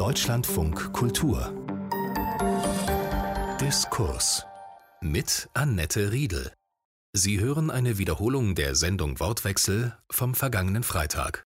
Deutschlandfunk 0.00 0.94
Kultur 0.94 1.52
Diskurs 3.60 4.46
mit 5.02 5.50
Annette 5.52 6.10
Riedel. 6.10 6.54
Sie 7.12 7.38
hören 7.38 7.70
eine 7.70 7.98
Wiederholung 7.98 8.54
der 8.54 8.76
Sendung 8.76 9.20
Wortwechsel 9.20 9.94
vom 10.10 10.34
vergangenen 10.34 10.84
Freitag. 10.84 11.44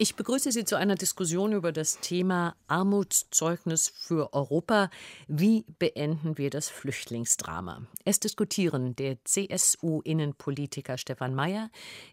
Ich 0.00 0.14
begrüße 0.14 0.52
Sie 0.52 0.64
zu 0.64 0.76
einer 0.76 0.94
Diskussion 0.94 1.52
über 1.52 1.72
das 1.72 1.98
Thema 1.98 2.54
Armutszeugnis 2.68 3.88
für 3.88 4.32
Europa. 4.32 4.90
Wie 5.26 5.64
beenden 5.80 6.38
wir 6.38 6.50
das 6.50 6.68
Flüchtlingsdrama? 6.68 7.82
Es 8.04 8.20
diskutieren 8.20 8.94
der 8.94 9.16
CSU-Innenpolitiker 9.24 10.98
Stefan 10.98 11.34
Mayer, 11.34 11.68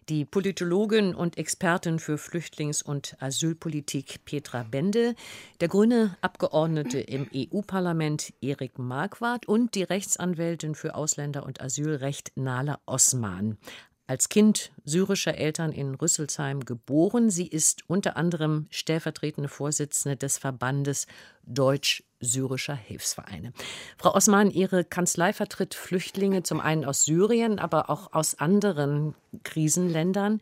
die 0.08 0.24
Politologin 0.24 1.14
und 1.14 1.38
Expertin 1.38 2.00
für 2.00 2.18
Flüchtlings- 2.18 2.82
und 2.82 3.16
Asylpolitik 3.20 4.24
Petra 4.24 4.64
Bende, 4.64 5.14
der 5.60 5.68
grüne 5.68 6.16
Abgeordnete 6.22 6.98
im 6.98 7.30
EU-Parlament 7.32 8.34
Erik 8.40 8.80
Marquardt 8.80 9.46
und 9.46 9.76
die 9.76 9.84
Rechtsanwältin 9.84 10.74
für 10.74 10.96
Ausländer- 10.96 11.46
und 11.46 11.60
Asylrecht 11.60 12.32
Nala 12.34 12.80
Osman 12.84 13.58
als 14.06 14.28
Kind 14.28 14.72
syrischer 14.84 15.36
Eltern 15.36 15.72
in 15.72 15.94
Rüsselsheim 15.94 16.64
geboren. 16.64 17.30
Sie 17.30 17.46
ist 17.46 17.88
unter 17.88 18.16
anderem 18.16 18.66
stellvertretende 18.70 19.48
Vorsitzende 19.48 20.16
des 20.16 20.38
Verbandes 20.38 21.06
Deutsch-Syrischer 21.44 22.74
Hilfsvereine. 22.74 23.52
Frau 23.98 24.14
Osman, 24.14 24.50
Ihre 24.50 24.84
Kanzlei 24.84 25.32
vertritt 25.32 25.74
Flüchtlinge 25.74 26.42
zum 26.42 26.60
einen 26.60 26.84
aus 26.84 27.04
Syrien, 27.04 27.58
aber 27.58 27.90
auch 27.90 28.12
aus 28.12 28.36
anderen 28.36 29.14
Krisenländern. 29.42 30.40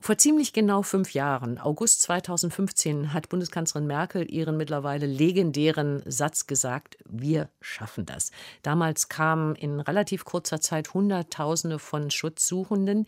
Vor 0.00 0.16
ziemlich 0.16 0.52
genau 0.52 0.82
fünf 0.82 1.12
Jahren, 1.12 1.58
August 1.58 2.02
2015, 2.02 3.12
hat 3.12 3.28
Bundeskanzlerin 3.28 3.86
Merkel 3.86 4.30
ihren 4.30 4.56
mittlerweile 4.56 5.06
legendären 5.06 6.02
Satz 6.06 6.46
gesagt, 6.46 6.96
wir 7.04 7.48
schaffen 7.60 8.06
das. 8.06 8.30
Damals 8.62 9.08
kamen 9.08 9.56
in 9.56 9.80
relativ 9.80 10.24
kurzer 10.24 10.60
Zeit 10.60 10.94
Hunderttausende 10.94 11.80
von 11.80 12.12
Schutzsuchenden. 12.12 13.06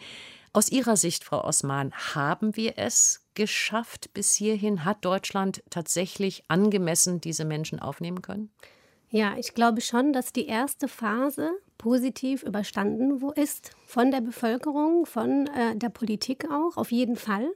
Aus 0.52 0.68
Ihrer 0.68 0.96
Sicht, 0.96 1.22
Frau 1.22 1.44
Osman, 1.44 1.92
haben 1.92 2.56
wir 2.56 2.76
es 2.76 3.24
geschafft 3.34 4.12
bis 4.12 4.34
hierhin? 4.34 4.84
Hat 4.84 5.04
Deutschland 5.04 5.62
tatsächlich 5.70 6.42
angemessen 6.48 7.20
diese 7.20 7.44
Menschen 7.44 7.78
aufnehmen 7.78 8.20
können? 8.20 8.50
Ja, 9.10 9.36
ich 9.38 9.54
glaube 9.54 9.80
schon, 9.80 10.12
dass 10.12 10.32
die 10.32 10.46
erste 10.46 10.88
Phase 10.88 11.52
positiv 11.80 12.42
überstanden 12.42 13.22
ist 13.36 13.70
von 13.86 14.10
der 14.10 14.20
Bevölkerung, 14.20 15.06
von 15.06 15.46
äh, 15.46 15.74
der 15.74 15.88
Politik 15.88 16.44
auch, 16.50 16.76
auf 16.76 16.92
jeden 16.92 17.16
Fall. 17.16 17.50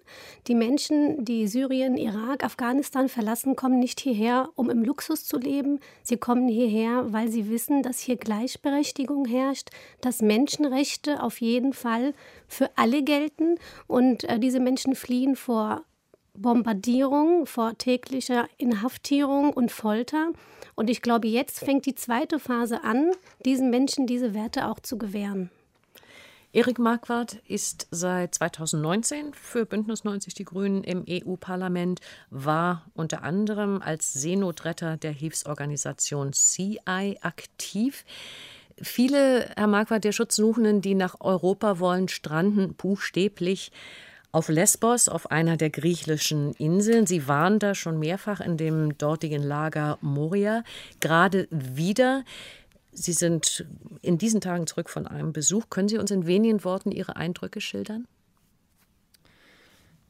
Die 0.47 0.55
Menschen, 0.55 1.27
die 1.27 1.47
Syrien, 1.47 1.99
Irak, 1.99 2.43
Afghanistan 2.43 3.11
verlassen, 3.11 3.55
kommen 3.55 3.79
nicht 3.79 4.01
hierher, 4.01 4.49
um 4.55 4.71
im 4.71 4.83
Luxus 4.83 5.27
zu 5.27 5.39
leben. 5.39 5.79
Sie 6.03 6.17
kommen 6.17 6.49
hierher, 6.49 7.13
weil 7.13 7.29
sie 7.29 7.51
wissen, 7.51 7.83
dass 7.83 7.99
hier 7.99 8.17
Gleichberechtigung 8.17 9.27
herrscht, 9.27 9.69
dass 10.01 10.23
Menschenrechte 10.23 11.23
auf 11.23 11.43
jeden 11.43 11.75
Fall 11.75 12.15
für 12.49 12.71
alle 12.77 13.03
gelten 13.03 13.57
und 13.87 14.25
äh, 14.25 14.39
diese 14.39 14.59
Menschen 14.59 14.95
fliehen 14.95 15.37
vor 15.37 15.83
Bombardierung, 16.35 17.47
vor 17.47 17.79
täglicher 17.79 18.49
Inhaftierung 18.59 19.53
und 19.53 19.71
Folter. 19.71 20.33
Und 20.75 20.91
ich 20.91 21.03
glaube, 21.03 21.29
jetzt 21.29 21.61
fängt 21.61 21.87
die 21.87 21.95
zweite 21.95 22.39
Phase 22.39 22.83
an, 22.83 23.11
diesen 23.45 23.71
Menschen 23.71 24.07
diese 24.07 24.35
Werte 24.35 24.69
auch 24.69 24.81
zu 24.81 24.99
gewähren. 24.99 25.51
Erik 26.53 26.79
Marquardt 26.79 27.43
ist 27.49 27.89
seit 27.91 28.37
2019 28.37 29.35
für 29.35 29.67
Bündnis 29.67 30.05
90 30.05 30.35
Die 30.35 30.45
Grünen 30.45 30.85
im 30.85 31.05
EU-Parlament, 31.09 32.01
war 32.31 32.87
unter 32.95 33.25
anderem 33.25 33.83
als 33.83 34.13
Seenotretter 34.13 34.97
der 34.97 35.11
Hilfsorganisation 35.11 36.33
CI 36.33 37.19
aktiv. 37.23 38.05
Viele, 38.81 39.51
Herr 39.57 39.67
Marquardt, 39.67 40.05
der 40.05 40.13
Schutzsuchenden, 40.13 40.81
die 40.81 40.95
nach 40.95 41.17
Europa 41.21 41.81
wollen, 41.81 42.07
stranden 42.07 42.75
buchstäblich 42.75 43.73
auf 44.35 44.49
Lesbos, 44.49 45.09
auf 45.09 45.31
einer 45.31 45.57
der 45.57 45.71
griechischen 45.71 46.55
Inseln. 46.55 47.07
Sie 47.07 47.29
waren 47.29 47.61
da 47.61 47.75
schon 47.77 48.01
mehrfach 48.01 48.41
in 48.41 48.57
dem 48.57 48.99
dortigen 48.99 49.45
Lager 49.45 49.97
Moria, 50.01 50.65
gerade 50.99 51.47
wieder. 51.51 52.25
Sie 52.93 53.13
sind 53.13 53.65
in 54.03 54.19
diesen 54.19 54.41
Tagen 54.41 54.67
zurück 54.67 54.91
von 54.91 55.07
einem 55.07 55.33
Besuch. 55.33 55.71
Können 55.71 55.89
Sie 55.89 55.99
uns 55.99 56.11
in 56.11 56.27
wenigen 56.27 56.65
Worten 56.65 56.91
Ihre 56.91 57.15
Eindrücke 57.15 57.61
schildern? 57.61 58.09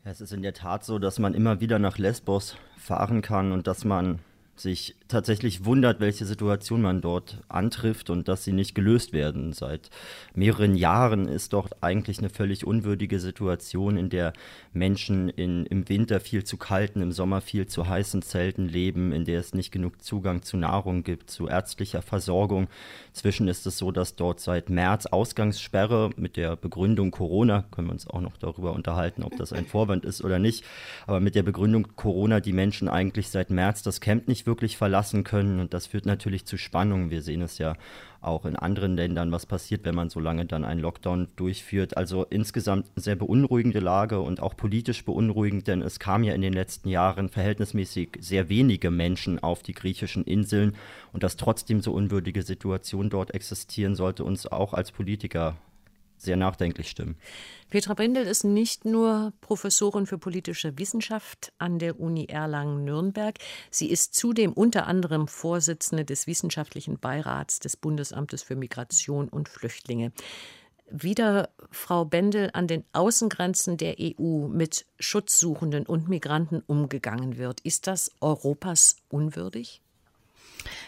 Es 0.04 0.22
ist 0.22 0.32
in 0.32 0.42
der 0.42 0.54
Tat 0.54 0.84
so, 0.84 0.98
dass 0.98 1.18
man 1.18 1.34
immer 1.34 1.60
wieder 1.60 1.78
nach 1.78 1.98
Lesbos 1.98 2.56
fahren 2.78 3.20
kann 3.20 3.52
und 3.52 3.66
dass 3.66 3.84
man 3.84 4.20
sich 4.56 4.96
tatsächlich 5.08 5.64
wundert, 5.66 6.00
welche 6.00 6.24
Situation 6.24 6.80
man 6.80 7.02
dort 7.02 7.38
antrifft 7.48 8.08
und 8.08 8.26
dass 8.26 8.44
sie 8.44 8.52
nicht 8.52 8.74
gelöst 8.74 9.12
werden. 9.12 9.52
Seit 9.52 9.90
mehreren 10.34 10.74
Jahren 10.74 11.28
ist 11.28 11.52
dort 11.52 11.82
eigentlich 11.82 12.18
eine 12.18 12.30
völlig 12.30 12.66
unwürdige 12.66 13.20
Situation, 13.20 13.98
in 13.98 14.08
der 14.08 14.32
Menschen 14.72 15.28
in, 15.28 15.66
im 15.66 15.88
Winter 15.88 16.20
viel 16.20 16.44
zu 16.44 16.56
kalten, 16.56 17.02
im 17.02 17.12
Sommer 17.12 17.42
viel 17.42 17.66
zu 17.66 17.86
heißen 17.86 18.22
Zelten 18.22 18.66
leben, 18.66 19.12
in 19.12 19.24
der 19.24 19.40
es 19.40 19.52
nicht 19.52 19.72
genug 19.72 20.02
Zugang 20.02 20.42
zu 20.42 20.56
Nahrung 20.56 21.02
gibt, 21.04 21.30
zu 21.30 21.48
ärztlicher 21.48 22.00
Versorgung. 22.00 22.68
Zwischen 23.12 23.46
ist 23.46 23.66
es 23.66 23.76
so, 23.76 23.92
dass 23.92 24.16
dort 24.16 24.40
seit 24.40 24.70
März 24.70 25.06
Ausgangssperre 25.06 26.10
mit 26.16 26.36
der 26.36 26.56
Begründung 26.56 27.10
Corona, 27.10 27.64
können 27.70 27.88
wir 27.88 27.92
uns 27.92 28.08
auch 28.08 28.22
noch 28.22 28.38
darüber 28.38 28.72
unterhalten, 28.72 29.22
ob 29.22 29.36
das 29.36 29.52
ein 29.52 29.66
Vorwand 29.66 30.06
ist 30.06 30.24
oder 30.24 30.38
nicht, 30.38 30.64
aber 31.06 31.20
mit 31.20 31.34
der 31.34 31.42
Begründung 31.42 31.88
Corona 31.94 32.40
die 32.40 32.54
Menschen 32.54 32.88
eigentlich 32.88 33.28
seit 33.28 33.50
März 33.50 33.82
das 33.82 34.00
Camp 34.00 34.28
nicht 34.28 34.46
wirklich 34.46 34.78
verlassen 34.78 34.93
können. 35.24 35.60
Und 35.60 35.74
das 35.74 35.86
führt 35.86 36.06
natürlich 36.06 36.44
zu 36.44 36.56
Spannungen. 36.56 37.10
Wir 37.10 37.22
sehen 37.22 37.42
es 37.42 37.58
ja 37.58 37.74
auch 38.20 38.46
in 38.46 38.56
anderen 38.56 38.96
Ländern, 38.96 39.32
was 39.32 39.46
passiert, 39.46 39.84
wenn 39.84 39.94
man 39.94 40.08
so 40.08 40.18
lange 40.18 40.46
dann 40.46 40.64
einen 40.64 40.80
Lockdown 40.80 41.28
durchführt. 41.36 41.96
Also 41.96 42.24
insgesamt 42.24 42.86
sehr 42.96 43.16
beunruhigende 43.16 43.80
Lage 43.80 44.20
und 44.20 44.40
auch 44.40 44.56
politisch 44.56 45.04
beunruhigend, 45.04 45.66
denn 45.66 45.82
es 45.82 45.98
kam 45.98 46.24
ja 46.24 46.32
in 46.34 46.42
den 46.42 46.52
letzten 46.52 46.88
Jahren 46.88 47.28
verhältnismäßig 47.28 48.18
sehr 48.20 48.48
wenige 48.48 48.90
Menschen 48.90 49.38
auf 49.38 49.62
die 49.62 49.74
griechischen 49.74 50.24
Inseln 50.24 50.74
und 51.12 51.22
dass 51.22 51.36
trotzdem 51.36 51.80
so 51.80 51.92
unwürdige 51.92 52.42
Situationen 52.42 53.10
dort 53.10 53.34
existieren, 53.34 53.94
sollte 53.94 54.24
uns 54.24 54.46
auch 54.46 54.72
als 54.72 54.90
Politiker 54.90 55.56
sehr 56.24 56.36
nachdenklich 56.36 56.90
stimmen. 56.90 57.16
Petra 57.70 57.94
Brindel 57.94 58.26
ist 58.26 58.44
nicht 58.44 58.84
nur 58.84 59.32
Professorin 59.40 60.06
für 60.06 60.18
politische 60.18 60.78
Wissenschaft 60.78 61.52
an 61.58 61.78
der 61.78 62.00
Uni 62.00 62.26
Erlangen-Nürnberg. 62.26 63.38
Sie 63.70 63.90
ist 63.90 64.14
zudem 64.14 64.52
unter 64.52 64.86
anderem 64.86 65.28
Vorsitzende 65.28 66.04
des 66.04 66.26
Wissenschaftlichen 66.26 66.98
Beirats 66.98 67.58
des 67.60 67.76
Bundesamtes 67.76 68.42
für 68.42 68.56
Migration 68.56 69.28
und 69.28 69.48
Flüchtlinge. 69.48 70.12
Wieder 70.90 71.48
Frau 71.70 72.04
Bendel 72.04 72.50
an 72.52 72.68
den 72.68 72.84
Außengrenzen 72.92 73.78
der 73.78 73.96
EU 73.98 74.48
mit 74.48 74.86
Schutzsuchenden 74.98 75.86
und 75.86 76.08
Migranten 76.08 76.62
umgegangen 76.66 77.38
wird. 77.38 77.60
Ist 77.62 77.86
das 77.86 78.12
Europas 78.20 78.96
unwürdig? 79.08 79.80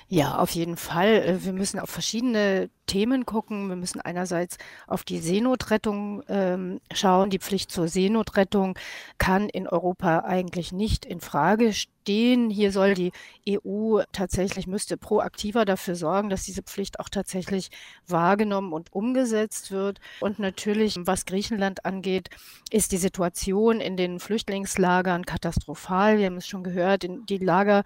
Ja, 0.08 0.38
auf 0.38 0.50
jeden 0.50 0.76
Fall. 0.76 1.14
Äh, 1.16 1.44
wir 1.44 1.52
müssen 1.52 1.80
auf 1.80 1.90
verschiedene 1.90 2.70
Themen 2.86 3.26
gucken. 3.26 3.68
Wir 3.68 3.74
müssen 3.74 4.00
einerseits 4.00 4.56
auf 4.86 5.02
die 5.02 5.18
Seenotrettung 5.18 6.22
ähm, 6.28 6.80
schauen. 6.92 7.30
Die 7.30 7.40
Pflicht 7.40 7.72
zur 7.72 7.88
Seenotrettung 7.88 8.78
kann 9.18 9.48
in 9.48 9.66
Europa 9.66 10.20
eigentlich 10.20 10.70
nicht 10.70 11.04
in 11.04 11.20
Frage 11.20 11.72
stehen. 11.72 12.50
Hier 12.50 12.70
soll 12.70 12.94
die 12.94 13.10
EU 13.48 14.00
tatsächlich, 14.12 14.68
müsste 14.68 14.96
proaktiver 14.96 15.64
dafür 15.64 15.96
sorgen, 15.96 16.30
dass 16.30 16.44
diese 16.44 16.62
Pflicht 16.62 17.00
auch 17.00 17.08
tatsächlich 17.08 17.70
wahrgenommen 18.06 18.72
und 18.72 18.92
umgesetzt 18.92 19.72
wird. 19.72 19.98
Und 20.20 20.38
natürlich, 20.38 20.96
was 21.00 21.26
Griechenland 21.26 21.84
angeht, 21.84 22.30
ist 22.70 22.92
die 22.92 22.96
Situation 22.98 23.80
in 23.80 23.96
den 23.96 24.20
Flüchtlingslagern 24.20 25.26
katastrophal. 25.26 26.18
Wir 26.18 26.26
haben 26.26 26.36
es 26.36 26.46
schon 26.46 26.62
gehört, 26.62 27.04
die 27.28 27.38
Lager 27.38 27.82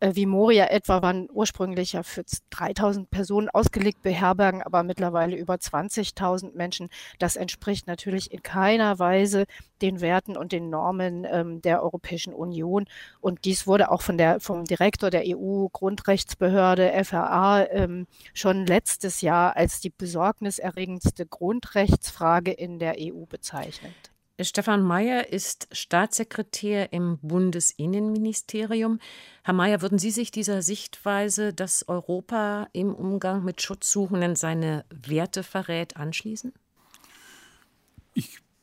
äh, 0.00 0.14
wie 0.14 0.26
Moria 0.26 0.66
etwa 0.66 1.02
waren 1.02 1.28
ursprünglich 1.30 1.59
ja 1.92 2.02
für 2.02 2.24
3000 2.50 3.10
Personen 3.10 3.48
ausgelegt, 3.48 4.02
beherbergen 4.02 4.62
aber 4.62 4.82
mittlerweile 4.82 5.36
über 5.36 5.54
20.000 5.54 6.54
Menschen. 6.54 6.88
Das 7.18 7.36
entspricht 7.36 7.86
natürlich 7.86 8.32
in 8.32 8.42
keiner 8.42 8.98
Weise 8.98 9.46
den 9.82 10.00
Werten 10.00 10.36
und 10.36 10.52
den 10.52 10.70
Normen 10.70 11.26
ähm, 11.30 11.62
der 11.62 11.82
Europäischen 11.82 12.34
Union. 12.34 12.86
Und 13.20 13.44
dies 13.44 13.66
wurde 13.66 13.90
auch 13.90 14.02
von 14.02 14.18
der, 14.18 14.40
vom 14.40 14.64
Direktor 14.64 15.10
der 15.10 15.24
EU-Grundrechtsbehörde 15.26 16.92
FRA 17.04 17.66
ähm, 17.70 18.06
schon 18.34 18.66
letztes 18.66 19.20
Jahr 19.20 19.56
als 19.56 19.80
die 19.80 19.90
besorgniserregendste 19.90 21.26
Grundrechtsfrage 21.26 22.52
in 22.52 22.78
der 22.78 22.96
EU 22.98 23.24
bezeichnet. 23.26 24.09
Stefan 24.42 24.82
Mayer 24.82 25.32
ist 25.32 25.68
Staatssekretär 25.72 26.92
im 26.92 27.18
Bundesinnenministerium. 27.18 28.98
Herr 29.42 29.54
Mayer, 29.54 29.82
würden 29.82 29.98
Sie 29.98 30.10
sich 30.10 30.30
dieser 30.30 30.62
Sichtweise, 30.62 31.52
dass 31.52 31.88
Europa 31.88 32.68
im 32.72 32.94
Umgang 32.94 33.44
mit 33.44 33.60
Schutzsuchenden 33.60 34.36
seine 34.36 34.84
Werte 34.90 35.42
verrät, 35.42 35.96
anschließen? 35.96 36.52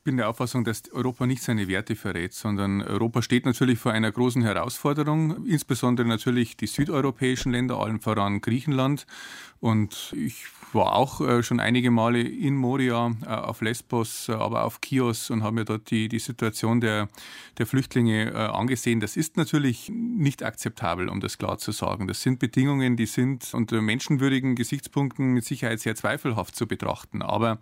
Bin 0.08 0.16
der 0.16 0.30
Auffassung, 0.30 0.64
dass 0.64 0.90
Europa 0.90 1.26
nicht 1.26 1.42
seine 1.42 1.68
Werte 1.68 1.94
verrät, 1.94 2.32
sondern 2.32 2.80
Europa 2.80 3.20
steht 3.20 3.44
natürlich 3.44 3.78
vor 3.78 3.92
einer 3.92 4.10
großen 4.10 4.40
Herausforderung, 4.40 5.44
insbesondere 5.44 6.08
natürlich 6.08 6.56
die 6.56 6.66
südeuropäischen 6.66 7.52
Länder, 7.52 7.78
allen 7.78 8.00
voran 8.00 8.40
Griechenland. 8.40 9.06
Und 9.60 10.14
ich 10.16 10.46
war 10.72 10.94
auch 10.94 11.20
äh, 11.20 11.42
schon 11.42 11.60
einige 11.60 11.90
Male 11.90 12.22
in 12.22 12.54
Moria, 12.54 13.12
äh, 13.22 13.28
auf 13.28 13.60
Lesbos, 13.60 14.28
äh, 14.28 14.32
aber 14.32 14.64
auf 14.64 14.80
Chios 14.80 15.30
und 15.30 15.42
habe 15.42 15.56
mir 15.56 15.64
dort 15.64 15.90
die, 15.90 16.08
die 16.08 16.18
Situation 16.18 16.80
der, 16.80 17.08
der 17.58 17.66
Flüchtlinge 17.66 18.34
angesehen. 18.34 19.00
Das 19.00 19.16
ist 19.16 19.36
natürlich 19.36 19.90
nicht 19.92 20.42
akzeptabel, 20.42 21.08
um 21.08 21.20
das 21.20 21.38
klar 21.38 21.58
zu 21.58 21.72
sagen. 21.72 22.06
Das 22.06 22.22
sind 22.22 22.38
Bedingungen, 22.38 22.96
die 22.96 23.06
sind 23.06 23.52
unter 23.52 23.82
menschenwürdigen 23.82 24.54
Gesichtspunkten 24.54 25.32
mit 25.32 25.44
Sicherheit 25.44 25.80
sehr 25.80 25.96
zweifelhaft 25.96 26.54
zu 26.54 26.66
betrachten. 26.66 27.20
Aber 27.20 27.58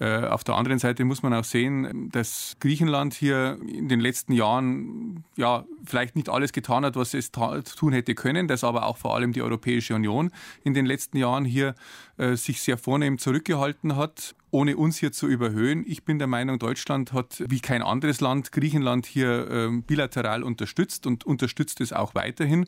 auf 0.00 0.44
der 0.44 0.54
anderen 0.54 0.78
Seite 0.78 1.04
muss 1.04 1.22
man 1.22 1.34
auch 1.34 1.44
sehen, 1.44 2.08
dass 2.10 2.56
Griechenland 2.60 3.12
hier 3.12 3.58
in 3.68 3.88
den 3.88 4.00
letzten 4.00 4.32
Jahren 4.32 5.24
ja 5.36 5.64
vielleicht 5.84 6.16
nicht 6.16 6.30
alles 6.30 6.52
getan 6.52 6.86
hat, 6.86 6.96
was 6.96 7.12
es 7.12 7.30
tun 7.32 7.92
hätte 7.92 8.14
können, 8.14 8.48
dass 8.48 8.64
aber 8.64 8.86
auch 8.86 8.96
vor 8.96 9.14
allem 9.14 9.32
die 9.32 9.42
Europäische 9.42 9.94
Union 9.94 10.30
in 10.64 10.72
den 10.72 10.86
letzten 10.86 11.18
Jahren 11.18 11.44
hier 11.44 11.74
äh, 12.16 12.36
sich 12.36 12.62
sehr 12.62 12.78
vornehm 12.78 13.18
zurückgehalten 13.18 13.96
hat 13.96 14.34
ohne 14.50 14.76
uns 14.76 14.98
hier 14.98 15.12
zu 15.12 15.26
überhöhen. 15.26 15.84
Ich 15.86 16.04
bin 16.04 16.18
der 16.18 16.26
Meinung, 16.26 16.58
Deutschland 16.58 17.12
hat 17.12 17.42
wie 17.48 17.60
kein 17.60 17.82
anderes 17.82 18.20
Land 18.20 18.52
Griechenland 18.52 19.06
hier 19.06 19.48
ähm, 19.50 19.82
bilateral 19.82 20.42
unterstützt 20.42 21.06
und 21.06 21.24
unterstützt 21.24 21.80
es 21.80 21.92
auch 21.92 22.14
weiterhin. 22.14 22.66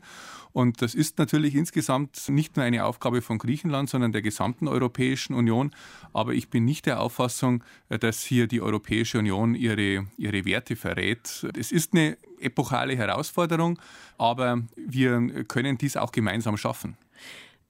Und 0.53 0.81
das 0.81 0.95
ist 0.95 1.17
natürlich 1.17 1.55
insgesamt 1.55 2.29
nicht 2.29 2.55
nur 2.55 2.65
eine 2.65 2.85
Aufgabe 2.85 3.21
von 3.21 3.37
Griechenland, 3.39 3.89
sondern 3.89 4.11
der 4.11 4.21
gesamten 4.21 4.67
Europäischen 4.67 5.33
Union. 5.33 5.71
Aber 6.13 6.33
ich 6.33 6.49
bin 6.49 6.63
nicht 6.63 6.85
der 6.85 6.99
Auffassung, 6.99 7.63
äh, 7.89 7.99
dass 7.99 8.23
hier 8.23 8.47
die 8.47 8.61
Europäische 8.61 9.19
Union 9.19 9.55
ihre, 9.55 10.05
ihre 10.17 10.45
Werte 10.45 10.75
verrät. 10.75 11.45
Es 11.57 11.71
ist 11.71 11.93
eine 11.93 12.17
epochale 12.39 12.95
Herausforderung, 12.95 13.79
aber 14.17 14.61
wir 14.75 15.43
können 15.45 15.77
dies 15.77 15.97
auch 15.97 16.11
gemeinsam 16.11 16.57
schaffen. 16.57 16.97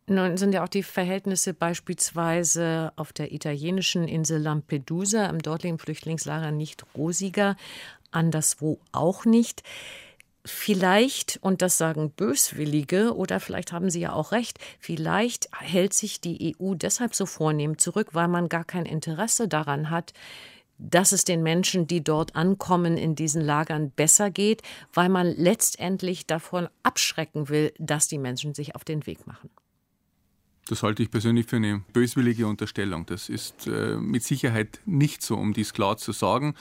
Nun 0.05 0.35
sind 0.35 0.53
ja 0.53 0.63
auch 0.63 0.69
die 0.69 0.83
Verhältnisse 0.83 1.53
beispielsweise 1.53 2.91
auf 2.97 3.13
der 3.13 3.31
italienischen 3.31 4.07
Insel 4.07 4.41
Lampedusa 4.41 5.27
im 5.27 5.39
dortigen 5.39 5.79
Flüchtlingslager 5.79 6.51
nicht 6.51 6.83
rosiger, 6.95 7.55
anderswo 8.11 8.79
auch 8.91 9.23
nicht. 9.23 9.63
Vielleicht, 10.45 11.39
und 11.41 11.61
das 11.61 11.77
sagen 11.77 12.11
Böswillige, 12.11 13.15
oder 13.15 13.39
vielleicht 13.39 13.71
haben 13.71 13.89
Sie 13.89 14.01
ja 14.01 14.11
auch 14.11 14.33
recht, 14.33 14.59
vielleicht 14.77 15.47
hält 15.57 15.93
sich 15.93 16.19
die 16.19 16.57
EU 16.59 16.73
deshalb 16.73 17.15
so 17.15 17.25
vornehm 17.25 17.77
zurück, 17.77 18.09
weil 18.11 18.27
man 18.27 18.49
gar 18.49 18.65
kein 18.65 18.85
Interesse 18.85 19.47
daran 19.47 19.89
hat, 19.89 20.11
dass 20.77 21.13
es 21.13 21.23
den 21.23 21.43
Menschen, 21.43 21.87
die 21.87 22.03
dort 22.03 22.35
ankommen, 22.35 22.97
in 22.97 23.15
diesen 23.15 23.41
Lagern 23.41 23.91
besser 23.91 24.31
geht, 24.31 24.63
weil 24.93 25.07
man 25.07 25.27
letztendlich 25.27 26.27
davon 26.27 26.67
abschrecken 26.83 27.47
will, 27.47 27.73
dass 27.79 28.09
die 28.09 28.17
Menschen 28.17 28.53
sich 28.53 28.75
auf 28.75 28.83
den 28.83 29.05
Weg 29.05 29.25
machen. 29.25 29.49
Das 30.67 30.81
halte 30.81 31.03
ich 31.03 31.11
persönlich 31.11 31.47
für 31.47 31.57
eine 31.57 31.81
böswillige 31.91 32.47
Unterstellung. 32.47 33.05
Das 33.05 33.27
ist 33.27 33.67
äh, 33.67 33.97
mit 33.97 34.23
Sicherheit 34.23 34.79
nicht 34.85 35.21
so, 35.21 35.35
um 35.35 35.53
dies 35.53 35.73
klar 35.73 35.97
zu 35.97 36.13
sagen. 36.13 36.55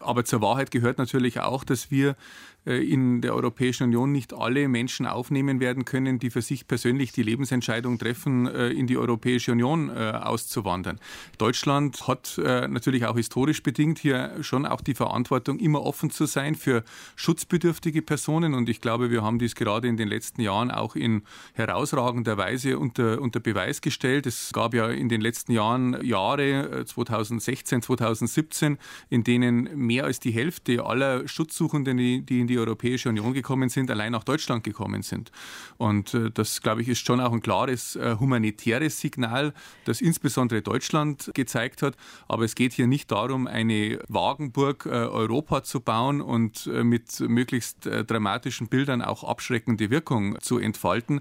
Aber 0.00 0.24
zur 0.24 0.40
Wahrheit 0.40 0.72
gehört 0.72 0.98
natürlich 0.98 1.38
auch, 1.40 1.62
dass 1.62 1.90
wir 1.90 2.16
äh, 2.66 2.82
in 2.82 3.20
der 3.20 3.34
Europäischen 3.34 3.84
Union 3.84 4.12
nicht 4.12 4.32
alle 4.32 4.68
Menschen 4.68 5.06
aufnehmen 5.06 5.60
werden 5.60 5.84
können, 5.84 6.18
die 6.18 6.30
für 6.30 6.42
sich 6.42 6.66
persönlich 6.66 7.12
die 7.12 7.22
Lebensentscheidung 7.22 7.98
treffen, 7.98 8.46
äh, 8.46 8.68
in 8.68 8.86
die 8.86 8.96
Europäische 8.96 9.52
Union 9.52 9.90
äh, 9.90 10.12
auszuwandern. 10.12 10.98
Deutschland 11.38 12.06
hat 12.08 12.38
natürlich 12.44 13.06
auch 13.06 13.16
historisch 13.16 13.62
bedingt 13.62 13.98
hier 13.98 14.32
schon 14.40 14.66
auch 14.66 14.80
die 14.80 14.94
Verantwortung, 14.94 15.58
immer 15.58 15.82
offen 15.82 16.10
zu 16.10 16.26
sein 16.26 16.54
für 16.54 16.84
schutzbedürftige 17.16 18.02
Personen. 18.02 18.54
Und 18.54 18.68
ich 18.68 18.80
glaube, 18.80 19.10
wir 19.10 19.22
haben 19.22 19.38
dies 19.38 19.54
gerade 19.54 19.88
in 19.88 19.96
den 19.96 20.08
letzten 20.08 20.40
Jahren 20.40 20.70
auch 20.70 20.96
in 20.96 21.22
herausragender 21.54 22.36
Weise 22.36 22.78
unter, 22.78 23.20
unter 23.20 23.40
Beweis 23.44 23.80
gestellt. 23.80 24.26
Es 24.26 24.52
gab 24.52 24.74
ja 24.74 24.88
in 24.88 25.08
den 25.08 25.20
letzten 25.20 25.52
Jahren 25.52 26.04
Jahre, 26.04 26.84
2016, 26.84 27.82
2017, 27.82 28.78
in 29.08 29.22
denen 29.22 29.70
mehr 29.76 30.04
als 30.04 30.18
die 30.18 30.32
Hälfte 30.32 30.84
aller 30.84 31.28
Schutzsuchenden, 31.28 31.96
die 31.96 32.40
in 32.40 32.48
die 32.48 32.58
Europäische 32.58 33.08
Union 33.08 33.32
gekommen 33.32 33.68
sind, 33.68 33.90
allein 33.90 34.10
nach 34.10 34.24
Deutschland 34.24 34.64
gekommen 34.64 35.02
sind. 35.02 35.30
Und 35.76 36.14
äh, 36.14 36.30
das, 36.32 36.60
glaube 36.60 36.82
ich, 36.82 36.88
ist 36.88 37.06
schon 37.06 37.20
auch 37.20 37.32
ein 37.32 37.40
klares 37.40 37.94
äh, 37.94 38.16
humanitäres 38.18 39.00
Signal, 39.00 39.52
das 39.84 40.00
insbesondere 40.00 40.62
Deutschland 40.62 41.30
gezeigt 41.34 41.82
hat. 41.82 41.96
Aber 42.26 42.44
es 42.44 42.54
geht 42.54 42.72
hier 42.72 42.86
nicht 42.86 43.12
darum, 43.12 43.46
eine 43.46 44.00
Wagenburg 44.08 44.86
äh, 44.86 44.90
Europa 44.90 45.62
zu 45.62 45.80
bauen 45.80 46.20
und 46.20 46.66
äh, 46.66 46.82
mit 46.82 47.20
möglichst 47.20 47.86
äh, 47.86 48.04
dramatischen 48.04 48.68
Bildern 48.68 49.02
auch 49.02 49.24
abschreckende 49.24 49.90
Wirkung 49.90 50.40
zu 50.40 50.58
entfalten. 50.58 51.20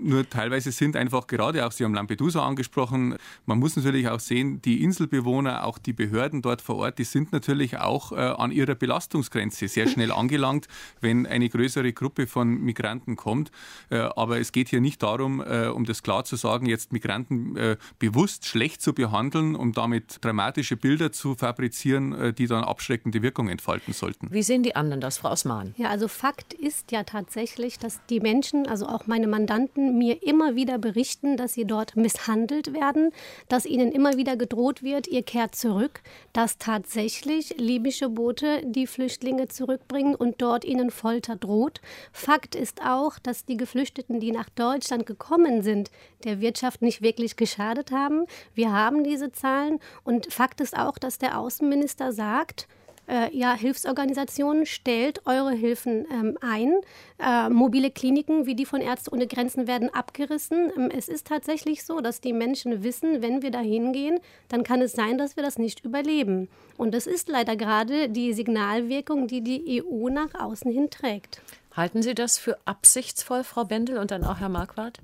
Nur 0.00 0.28
teilweise 0.28 0.72
sind 0.72 0.96
einfach 0.96 1.26
gerade 1.26 1.57
auch, 1.60 1.72
Sie 1.72 1.84
haben 1.84 1.94
Lampedusa 1.94 2.44
angesprochen, 2.44 3.16
man 3.46 3.58
muss 3.58 3.76
natürlich 3.76 4.08
auch 4.08 4.20
sehen, 4.20 4.62
die 4.62 4.82
Inselbewohner, 4.82 5.64
auch 5.64 5.78
die 5.78 5.92
Behörden 5.92 6.42
dort 6.42 6.60
vor 6.60 6.76
Ort, 6.76 6.98
die 6.98 7.04
sind 7.04 7.32
natürlich 7.32 7.78
auch 7.78 8.12
äh, 8.12 8.16
an 8.16 8.50
ihrer 8.52 8.74
Belastungsgrenze 8.74 9.68
sehr 9.68 9.88
schnell 9.88 10.12
angelangt 10.18 10.68
wenn 11.00 11.26
eine 11.26 11.48
größere 11.48 11.92
Gruppe 11.92 12.26
von 12.26 12.60
Migranten 12.60 13.16
kommt. 13.16 13.50
Äh, 13.90 13.98
aber 13.98 14.38
es 14.38 14.52
geht 14.52 14.68
hier 14.68 14.80
nicht 14.80 15.02
darum, 15.02 15.40
äh, 15.40 15.68
um 15.68 15.84
das 15.84 16.02
klar 16.02 16.24
zu 16.24 16.36
sagen, 16.36 16.66
jetzt 16.66 16.92
Migranten 16.92 17.56
äh, 17.56 17.76
bewusst 17.98 18.46
schlecht 18.46 18.82
zu 18.82 18.92
behandeln, 18.92 19.54
um 19.54 19.72
damit 19.72 20.18
dramatische 20.20 20.76
Bilder 20.76 21.12
zu 21.12 21.34
fabrizieren, 21.34 22.34
die 22.34 22.46
dann 22.46 22.64
abschreckende 22.64 23.22
Wirkung 23.22 23.48
entfalten 23.48 23.92
sollten. 23.92 24.28
Wie 24.30 24.42
sehen 24.42 24.62
die 24.62 24.76
anderen 24.76 25.00
das, 25.00 25.18
Frau 25.18 25.30
Osman? 25.30 25.74
Ja, 25.76 25.88
also 25.88 26.08
Fakt 26.08 26.52
ist 26.52 26.92
ja 26.92 27.04
tatsächlich, 27.04 27.78
dass 27.78 28.00
die 28.10 28.20
Menschen, 28.20 28.66
also 28.66 28.86
auch 28.86 29.06
meine 29.06 29.26
Mandanten, 29.26 29.98
mir 29.98 30.22
immer 30.22 30.54
wieder 30.54 30.78
berichten, 30.78 31.36
dass 31.36 31.47
sie 31.54 31.64
dort 31.64 31.96
misshandelt 31.96 32.72
werden, 32.72 33.12
dass 33.48 33.66
ihnen 33.66 33.92
immer 33.92 34.16
wieder 34.16 34.36
gedroht 34.36 34.82
wird, 34.82 35.06
ihr 35.06 35.22
kehrt 35.22 35.54
zurück, 35.54 36.02
dass 36.32 36.58
tatsächlich 36.58 37.56
libysche 37.58 38.08
Boote 38.08 38.62
die 38.64 38.86
Flüchtlinge 38.86 39.48
zurückbringen 39.48 40.14
und 40.14 40.40
dort 40.40 40.64
ihnen 40.64 40.90
Folter 40.90 41.36
droht. 41.36 41.80
Fakt 42.12 42.54
ist 42.54 42.82
auch, 42.84 43.18
dass 43.18 43.44
die 43.44 43.56
Geflüchteten, 43.56 44.20
die 44.20 44.32
nach 44.32 44.48
Deutschland 44.50 45.06
gekommen 45.06 45.62
sind, 45.62 45.90
der 46.24 46.40
Wirtschaft 46.40 46.82
nicht 46.82 47.02
wirklich 47.02 47.36
geschadet 47.36 47.90
haben. 47.90 48.26
Wir 48.54 48.72
haben 48.72 49.04
diese 49.04 49.32
Zahlen. 49.32 49.78
Und 50.04 50.32
Fakt 50.32 50.60
ist 50.60 50.76
auch, 50.76 50.98
dass 50.98 51.18
der 51.18 51.38
Außenminister 51.38 52.12
sagt, 52.12 52.68
äh, 53.08 53.36
ja, 53.36 53.54
Hilfsorganisationen, 53.54 54.66
stellt 54.66 55.26
eure 55.26 55.52
Hilfen 55.52 56.06
ähm, 56.12 56.38
ein. 56.40 56.74
Äh, 57.18 57.48
mobile 57.48 57.90
Kliniken 57.90 58.46
wie 58.46 58.54
die 58.54 58.66
von 58.66 58.80
Ärzte 58.80 59.10
ohne 59.12 59.26
Grenzen 59.26 59.66
werden 59.66 59.92
abgerissen. 59.92 60.70
Ähm, 60.76 60.90
es 60.94 61.08
ist 61.08 61.26
tatsächlich 61.26 61.84
so, 61.84 62.00
dass 62.00 62.20
die 62.20 62.32
Menschen 62.32 62.82
wissen, 62.82 63.22
wenn 63.22 63.42
wir 63.42 63.50
da 63.50 63.60
hingehen, 63.60 64.20
dann 64.48 64.62
kann 64.62 64.82
es 64.82 64.92
sein, 64.92 65.18
dass 65.18 65.36
wir 65.36 65.42
das 65.42 65.58
nicht 65.58 65.84
überleben. 65.84 66.48
Und 66.76 66.94
das 66.94 67.06
ist 67.06 67.28
leider 67.28 67.56
gerade 67.56 68.08
die 68.08 68.32
Signalwirkung, 68.32 69.26
die 69.26 69.40
die 69.40 69.82
EU 69.82 70.08
nach 70.08 70.34
außen 70.34 70.70
hin 70.70 70.90
trägt. 70.90 71.40
Halten 71.74 72.02
Sie 72.02 72.14
das 72.14 72.38
für 72.38 72.58
absichtsvoll, 72.64 73.44
Frau 73.44 73.64
Bendel 73.64 73.98
und 73.98 74.10
dann 74.10 74.24
auch 74.24 74.40
Herr 74.40 74.48
Marquardt? 74.48 75.00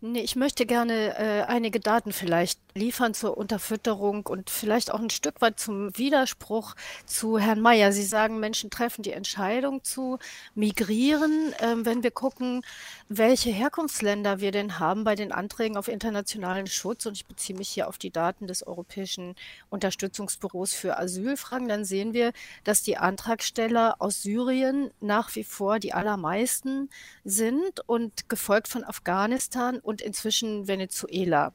Nee, 0.00 0.20
ich 0.20 0.36
möchte 0.36 0.66
gerne 0.66 1.16
äh, 1.16 1.42
einige 1.42 1.80
Daten 1.80 2.12
vielleicht 2.12 2.58
liefern 2.74 3.14
zur 3.14 3.38
Unterfütterung 3.38 4.26
und 4.26 4.50
vielleicht 4.50 4.92
auch 4.92 5.00
ein 5.00 5.10
Stück 5.10 5.40
weit 5.40 5.60
zum 5.60 5.96
Widerspruch 5.96 6.74
zu 7.06 7.38
Herrn 7.38 7.60
Mayer. 7.60 7.92
Sie 7.92 8.02
sagen, 8.02 8.40
Menschen 8.40 8.68
treffen 8.68 9.02
die 9.02 9.12
Entscheidung 9.12 9.82
zu 9.84 10.18
migrieren. 10.54 11.54
Ähm, 11.60 11.86
wenn 11.86 12.02
wir 12.02 12.10
gucken, 12.10 12.62
welche 13.08 13.50
Herkunftsländer 13.50 14.40
wir 14.40 14.50
denn 14.50 14.78
haben 14.78 15.04
bei 15.04 15.14
den 15.14 15.32
Anträgen 15.32 15.76
auf 15.76 15.88
internationalen 15.88 16.66
Schutz, 16.66 17.06
und 17.06 17.14
ich 17.14 17.26
beziehe 17.26 17.56
mich 17.56 17.68
hier 17.68 17.88
auf 17.88 17.96
die 17.96 18.10
Daten 18.10 18.46
des 18.46 18.66
Europäischen 18.66 19.36
Unterstützungsbüros 19.70 20.74
für 20.74 20.98
Asylfragen, 20.98 21.68
dann 21.68 21.84
sehen 21.84 22.12
wir, 22.12 22.32
dass 22.64 22.82
die 22.82 22.96
Antragsteller 22.96 23.96
aus 24.00 24.22
Syrien 24.22 24.90
nach 25.00 25.34
wie 25.36 25.44
vor 25.44 25.78
die 25.78 25.92
allermeisten 25.92 26.90
sind 27.24 27.88
und 27.88 28.28
gefolgt 28.28 28.68
von 28.68 28.84
Afghanistan 28.84 29.53
und 29.82 30.00
inzwischen 30.00 30.68
Venezuela. 30.68 31.52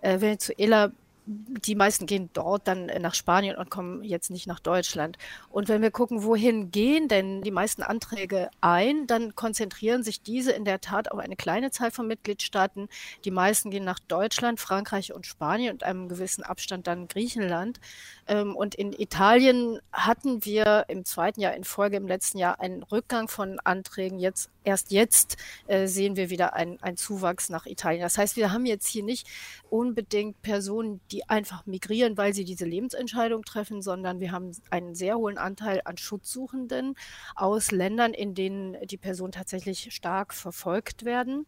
Äh, 0.00 0.20
Venezuela 0.20 0.92
die 1.26 1.74
meisten 1.74 2.06
gehen 2.06 2.30
dort 2.34 2.68
dann 2.68 2.86
nach 3.00 3.14
Spanien 3.14 3.56
und 3.56 3.68
kommen 3.68 4.04
jetzt 4.04 4.30
nicht 4.30 4.46
nach 4.46 4.60
Deutschland. 4.60 5.18
Und 5.50 5.68
wenn 5.68 5.82
wir 5.82 5.90
gucken, 5.90 6.22
wohin 6.22 6.70
gehen 6.70 7.08
denn 7.08 7.42
die 7.42 7.50
meisten 7.50 7.82
Anträge 7.82 8.48
ein, 8.60 9.08
dann 9.08 9.34
konzentrieren 9.34 10.04
sich 10.04 10.22
diese 10.22 10.52
in 10.52 10.64
der 10.64 10.80
Tat 10.80 11.10
auf 11.10 11.18
eine 11.18 11.34
kleine 11.34 11.72
Zahl 11.72 11.90
von 11.90 12.06
Mitgliedstaaten. 12.06 12.88
Die 13.24 13.32
meisten 13.32 13.70
gehen 13.70 13.84
nach 13.84 13.98
Deutschland, 13.98 14.60
Frankreich 14.60 15.12
und 15.12 15.26
Spanien 15.26 15.72
und 15.72 15.82
einem 15.82 16.08
gewissen 16.08 16.44
Abstand 16.44 16.86
dann 16.86 17.08
Griechenland. 17.08 17.80
Ähm, 18.28 18.54
und 18.54 18.76
in 18.76 18.92
Italien 18.92 19.80
hatten 19.92 20.44
wir 20.44 20.84
im 20.88 21.04
zweiten 21.04 21.40
Jahr 21.40 21.54
in 21.54 21.64
Folge 21.64 21.96
im 21.96 22.06
letzten 22.06 22.38
Jahr 22.38 22.60
einen 22.60 22.84
Rückgang 22.84 23.26
von 23.26 23.58
Anträgen. 23.64 24.20
Jetzt 24.20 24.50
erst 24.66 24.90
jetzt 24.90 25.36
äh, 25.68 25.86
sehen 25.86 26.16
wir 26.16 26.28
wieder 26.28 26.54
einen 26.54 26.96
Zuwachs 26.96 27.48
nach 27.48 27.66
Italien. 27.66 28.02
Das 28.02 28.18
heißt, 28.18 28.36
wir 28.36 28.52
haben 28.52 28.66
jetzt 28.66 28.86
hier 28.88 29.02
nicht 29.02 29.26
unbedingt 29.70 30.42
Personen, 30.42 31.00
die 31.10 31.28
einfach 31.28 31.64
migrieren, 31.66 32.16
weil 32.16 32.34
sie 32.34 32.44
diese 32.44 32.64
Lebensentscheidung 32.64 33.44
treffen, 33.44 33.80
sondern 33.80 34.20
wir 34.20 34.32
haben 34.32 34.50
einen 34.70 34.94
sehr 34.94 35.16
hohen 35.16 35.38
Anteil 35.38 35.80
an 35.84 35.96
Schutzsuchenden 35.96 36.96
aus 37.34 37.70
Ländern, 37.70 38.12
in 38.12 38.34
denen 38.34 38.76
die 38.86 38.98
Personen 38.98 39.32
tatsächlich 39.32 39.94
stark 39.94 40.34
verfolgt 40.34 41.04
werden. 41.04 41.46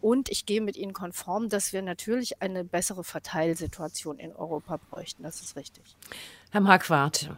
Und 0.00 0.30
ich 0.30 0.46
gehe 0.46 0.60
mit 0.60 0.76
Ihnen 0.76 0.92
konform, 0.92 1.48
dass 1.48 1.72
wir 1.72 1.80
natürlich 1.80 2.42
eine 2.42 2.64
bessere 2.64 3.04
Verteilsituation 3.04 4.18
in 4.18 4.34
Europa 4.34 4.78
bräuchten. 4.90 5.22
Das 5.22 5.40
ist 5.40 5.54
richtig. 5.54 5.96
Herr 6.50 6.60
Marquardt, 6.60 7.30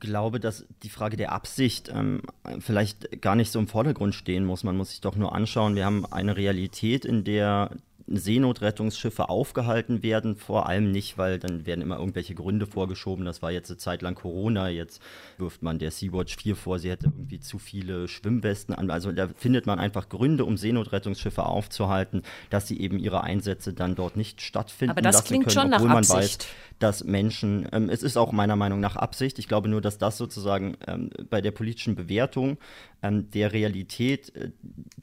glaube, 0.00 0.40
dass 0.40 0.66
die 0.82 0.88
Frage 0.88 1.16
der 1.16 1.32
Absicht 1.32 1.90
ähm, 1.94 2.22
vielleicht 2.58 3.20
gar 3.20 3.36
nicht 3.36 3.52
so 3.52 3.58
im 3.58 3.68
Vordergrund 3.68 4.14
stehen 4.14 4.44
muss. 4.44 4.64
Man 4.64 4.76
muss 4.76 4.90
sich 4.90 5.00
doch 5.00 5.16
nur 5.16 5.34
anschauen, 5.34 5.76
wir 5.76 5.84
haben 5.84 6.04
eine 6.06 6.36
Realität, 6.36 7.04
in 7.04 7.24
der 7.24 7.70
Seenotrettungsschiffe 8.18 9.28
aufgehalten 9.28 10.02
werden, 10.02 10.36
vor 10.36 10.66
allem 10.66 10.90
nicht, 10.90 11.18
weil 11.18 11.38
dann 11.38 11.66
werden 11.66 11.80
immer 11.80 11.98
irgendwelche 11.98 12.34
Gründe 12.34 12.66
vorgeschoben. 12.66 13.24
Das 13.24 13.42
war 13.42 13.50
jetzt 13.50 13.70
eine 13.70 13.78
Zeit 13.78 14.02
lang 14.02 14.14
Corona, 14.14 14.68
jetzt 14.68 15.00
wirft 15.38 15.62
man 15.62 15.78
der 15.78 15.90
Sea-Watch 15.90 16.36
4 16.36 16.56
vor, 16.56 16.78
sie 16.78 16.90
hätte 16.90 17.06
irgendwie 17.06 17.40
zu 17.40 17.58
viele 17.58 18.08
Schwimmwesten 18.08 18.74
an. 18.74 18.90
Also 18.90 19.12
da 19.12 19.28
findet 19.28 19.66
man 19.66 19.78
einfach 19.78 20.08
Gründe, 20.08 20.44
um 20.44 20.56
Seenotrettungsschiffe 20.56 21.44
aufzuhalten, 21.44 22.22
dass 22.50 22.66
sie 22.66 22.80
eben 22.80 22.98
ihre 22.98 23.22
Einsätze 23.22 23.72
dann 23.72 23.94
dort 23.94 24.16
nicht 24.16 24.40
stattfinden 24.40 24.90
Aber 24.92 25.02
das 25.02 25.16
lassen 25.16 25.26
klingt 25.26 25.44
können, 25.44 25.54
schon 25.54 25.72
obwohl 25.72 25.88
nach 25.88 25.94
man 25.94 26.04
Absicht. 26.04 26.40
weiß, 26.40 26.48
dass 26.80 27.04
Menschen, 27.04 27.68
ähm, 27.72 27.88
es 27.90 28.02
ist 28.02 28.16
auch 28.16 28.32
meiner 28.32 28.56
Meinung 28.56 28.80
nach 28.80 28.96
Absicht, 28.96 29.38
ich 29.38 29.48
glaube 29.48 29.68
nur, 29.68 29.80
dass 29.80 29.98
das 29.98 30.16
sozusagen 30.16 30.76
ähm, 30.86 31.10
bei 31.28 31.40
der 31.40 31.52
politischen 31.52 31.94
Bewertung 31.94 32.58
ähm, 33.02 33.30
der 33.30 33.52
Realität, 33.52 34.34
äh, 34.36 34.50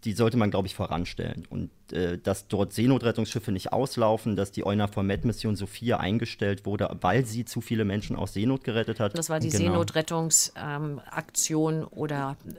die 0.04 0.13
sollte 0.13 0.38
man, 0.38 0.51
glaube 0.51 0.68
ich, 0.68 0.75
voranstellen. 0.75 1.46
Und 1.50 1.70
äh, 1.92 2.18
dass 2.18 2.48
dort 2.48 2.74
Seenotrettungsschiffe 2.74 3.51
nicht 3.51 3.74
auslaufen, 3.74 4.36
dass 4.36 4.51
die 4.51 4.66
EUNAVFOR-Med-Mission 4.66 5.56
Sophia 5.56 5.98
eingestellt 5.98 6.66
wurde, 6.66 6.96
weil 7.01 7.25
sie 7.25 7.46
zu 7.46 7.62
viele 7.62 7.86
Menschen 7.86 8.16
aus 8.16 8.34
Seenot 8.34 8.63
gerettet 8.63 9.00
hat. 9.00 9.18
Das 9.18 9.30
war 9.30 9.39
die 9.39 9.50
Genau. 9.50 9.72
Seenotrettungsaktion 9.72 11.84
oder 11.86 12.38
äh, 12.48 12.51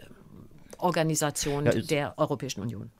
Organisation 0.78 1.66
Ja, 1.66 1.72
der 1.72 2.14
Europäischen 2.18 2.60
Union. 2.62 2.90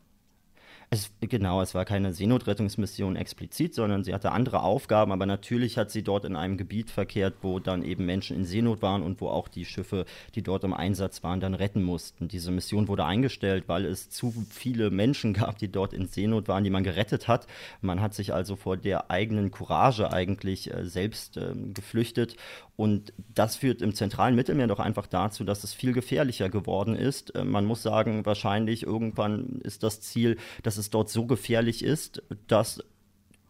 Es, 0.91 1.11
genau, 1.21 1.61
es 1.61 1.75
war 1.75 1.85
keine 1.85 2.15
Seenotrettungsmission 2.15 3.15
explizit, 3.15 3.75
sondern 3.75 4.05
sie 4.05 4.15
hatte 4.15 4.33
andere 4.33 4.63
Aufgaben, 4.63 5.13
aber 5.13 5.27
natürlich 5.27 5.77
hat 5.77 5.91
sie 5.91 6.03
dort 6.03 6.25
in 6.25 6.35
einem 6.35 6.57
Gebiet 6.57 6.91
verkehrt, 6.91 7.35
wo 7.43 7.59
dann 7.59 7.83
eben 7.83 8.07
Menschen 8.07 8.39
in 8.39 8.47
Seenot 8.47 8.81
waren 8.81 9.03
und 9.03 9.21
wo 9.21 9.29
auch 9.29 9.49
die 9.49 9.67
Schiffe, 9.67 10.07
die 10.35 10.43
dort 10.43 10.65
im 10.65 10.73
Einsatz 10.73 11.23
waren, 11.23 11.41
dann 11.41 11.53
retten 11.53 11.83
mussten. 11.83 12.29
Diese 12.29 12.51
Mission 12.51 12.89
wurde 12.89 13.05
eingestellt, 13.05 13.65
weil 13.67 13.85
es 13.85 14.09
zu 14.09 14.33
viele 14.49 14.91
Menschen 14.91 15.35
gab, 15.35 15.59
die 15.59 15.71
dort 15.71 15.93
in 15.93 16.07
Seenot 16.09 16.49
waren, 16.49 16.65
die 16.65 16.71
man 16.71 16.85
gerettet 16.85 17.29
hat. 17.29 17.47
Man 17.83 18.01
hat 18.01 18.15
sich 18.15 18.33
also 18.33 18.57
vor 18.57 18.79
der 18.79 19.11
eigenen 19.11 19.51
Courage 19.51 20.11
eigentlich 20.11 20.73
äh, 20.73 20.87
selbst 20.87 21.37
ähm, 21.37 21.75
geflüchtet 21.75 22.35
und 22.77 23.13
das 23.35 23.57
führt 23.57 23.83
im 23.83 23.93
zentralen 23.93 24.37
Mittelmeer 24.37 24.69
doch 24.69 24.79
einfach 24.79 25.09
dazu, 25.09 25.43
dass 25.43 25.65
es 25.65 25.75
viel 25.75 25.93
gefährlicher 25.93 26.49
geworden 26.49 26.95
ist. 26.95 27.35
Äh, 27.35 27.45
Man 27.45 27.67
muss 27.67 27.83
sagen, 27.83 28.25
wahrscheinlich 28.25 28.85
irgendwann 28.85 29.61
ist 29.65 29.83
das 29.83 30.01
Ziel, 30.01 30.39
dass 30.63 30.78
es 30.79 30.91
dort 30.91 31.11
so 31.11 31.27
gefährlich 31.27 31.85
ist, 31.85 32.23
dass 32.47 32.83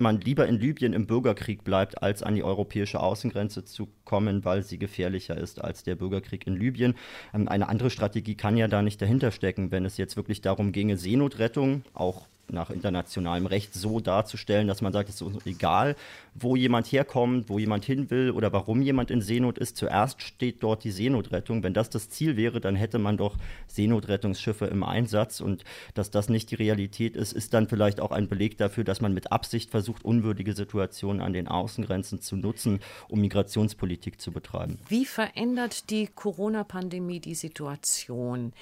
man 0.01 0.21
lieber 0.21 0.47
in 0.47 0.59
Libyen 0.59 0.93
im 0.93 1.07
Bürgerkrieg 1.07 1.65
bleibt, 1.65 2.03
als 2.03 2.23
an 2.23 2.35
die 2.35 2.45
europäische 2.45 3.01
Außengrenze 3.01 3.65
zu 3.65 3.89
kommen, 4.05 4.45
weil 4.45 4.63
sie 4.63 4.79
gefährlicher 4.79 5.37
ist 5.37 5.63
als 5.63 5.83
der 5.83 5.97
Bürgerkrieg 5.97 6.47
in 6.47 6.57
Libyen. 6.57 6.95
Ähm, 7.35 7.49
Eine 7.49 7.69
andere 7.69 7.91
Strategie 7.91 8.35
kann 8.35 8.57
ja 8.57 8.69
da 8.69 8.83
nicht 8.83 9.03
dahinter 9.03 9.31
stecken, 9.31 9.71
wenn 9.71 9.85
es 9.85 9.97
jetzt 9.97 10.17
wirklich 10.17 10.41
darum 10.41 10.73
ginge, 10.73 10.97
Seenotrettung 10.97 11.83
auch 11.95 12.29
nach 12.51 12.71
internationalem 12.71 13.47
Recht 13.47 13.75
so 13.75 14.01
darzustellen, 14.01 14.69
dass 14.69 14.83
man 14.83 14.93
sagt, 14.93 15.09
es 15.09 15.21
ist 15.21 15.47
egal, 15.47 15.97
wo 16.35 16.57
jemand 16.57 16.87
herkommt, 16.87 17.49
wo 17.49 17.59
jemand 17.59 17.85
hin 17.85 18.11
will 18.11 18.31
oder 18.31 18.53
warum 18.53 18.83
jemand 18.83 19.11
in 19.11 19.21
Seenot 19.21 19.59
ist. 19.59 19.77
Zuerst 19.77 20.23
steht 20.23 20.63
dort 20.63 20.85
die 20.85 20.91
Seenotrettung. 20.91 21.63
Wenn 21.63 21.75
das 21.75 21.91
das 21.91 22.09
Ziel 22.11 22.37
wäre, 22.37 22.61
dann 22.61 22.77
hätte 22.77 22.99
man 22.99 23.17
doch 23.17 23.37
Seenotrettungsschiffe 23.67 24.67
im 24.67 24.83
Einsatz. 24.83 25.41
Und 25.41 25.65
dass 25.95 26.11
das 26.11 26.29
nicht 26.29 26.51
die 26.51 26.55
Realität 26.55 27.17
ist, 27.17 27.33
ist 27.33 27.55
dann 27.55 27.69
vielleicht 27.69 28.01
auch 28.01 28.13
ein 28.13 28.29
Beleg 28.29 28.57
dafür, 28.59 28.85
dass 28.85 29.01
man 29.01 29.15
mit 29.15 29.33
Absicht 29.33 29.71
versucht, 29.71 30.05
unwürdige 30.05 30.55
Situationen 30.55 31.23
an 31.23 31.33
den 31.33 31.49
Außengrenzen 31.49 32.21
zu 32.21 32.37
nutzen, 32.37 32.81
um 33.09 33.21
Migrationspolitik 33.21 34.21
zu 34.21 34.33
betreiben. 34.33 34.79
Wie 34.89 35.05
verändert 35.05 35.91
die 35.91 36.07
Corona-Pandemie 36.07 37.21
die 37.21 37.35
Situation? 37.35 38.53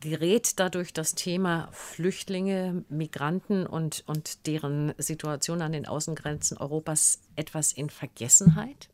Gerät 0.00 0.58
dadurch 0.58 0.92
das 0.92 1.14
Thema 1.14 1.68
Flüchtlinge, 1.72 2.84
Migranten 2.88 3.66
und, 3.66 4.02
und 4.06 4.46
deren 4.46 4.94
Situation 4.98 5.62
an 5.62 5.72
den 5.72 5.86
Außengrenzen 5.86 6.56
Europas 6.56 7.20
etwas 7.36 7.72
in 7.72 7.90
Vergessenheit? 7.90 8.88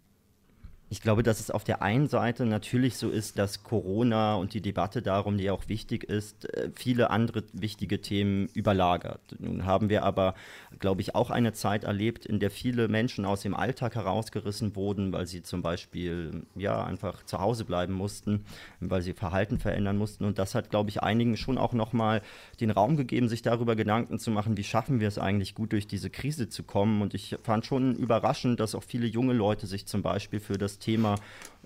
Ich 0.89 1.03
glaube, 1.03 1.25
dass 1.25 1.41
es 1.41 1.51
auf 1.51 1.65
der 1.65 1.83
einen 1.83 2.07
Seite 2.07 2.47
natürlich 2.47 2.97
so 2.97 3.11
ist, 3.11 3.41
dass 3.41 3.65
Corona 3.65 4.37
und 4.37 4.55
die 4.55 4.61
Debatte 4.61 5.03
darum, 5.03 5.37
die 5.37 5.51
auch 5.51 5.69
wichtig 5.69 6.05
ist, 6.05 6.49
äh, 6.55 6.71
viele 6.77 7.11
andere 7.11 7.43
wichtige 7.53 8.01
Themen 8.01 8.49
überlagert. 8.55 9.21
Nun 9.41 9.67
haben 9.67 9.89
wir 9.89 10.05
aber, 10.05 10.37
glaube 10.79 11.01
ich, 11.01 11.17
auch 11.17 11.31
eine 11.31 11.53
Zeit 11.53 11.83
erlebt, 11.83 12.25
in 12.25 12.39
der 12.39 12.53
viele 12.53 12.87
Menschen 12.87 13.25
aus 13.25 13.41
dem 13.41 13.57
Alltag 13.57 13.97
herausgerissen 13.97 14.77
wurden, 14.77 15.13
weil 15.13 15.27
sie 15.27 15.43
zum 15.43 15.61
Beispiel 15.61 16.47
ja 16.55 16.85
einfach 16.85 17.25
zu 17.25 17.41
Hause 17.41 17.65
bleiben 17.65 17.93
mussten, 17.93 18.45
weil 18.79 19.03
sie 19.03 19.13
Verhalten 19.13 19.59
verändern 19.59 19.99
mussten. 19.99 20.25
Und 20.25 20.39
das 20.39 20.55
hat, 20.55 20.71
glaube 20.71 20.91
ich, 20.91 21.03
einigen 21.03 21.37
schon 21.37 21.59
auch 21.59 21.73
nochmal 21.73 22.23
den 22.61 22.71
Raum 22.71 22.97
gegeben, 22.97 23.29
sich 23.29 23.43
darüber 23.43 23.75
Gedanken 23.75 24.21
zu 24.21 24.31
machen, 24.31 24.57
wie 24.57 24.63
schaffen 24.63 25.01
wir 25.01 25.09
es 25.09 25.19
eigentlich 25.19 25.57
gut 25.57 25.73
durch 25.73 25.89
diese 25.89 26.11
Krise 26.11 26.49
zu 26.49 26.63
kommen. 26.63 27.03
Und 27.03 27.13
ich 27.13 27.37
fand 27.43 27.67
schon 27.67 27.97
überraschend, 27.97 28.61
dass 28.61 28.77
auch 28.77 28.85
viele 28.85 29.09
junge 29.09 29.33
Leute 29.33 29.67
sich 29.67 29.87
zum 29.87 30.03
Beispiel 30.03 30.39
für 30.39 30.59
das 30.59 30.76
Thema, 30.79 31.17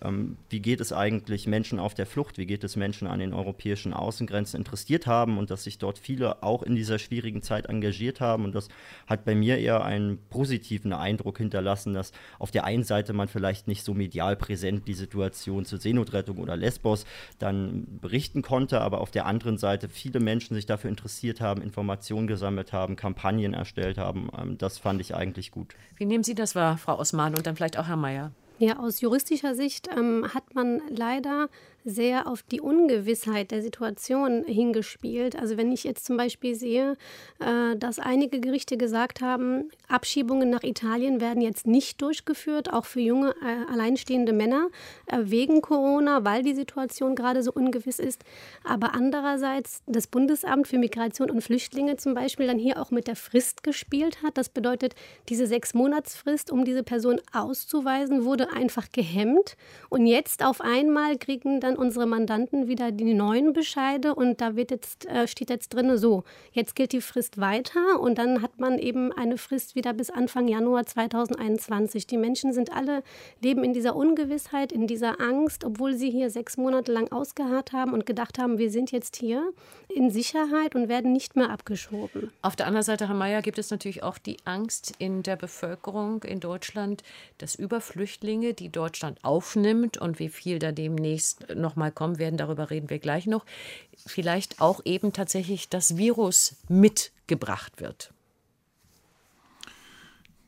ähm, 0.03 0.37
wie 0.49 0.61
geht 0.61 0.81
es 0.81 0.93
eigentlich 0.93 1.47
Menschen 1.47 1.79
auf 1.79 1.95
der 1.95 2.07
Flucht, 2.07 2.39
wie 2.39 2.47
geht 2.47 2.65
es 2.65 2.77
Menschen 2.77 3.07
an 3.07 3.19
den 3.19 3.35
europäischen 3.35 3.93
Außengrenzen 3.93 4.59
interessiert 4.59 5.07
haben 5.07 5.39
und 5.39 5.51
dass 5.51 5.65
sich 5.65 5.79
dort 5.79 5.99
viele 5.99 6.43
auch 6.43 6.63
in 6.63 6.75
dieser 6.75 6.99
schwierigen 6.99 7.43
Zeit 7.43 7.67
engagiert 7.67 8.21
haben. 8.21 8.45
Und 8.45 8.55
das 8.55 8.69
hat 9.07 9.25
bei 9.25 9.35
mir 9.35 9.59
eher 9.59 9.85
einen 9.85 10.19
positiven 10.31 10.93
Eindruck 10.93 11.39
hinterlassen, 11.39 11.95
dass 11.95 12.13
auf 12.39 12.51
der 12.51 12.65
einen 12.65 12.85
Seite 12.85 13.13
man 13.13 13.29
vielleicht 13.29 13.69
nicht 13.69 13.85
so 13.85 13.95
medial 13.95 14.37
präsent 14.37 14.89
die 14.89 14.95
Situation 14.95 15.65
zur 15.65 15.79
Seenotrettung 15.79 16.39
oder 16.39 16.57
Lesbos 16.57 17.05
dann 17.39 17.87
berichten 18.01 18.43
konnte, 18.43 18.81
aber 18.81 19.01
auf 19.01 19.11
der 19.11 19.27
anderen 19.27 19.59
Seite 19.59 19.89
viele 19.89 20.21
Menschen 20.21 20.55
sich 20.55 20.67
dafür 20.67 20.91
interessiert 20.91 21.41
haben, 21.41 21.63
Informationen 21.63 22.27
gesammelt 22.27 22.73
haben, 22.73 22.97
Kampagnen 22.97 23.55
erstellt 23.55 23.99
haben. 23.99 24.31
Ähm, 24.39 24.59
das 24.59 24.79
fand 24.79 25.01
ich 25.01 25.15
eigentlich 25.15 25.51
gut. 25.51 25.75
Wie 25.97 26.07
nehmen 26.07 26.25
Sie 26.25 26.35
das 26.35 26.55
wahr, 26.55 26.79
Frau 26.79 26.99
Osman 26.99 27.35
und 27.35 27.47
dann 27.47 27.57
vielleicht 27.57 27.79
auch 27.79 27.87
Herr 27.87 27.97
Mayer? 27.97 28.33
Ja, 28.63 28.79
aus 28.79 29.01
juristischer 29.01 29.55
Sicht 29.55 29.89
ähm, 29.97 30.35
hat 30.35 30.55
man 30.55 30.83
leider 30.91 31.49
sehr 31.85 32.27
auf 32.27 32.43
die 32.43 32.61
Ungewissheit 32.61 33.53
der 33.53 33.63
Situation 33.63 34.45
hingespielt. 34.45 35.35
Also 35.35 35.57
wenn 35.57 35.73
ich 35.73 35.85
jetzt 35.85 36.05
zum 36.05 36.19
Beispiel 36.19 36.55
sehe, 36.55 36.99
äh, 37.39 37.77
dass 37.77 37.99
einige 37.99 38.39
Gerichte 38.39 38.77
gesagt 38.77 39.23
haben, 39.23 39.71
Abschiebungen 39.89 40.51
nach 40.51 40.63
Italien 40.63 41.23
werden 41.23 41.41
jetzt 41.41 41.67
nicht 41.67 42.03
durchgeführt, 42.03 42.71
auch 42.71 42.85
für 42.85 43.01
junge 43.01 43.31
äh, 43.43 43.73
alleinstehende 43.73 44.35
Männer 44.35 44.69
äh, 45.07 45.19
wegen 45.23 45.63
Corona, 45.63 46.25
weil 46.25 46.43
die 46.43 46.55
Situation 46.55 47.15
gerade 47.15 47.43
so 47.43 47.53
ungewiss 47.53 47.99
ist. 47.99 48.25
Aber 48.63 48.95
andererseits 48.95 49.83
das 49.87 50.07
Bundesamt 50.07 50.69
für 50.69 50.77
Migration 50.79 51.31
und 51.31 51.41
Flüchtlinge 51.41 51.97
zum 51.97 52.13
Beispiel 52.13 52.47
dann 52.47 52.59
hier 52.59 52.79
auch 52.79 52.91
mit 52.91 53.07
der 53.07 53.17
Frist 53.17 53.63
gespielt 53.63 54.23
hat. 54.23 54.37
Das 54.37 54.51
bedeutet, 54.51 54.95
diese 55.31 55.47
sechs 55.47 55.73
Monatsfrist, 55.73 56.51
um 56.51 56.67
diese 56.67 56.83
Person 56.83 57.23
auszuweisen, 57.33 58.25
wurde 58.27 58.50
einfach 58.55 58.91
gehemmt. 58.93 59.57
Und 59.89 60.07
jetzt 60.07 60.45
auf 60.45 60.61
einmal 60.61 61.19
kriegen 61.19 61.61
dann 61.61 61.77
unsere 61.77 62.07
Mandanten 62.07 62.69
wieder 62.69 62.93
die 62.93 63.15
neuen 63.15 63.53
Bescheide 63.53 64.15
und 64.15 64.41
da 64.41 64.57
wird 64.57 64.71
jetzt, 64.71 65.07
äh, 65.07 65.27
steht 65.27 65.51
jetzt 65.51 65.71
drin 65.71 65.97
so, 65.97 66.25
jetzt 66.53 66.75
gilt 66.75 66.93
die 66.93 67.01
Frist 67.01 67.39
weiter 67.39 68.01
und 68.01 68.19
dann 68.19 68.43
hat 68.43 68.59
man 68.59 68.79
eben 68.79 69.13
eine 69.13 69.39
Frist 69.39 69.75
wieder 69.75 69.93
bis 69.93 70.11
Anfang 70.11 70.49
Januar 70.49 70.87
2021. 70.87 72.07
Die 72.07 72.17
Menschen 72.17 72.53
sind 72.53 72.73
alle, 72.73 73.03
leben 73.41 73.65
in 73.65 73.73
dieser 73.73 73.97
Ungewissheit, 73.97 74.73
in 74.73 74.87
dieser 74.87 75.21
Angst, 75.21 75.65
obwohl 75.65 75.95
sie 75.95 76.11
hier 76.11 76.31
sechs 76.31 76.57
Monate 76.57 76.93
lang 76.93 77.11
ausgeharrt 77.13 77.73
haben 77.73 77.93
und 77.93 78.07
gedacht 78.07 78.39
haben, 78.39 78.59
wir 78.59 78.71
sind 78.71 78.93
jetzt 78.93 79.17
hier 79.17 79.53
in 79.89 80.11
Sicherheit 80.11 80.75
und 80.75 80.89
werden 80.89 81.13
nicht 81.13 81.37
mehr 81.37 81.51
abgeschoben. 81.51 82.31
Auf 82.43 82.57
der 82.57 82.67
anderen 82.67 82.85
Seite, 82.85 83.09
Herr 83.09 83.15
Mayer, 83.15 83.43
gibt 83.43 83.59
es 83.59 83.71
natürlich 83.71 84.03
auch 84.03 84.19
die 84.19 84.37
Angst 84.45 84.95
in 84.99 85.23
der 85.23 85.37
Bevölkerung 85.37 86.23
in 86.25 86.41
Deutschland, 86.41 87.03
dass 87.39 87.55
über 87.55 87.81
Flüchtlinge, 87.81 88.40
die 88.41 88.71
Deutschland 88.71 89.25
aufnimmt 89.25 89.99
und 89.99 90.19
wie 90.19 90.29
viel 90.29 90.59
da 90.59 90.73
demnächst 90.73 91.55
nochmal 91.55 91.93
kommen 91.93 92.19
werden, 92.19 92.37
darüber 92.37 92.71
reden 92.71 92.91
wir 92.91 92.99
gleich 92.99 93.27
noch, 93.27 93.45
vielleicht 94.07 94.61
auch 94.61 94.81
eben 94.85 95.13
tatsächlich 95.13 95.69
das 95.69 95.97
Virus 95.97 96.57
mitgebracht 96.69 97.81
wird. 97.81 98.13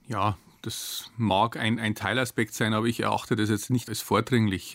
Ja, 0.09 0.37
das 0.63 1.11
mag 1.17 1.57
ein, 1.57 1.79
ein 1.79 1.95
Teilaspekt 1.95 2.55
sein, 2.55 2.75
aber 2.75 2.87
ich 2.87 3.01
erachte 3.01 3.37
das 3.37 3.51
jetzt 3.51 3.71
nicht 3.71 3.89
als 3.89 4.01
vordringlich. 4.01 4.75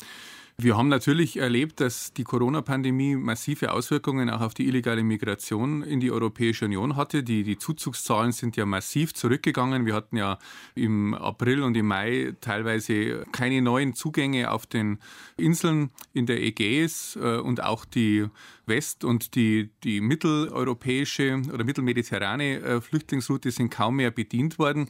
Wir 0.60 0.76
haben 0.76 0.88
natürlich 0.88 1.38
erlebt, 1.38 1.82
dass 1.82 2.14
die 2.14 2.24
Corona-Pandemie 2.24 3.16
massive 3.16 3.72
Auswirkungen 3.72 4.28
auch 4.32 4.42
auf 4.42 4.56
die 4.56 4.68
illegale 4.68 5.04
Migration 5.04 5.84
in 5.84 6.00
die 6.00 6.10
Europäische 6.10 6.66
Union 6.66 6.96
hatte. 6.96 7.22
Die, 7.22 7.44
die 7.44 7.60
Zuzugszahlen 7.60 8.32
sind 8.32 8.58
ja 8.58 8.66
massiv 8.66 9.14
zurückgegangen. 9.14 9.86
Wir 9.86 9.94
hatten 9.94 10.18
ja 10.18 10.40
im 10.74 11.14
April 11.14 11.62
und 11.62 11.78
im 11.78 11.86
Mai 11.86 12.34
teilweise 12.42 13.24
keine 13.32 13.62
neuen 13.62 13.94
Zugänge 13.94 14.50
auf 14.50 14.66
den 14.66 14.98
Inseln 15.38 15.92
in 16.14 16.26
der 16.26 16.42
Ägäis 16.42 17.16
äh, 17.22 17.38
und 17.38 17.62
auch 17.62 17.86
die 17.86 18.26
West- 18.66 19.04
und 19.04 19.36
die, 19.36 19.70
die 19.84 20.02
mitteleuropäische 20.02 21.40
oder 21.54 21.66
mittelmediterrane 21.66 22.62
äh, 22.62 22.82
Flüchtlingsroute 22.82 23.52
sind 23.52 23.70
kaum 23.70 23.98
mehr 23.98 24.10
bedient 24.10 24.58
worden. 24.58 24.88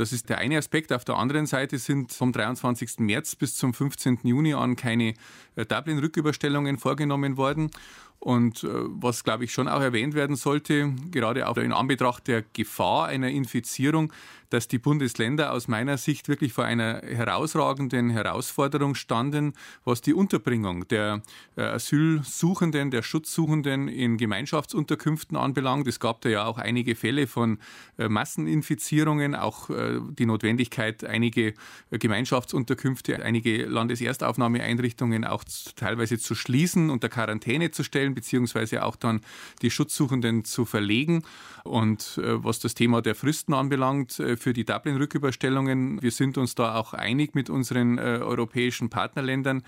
Das 0.00 0.14
ist 0.14 0.30
der 0.30 0.38
eine 0.38 0.56
Aspekt. 0.56 0.94
Auf 0.94 1.04
der 1.04 1.16
anderen 1.16 1.44
Seite 1.44 1.78
sind 1.78 2.10
vom 2.10 2.32
23. 2.32 3.00
März 3.00 3.36
bis 3.36 3.54
zum 3.56 3.74
15. 3.74 4.20
Juni 4.22 4.54
an 4.54 4.74
keine 4.74 5.12
äh, 5.56 5.66
Dublin-Rücküberstellungen 5.66 6.78
vorgenommen 6.78 7.36
worden. 7.36 7.70
Und 8.20 8.64
äh, 8.64 8.68
was, 8.70 9.24
glaube 9.24 9.44
ich, 9.44 9.52
schon 9.52 9.66
auch 9.66 9.80
erwähnt 9.80 10.14
werden 10.14 10.36
sollte, 10.36 10.92
gerade 11.10 11.48
auch 11.48 11.56
in 11.56 11.72
Anbetracht 11.72 12.28
der 12.28 12.44
Gefahr 12.52 13.06
einer 13.06 13.30
Infizierung, 13.30 14.12
dass 14.50 14.68
die 14.68 14.78
Bundesländer 14.78 15.52
aus 15.52 15.68
meiner 15.68 15.96
Sicht 15.96 16.28
wirklich 16.28 16.52
vor 16.52 16.64
einer 16.64 17.02
herausragenden 17.02 18.10
Herausforderung 18.10 18.94
standen, 18.94 19.54
was 19.84 20.02
die 20.02 20.12
Unterbringung 20.12 20.86
der 20.88 21.22
äh, 21.56 21.62
Asylsuchenden, 21.62 22.90
der 22.90 23.02
Schutzsuchenden 23.02 23.88
in 23.88 24.18
Gemeinschaftsunterkünften 24.18 25.36
anbelangt. 25.36 25.86
Es 25.86 26.00
gab 26.00 26.20
da 26.20 26.28
ja 26.28 26.44
auch 26.44 26.58
einige 26.58 26.96
Fälle 26.96 27.26
von 27.26 27.58
äh, 27.96 28.08
Masseninfizierungen, 28.08 29.34
auch 29.34 29.70
die 29.70 30.26
Notwendigkeit, 30.26 31.04
einige 31.04 31.54
Gemeinschaftsunterkünfte, 31.90 33.22
einige 33.22 33.64
Landeserstaufnahmeeinrichtungen 33.66 35.24
auch 35.24 35.44
teilweise 35.76 36.18
zu 36.18 36.34
schließen, 36.34 36.90
unter 36.90 37.08
Quarantäne 37.08 37.70
zu 37.70 37.84
stellen, 37.84 38.09
beziehungsweise 38.14 38.84
auch 38.84 38.96
dann 38.96 39.20
die 39.62 39.70
Schutzsuchenden 39.70 40.44
zu 40.44 40.64
verlegen. 40.64 41.22
Und 41.64 42.20
was 42.22 42.58
das 42.58 42.74
Thema 42.74 43.02
der 43.02 43.14
Fristen 43.14 43.52
anbelangt, 43.52 44.12
für 44.12 44.52
die 44.52 44.64
Dublin-Rücküberstellungen. 44.64 46.02
Wir 46.02 46.10
sind 46.10 46.38
uns 46.38 46.54
da 46.54 46.76
auch 46.76 46.94
einig 46.94 47.34
mit 47.34 47.50
unseren 47.50 47.98
äh, 47.98 48.18
europäischen 48.22 48.90
Partnerländern, 48.90 49.62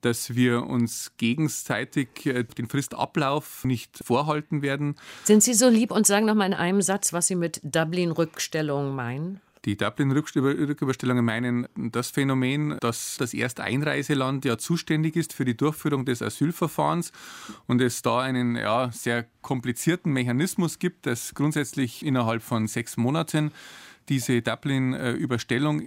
dass 0.00 0.34
wir 0.34 0.64
uns 0.64 1.12
gegenseitig 1.16 2.26
äh, 2.26 2.44
den 2.44 2.68
Fristablauf 2.68 3.64
nicht 3.64 3.98
vorhalten 4.04 4.62
werden. 4.62 4.96
Sind 5.24 5.42
Sie 5.42 5.54
so 5.54 5.68
lieb 5.68 5.90
und 5.90 6.06
sagen 6.06 6.26
noch 6.26 6.34
mal 6.34 6.46
in 6.46 6.54
einem 6.54 6.82
Satz, 6.82 7.12
was 7.12 7.26
Sie 7.26 7.36
mit 7.36 7.60
Dublin-Rückstellung 7.62 8.94
meinen? 8.94 9.40
Die 9.64 9.76
Dublin-Rücküberstellungen 9.76 11.24
meinen 11.24 11.66
das 11.76 12.10
Phänomen, 12.10 12.76
dass 12.80 13.16
das 13.16 13.34
Ersteinreiseland 13.34 14.44
ja 14.44 14.58
zuständig 14.58 15.16
ist 15.16 15.32
für 15.32 15.44
die 15.44 15.56
Durchführung 15.56 16.04
des 16.04 16.22
Asylverfahrens 16.22 17.12
und 17.66 17.80
es 17.80 18.02
da 18.02 18.20
einen 18.20 18.56
ja, 18.56 18.90
sehr 18.92 19.26
komplizierten 19.42 20.12
Mechanismus 20.12 20.78
gibt, 20.78 21.06
dass 21.06 21.34
grundsätzlich 21.34 22.04
innerhalb 22.04 22.42
von 22.42 22.68
sechs 22.68 22.96
Monaten 22.96 23.52
diese 24.08 24.40
Dublin-Überstellung 24.42 25.82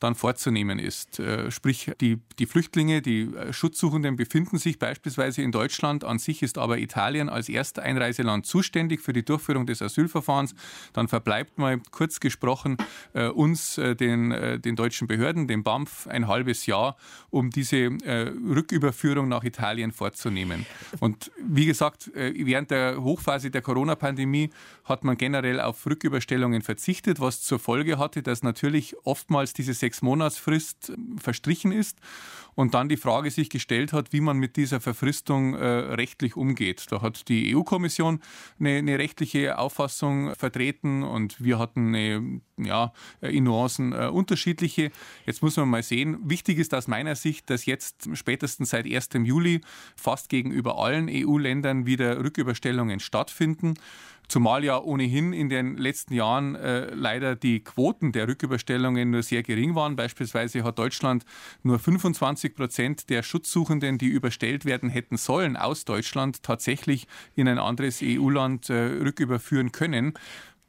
dann 0.00 0.14
vorzunehmen 0.14 0.78
ist. 0.78 1.18
Äh, 1.18 1.50
sprich, 1.50 1.92
die, 2.00 2.18
die 2.38 2.46
Flüchtlinge, 2.46 3.02
die 3.02 3.22
äh, 3.22 3.52
Schutzsuchenden 3.52 4.16
befinden 4.16 4.58
sich 4.58 4.78
beispielsweise 4.78 5.42
in 5.42 5.52
Deutschland. 5.52 6.04
An 6.04 6.18
sich 6.18 6.42
ist 6.42 6.58
aber 6.58 6.78
Italien 6.78 7.28
als 7.28 7.48
Ersteinreiseland 7.48 8.46
zuständig 8.46 9.00
für 9.00 9.12
die 9.12 9.24
Durchführung 9.24 9.66
des 9.66 9.82
Asylverfahrens. 9.82 10.54
Dann 10.92 11.08
verbleibt 11.08 11.58
mal 11.58 11.80
kurz 11.90 12.20
gesprochen 12.20 12.76
äh, 13.12 13.28
uns, 13.28 13.76
den, 13.76 14.60
den 14.62 14.76
deutschen 14.76 15.06
Behörden, 15.06 15.48
dem 15.48 15.62
BAMF, 15.62 16.06
ein 16.06 16.28
halbes 16.28 16.66
Jahr, 16.66 16.96
um 17.30 17.50
diese 17.50 17.86
Rücküberführung 17.86 19.28
nach 19.28 19.44
Italien 19.44 19.92
vorzunehmen. 19.92 20.66
Und 21.00 21.30
wie 21.38 21.66
gesagt, 21.66 22.10
während 22.14 22.70
der 22.70 23.02
Hochphase 23.02 23.50
der 23.50 23.62
Corona-Pandemie 23.62 24.50
hat 24.84 25.04
man 25.04 25.16
generell 25.16 25.60
auf 25.60 25.84
Rücküberstellungen 25.86 26.62
verzichtet, 26.62 27.20
was 27.20 27.42
zur 27.42 27.58
Folge 27.58 27.98
hatte, 27.98 28.22
dass 28.22 28.42
natürlich 28.42 28.96
oftmals 29.04 29.52
diese 29.52 29.74
sechs 29.86 30.02
Monatsfrist 30.02 30.90
äh, 30.90 30.96
verstrichen 31.20 31.70
ist 31.70 31.98
und 32.56 32.74
dann 32.74 32.88
die 32.88 32.96
Frage 32.96 33.30
sich 33.30 33.50
gestellt 33.50 33.92
hat, 33.92 34.12
wie 34.12 34.20
man 34.20 34.38
mit 34.38 34.56
dieser 34.56 34.80
Verfristung 34.80 35.54
äh, 35.54 35.64
rechtlich 35.64 36.36
umgeht. 36.36 36.86
Da 36.90 37.02
hat 37.02 37.28
die 37.28 37.54
EU-Kommission 37.54 38.20
eine, 38.58 38.78
eine, 38.78 38.98
rechtliche 38.98 39.58
Auffassung 39.58 40.34
vertreten 40.34 41.04
und 41.04 41.42
wir 41.42 41.58
hatten 41.58 41.94
eine, 41.94 42.40
ja, 42.56 42.92
in 43.20 43.44
Nuancen 43.44 43.92
äh, 43.92 44.06
unterschiedliche. 44.06 44.90
Jetzt 45.26 45.42
muss 45.42 45.56
man 45.56 45.68
mal 45.68 45.82
sehen. 45.82 46.18
Wichtig 46.24 46.58
ist 46.58 46.74
aus 46.74 46.88
meiner 46.88 47.14
Sicht, 47.14 47.48
dass 47.50 47.66
jetzt 47.66 48.08
spätestens 48.14 48.70
seit 48.70 48.86
1. 48.86 49.10
Juli 49.22 49.60
fast 49.94 50.30
gegenüber 50.30 50.78
allen 50.78 51.08
EU-Ländern 51.10 51.86
wieder 51.86 52.24
Rücküberstellungen 52.24 52.98
stattfinden. 53.00 53.74
Zumal 54.28 54.64
ja 54.64 54.78
ohnehin 54.80 55.32
in 55.32 55.48
den 55.48 55.76
letzten 55.76 56.14
Jahren 56.14 56.56
äh, 56.56 56.92
leider 56.92 57.36
die 57.36 57.60
Quoten 57.60 58.12
der 58.12 58.26
Rücküberstellungen 58.26 59.10
nur 59.10 59.22
sehr 59.22 59.42
gering 59.42 59.74
waren. 59.74 59.94
Beispielsweise 59.94 60.64
hat 60.64 60.78
Deutschland 60.78 61.24
nur 61.62 61.78
25 61.78 62.54
Prozent 62.54 63.10
der 63.10 63.22
Schutzsuchenden, 63.22 63.98
die 63.98 64.08
überstellt 64.08 64.64
werden 64.64 64.90
hätten 64.90 65.16
sollen, 65.16 65.56
aus 65.56 65.84
Deutschland 65.84 66.42
tatsächlich 66.42 67.06
in 67.36 67.46
ein 67.46 67.58
anderes 67.58 68.00
EU-Land 68.02 68.68
äh, 68.70 68.74
rücküberführen 68.74 69.70
können. 69.70 70.14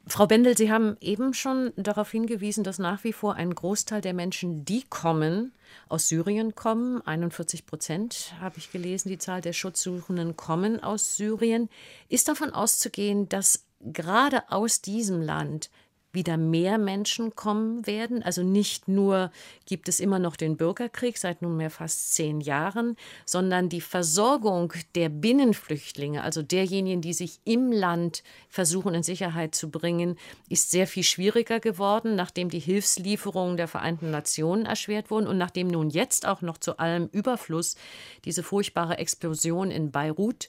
Frau 0.08 0.26
Bendel, 0.26 0.56
Sie 0.56 0.72
haben 0.72 0.96
eben 1.00 1.34
schon 1.34 1.72
darauf 1.76 2.10
hingewiesen, 2.10 2.64
dass 2.64 2.78
nach 2.78 3.04
wie 3.04 3.12
vor 3.12 3.34
ein 3.34 3.54
Großteil 3.54 4.00
der 4.00 4.14
Menschen, 4.14 4.64
die 4.64 4.82
kommen, 4.88 5.52
aus 5.88 6.08
Syrien 6.08 6.54
kommen. 6.54 7.06
41 7.06 7.66
Prozent 7.66 8.32
habe 8.40 8.58
ich 8.58 8.72
gelesen, 8.72 9.10
die 9.10 9.18
Zahl 9.18 9.42
der 9.42 9.52
Schutzsuchenden 9.52 10.36
kommen 10.36 10.82
aus 10.82 11.16
Syrien. 11.16 11.68
Ist 12.08 12.28
davon 12.28 12.50
auszugehen, 12.50 13.28
dass 13.28 13.66
gerade 13.80 14.50
aus 14.50 14.80
diesem 14.80 15.20
Land 15.20 15.70
wieder 16.18 16.36
mehr 16.36 16.78
Menschen 16.78 17.36
kommen 17.36 17.86
werden. 17.86 18.24
Also 18.24 18.42
nicht 18.42 18.88
nur 18.88 19.30
gibt 19.66 19.88
es 19.88 20.00
immer 20.00 20.18
noch 20.18 20.34
den 20.34 20.56
Bürgerkrieg 20.56 21.16
seit 21.16 21.42
nunmehr 21.42 21.70
fast 21.70 22.12
zehn 22.14 22.40
Jahren, 22.40 22.96
sondern 23.24 23.68
die 23.68 23.80
Versorgung 23.80 24.72
der 24.96 25.10
Binnenflüchtlinge, 25.10 26.24
also 26.24 26.42
derjenigen, 26.42 27.00
die 27.00 27.12
sich 27.12 27.38
im 27.44 27.70
Land 27.70 28.24
versuchen 28.48 28.94
in 28.94 29.04
Sicherheit 29.04 29.54
zu 29.54 29.70
bringen, 29.70 30.18
ist 30.48 30.72
sehr 30.72 30.88
viel 30.88 31.04
schwieriger 31.04 31.60
geworden, 31.60 32.16
nachdem 32.16 32.50
die 32.50 32.58
Hilfslieferungen 32.58 33.56
der 33.56 33.68
Vereinten 33.68 34.10
Nationen 34.10 34.66
erschwert 34.66 35.12
wurden 35.12 35.28
und 35.28 35.38
nachdem 35.38 35.68
nun 35.68 35.88
jetzt 35.88 36.26
auch 36.26 36.42
noch 36.42 36.58
zu 36.58 36.78
allem 36.78 37.08
Überfluss 37.12 37.76
diese 38.24 38.42
furchtbare 38.42 38.98
Explosion 38.98 39.70
in 39.70 39.92
Beirut 39.92 40.48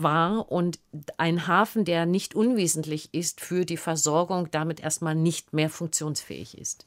war 0.00 0.50
und 0.50 0.78
ein 1.16 1.46
Hafen, 1.46 1.84
der 1.84 2.06
nicht 2.06 2.34
unwesentlich 2.34 3.12
ist 3.12 3.40
für 3.40 3.64
die 3.64 3.76
Versorgung, 3.76 4.50
damit 4.50 4.80
erstmal 4.80 5.14
nicht 5.14 5.52
mehr 5.52 5.70
funktionsfähig 5.70 6.58
ist. 6.58 6.86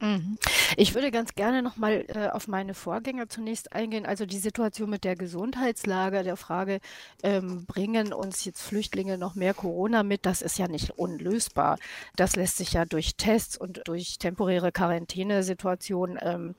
Mhm. 0.00 0.36
Ich 0.76 0.94
würde 0.94 1.10
ganz 1.10 1.34
gerne 1.34 1.62
noch 1.62 1.76
mal 1.76 2.04
äh, 2.08 2.28
auf 2.28 2.48
meine 2.48 2.74
Vorgänger 2.74 3.28
zunächst 3.28 3.72
eingehen. 3.72 4.04
Also 4.04 4.26
die 4.26 4.38
Situation 4.38 4.90
mit 4.90 5.04
der 5.04 5.16
Gesundheitslage, 5.16 6.22
der 6.22 6.36
Frage, 6.36 6.80
ähm, 7.22 7.64
bringen 7.64 8.12
uns 8.12 8.44
jetzt 8.44 8.60
Flüchtlinge 8.60 9.16
noch 9.16 9.34
mehr 9.34 9.54
Corona 9.54 10.02
mit? 10.02 10.26
Das 10.26 10.42
ist 10.42 10.58
ja 10.58 10.68
nicht 10.68 10.90
unlösbar. 10.98 11.78
Das 12.14 12.36
lässt 12.36 12.58
sich 12.58 12.74
ja 12.74 12.84
durch 12.84 13.16
Tests 13.16 13.56
und 13.56 13.88
durch 13.88 14.18
temporäre 14.18 14.70
Quarantänesituationen 14.70 16.18
ähm, 16.20 16.54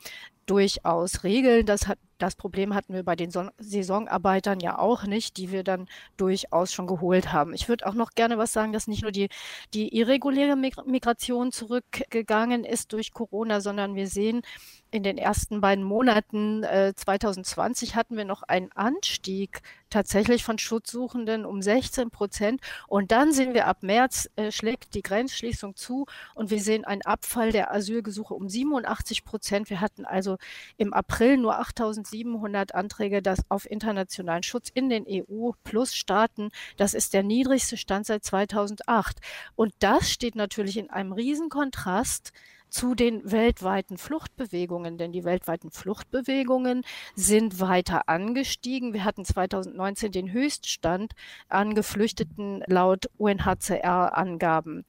durchaus 0.47 1.23
regeln. 1.23 1.67
Das 1.67 1.87
hat 1.87 1.99
das 2.17 2.35
Problem 2.35 2.73
hatten 2.73 2.93
wir 2.93 3.03
bei 3.03 3.15
den 3.15 3.31
Son 3.31 3.51
Saisonarbeitern 3.57 4.59
ja 4.59 4.77
auch 4.77 5.03
nicht, 5.03 5.37
die 5.37 5.51
wir 5.51 5.63
dann 5.63 5.87
durchaus 6.17 6.73
schon 6.73 6.87
geholt 6.87 7.31
haben. 7.33 7.53
Ich 7.53 7.69
würde 7.69 7.85
auch 7.87 7.93
noch 7.93 8.11
gerne 8.11 8.37
was 8.37 8.53
sagen, 8.53 8.73
dass 8.73 8.87
nicht 8.87 9.01
nur 9.01 9.11
die, 9.11 9.29
die 9.73 9.95
irreguläre 9.95 10.55
Migration 10.55 11.51
zurückgegangen 11.51 12.63
ist 12.63 12.93
durch 12.93 13.13
Corona, 13.13 13.61
sondern 13.61 13.95
wir 13.95 14.07
sehen, 14.07 14.41
in 14.89 15.03
den 15.03 15.17
ersten 15.17 15.59
beiden 15.59 15.83
Monaten 15.83 16.63
äh, 16.63 16.93
2020 16.95 17.95
hatten 17.95 18.15
wir 18.15 18.23
noch 18.23 18.43
einen 18.43 18.71
Anstieg 18.71 19.61
tatsächlich 19.89 20.43
von 20.43 20.57
Schutzsuchenden 20.57 21.45
um 21.45 21.61
16 21.61 22.09
Prozent. 22.09 22.61
Und 22.87 23.11
dann 23.11 23.33
sehen 23.33 23.53
wir 23.53 23.67
ab 23.67 23.83
März 23.83 24.29
äh, 24.37 24.51
schlägt 24.51 24.93
die 24.95 25.01
Grenzschließung 25.01 25.75
zu 25.75 26.05
und 26.35 26.51
wir 26.51 26.61
sehen 26.61 26.85
einen 26.85 27.01
Abfall 27.01 27.51
der 27.51 27.73
Asylgesuche 27.73 28.33
um 28.33 28.47
87 28.47 29.25
Prozent. 29.25 29.69
Wir 29.69 29.81
hatten 29.81 30.05
also 30.05 30.37
im 30.77 30.93
April 30.93 31.37
nur 31.37 31.57
8700 32.13 32.75
Anträge 32.75 33.21
das 33.21 33.39
auf 33.49 33.69
internationalen 33.69 34.43
Schutz 34.43 34.69
in 34.73 34.89
den 34.89 35.05
EU-Plus-Staaten. 35.07 36.49
Das 36.77 36.93
ist 36.93 37.13
der 37.13 37.23
niedrigste 37.23 37.77
Stand 37.77 38.05
seit 38.05 38.23
2008. 38.23 39.19
Und 39.55 39.73
das 39.79 40.11
steht 40.11 40.35
natürlich 40.35 40.77
in 40.77 40.89
einem 40.89 41.13
Riesenkontrast 41.13 42.31
zu 42.69 42.95
den 42.95 43.31
weltweiten 43.31 43.97
Fluchtbewegungen, 43.97 44.97
denn 44.97 45.13
die 45.13 45.23
weltweiten 45.23 45.71
Fluchtbewegungen 45.71 46.83
sind 47.15 47.59
weiter 47.59 48.09
angestiegen. 48.09 48.93
Wir 48.93 49.05
hatten 49.05 49.23
2019 49.23 50.11
den 50.11 50.31
Höchststand 50.31 51.13
an 51.47 51.75
Geflüchteten 51.75 52.63
laut 52.67 53.09
UNHCR-Angaben. 53.17 54.85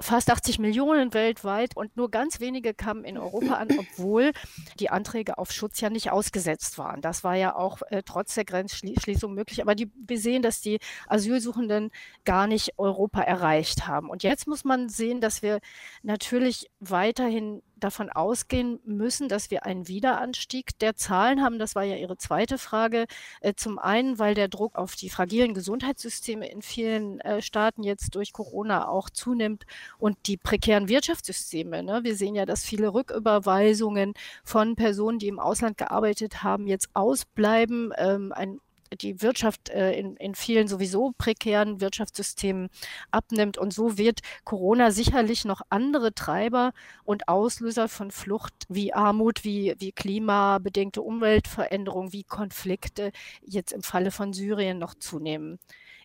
Fast 0.00 0.30
80 0.30 0.58
Millionen 0.58 1.14
weltweit 1.14 1.76
und 1.76 1.96
nur 1.96 2.10
ganz 2.10 2.40
wenige 2.40 2.74
kamen 2.74 3.04
in 3.04 3.18
Europa 3.18 3.54
an, 3.54 3.68
obwohl 3.78 4.32
die 4.78 4.90
Anträge 4.90 5.38
auf 5.38 5.52
Schutz 5.52 5.80
ja 5.80 5.90
nicht 5.90 6.10
ausgesetzt 6.10 6.78
waren. 6.78 7.00
Das 7.00 7.24
war 7.24 7.34
ja 7.34 7.54
auch 7.54 7.82
äh, 7.90 8.02
trotz 8.04 8.34
der 8.34 8.44
Grenzschließung 8.44 9.34
möglich. 9.34 9.62
Aber 9.62 9.74
die, 9.74 9.90
wir 9.94 10.18
sehen, 10.18 10.42
dass 10.42 10.60
die 10.60 10.78
Asylsuchenden 11.08 11.90
gar 12.24 12.46
nicht 12.46 12.78
Europa 12.78 13.20
erreicht 13.22 13.86
haben. 13.86 14.10
Und 14.10 14.22
jetzt 14.22 14.46
muss 14.46 14.64
man 14.64 14.88
sehen, 14.88 15.20
dass 15.20 15.42
wir 15.42 15.60
natürlich 16.02 16.70
weiterhin 16.80 17.62
davon 17.76 18.10
ausgehen 18.10 18.80
müssen, 18.84 19.28
dass 19.28 19.50
wir 19.50 19.64
einen 19.66 19.86
Wiederanstieg 19.86 20.78
der 20.78 20.96
Zahlen 20.96 21.42
haben. 21.42 21.58
Das 21.58 21.74
war 21.74 21.84
ja 21.84 21.96
Ihre 21.96 22.16
zweite 22.16 22.58
Frage. 22.58 23.06
Äh, 23.40 23.54
zum 23.54 23.78
einen, 23.78 24.18
weil 24.18 24.34
der 24.34 24.48
Druck 24.48 24.74
auf 24.76 24.96
die 24.96 25.10
fragilen 25.10 25.54
Gesundheitssysteme 25.54 26.50
in 26.50 26.62
vielen 26.62 27.20
äh, 27.20 27.42
Staaten 27.42 27.82
jetzt 27.82 28.14
durch 28.14 28.32
Corona 28.32 28.88
auch 28.88 29.10
zunimmt 29.10 29.64
und 29.98 30.16
die 30.26 30.36
prekären 30.36 30.88
Wirtschaftssysteme. 30.88 31.82
Ne? 31.82 32.00
Wir 32.02 32.16
sehen 32.16 32.34
ja, 32.34 32.46
dass 32.46 32.64
viele 32.64 32.92
Rücküberweisungen 32.94 34.14
von 34.42 34.76
Personen, 34.76 35.18
die 35.18 35.28
im 35.28 35.38
Ausland 35.38 35.78
gearbeitet 35.78 36.42
haben, 36.42 36.66
jetzt 36.66 36.88
ausbleiben. 36.94 37.92
Ähm, 37.98 38.32
ein 38.32 38.60
die 39.00 39.22
Wirtschaft 39.22 39.68
äh, 39.68 39.92
in, 39.92 40.16
in 40.16 40.34
vielen 40.34 40.68
sowieso 40.68 41.12
prekären 41.18 41.80
Wirtschaftssystemen 41.80 42.68
abnimmt. 43.10 43.58
Und 43.58 43.72
so 43.72 43.98
wird 43.98 44.20
Corona 44.44 44.90
sicherlich 44.90 45.44
noch 45.44 45.62
andere 45.70 46.14
Treiber 46.14 46.72
und 47.04 47.28
Auslöser 47.28 47.88
von 47.88 48.10
Flucht 48.10 48.54
wie 48.68 48.92
Armut, 48.92 49.44
wie, 49.44 49.74
wie 49.78 49.92
klimabedingte 49.92 51.02
Umweltveränderungen, 51.02 52.12
wie 52.12 52.24
Konflikte 52.24 53.12
jetzt 53.42 53.72
im 53.72 53.82
Falle 53.82 54.10
von 54.10 54.32
Syrien 54.32 54.78
noch 54.78 54.94
zunehmen. 54.94 55.58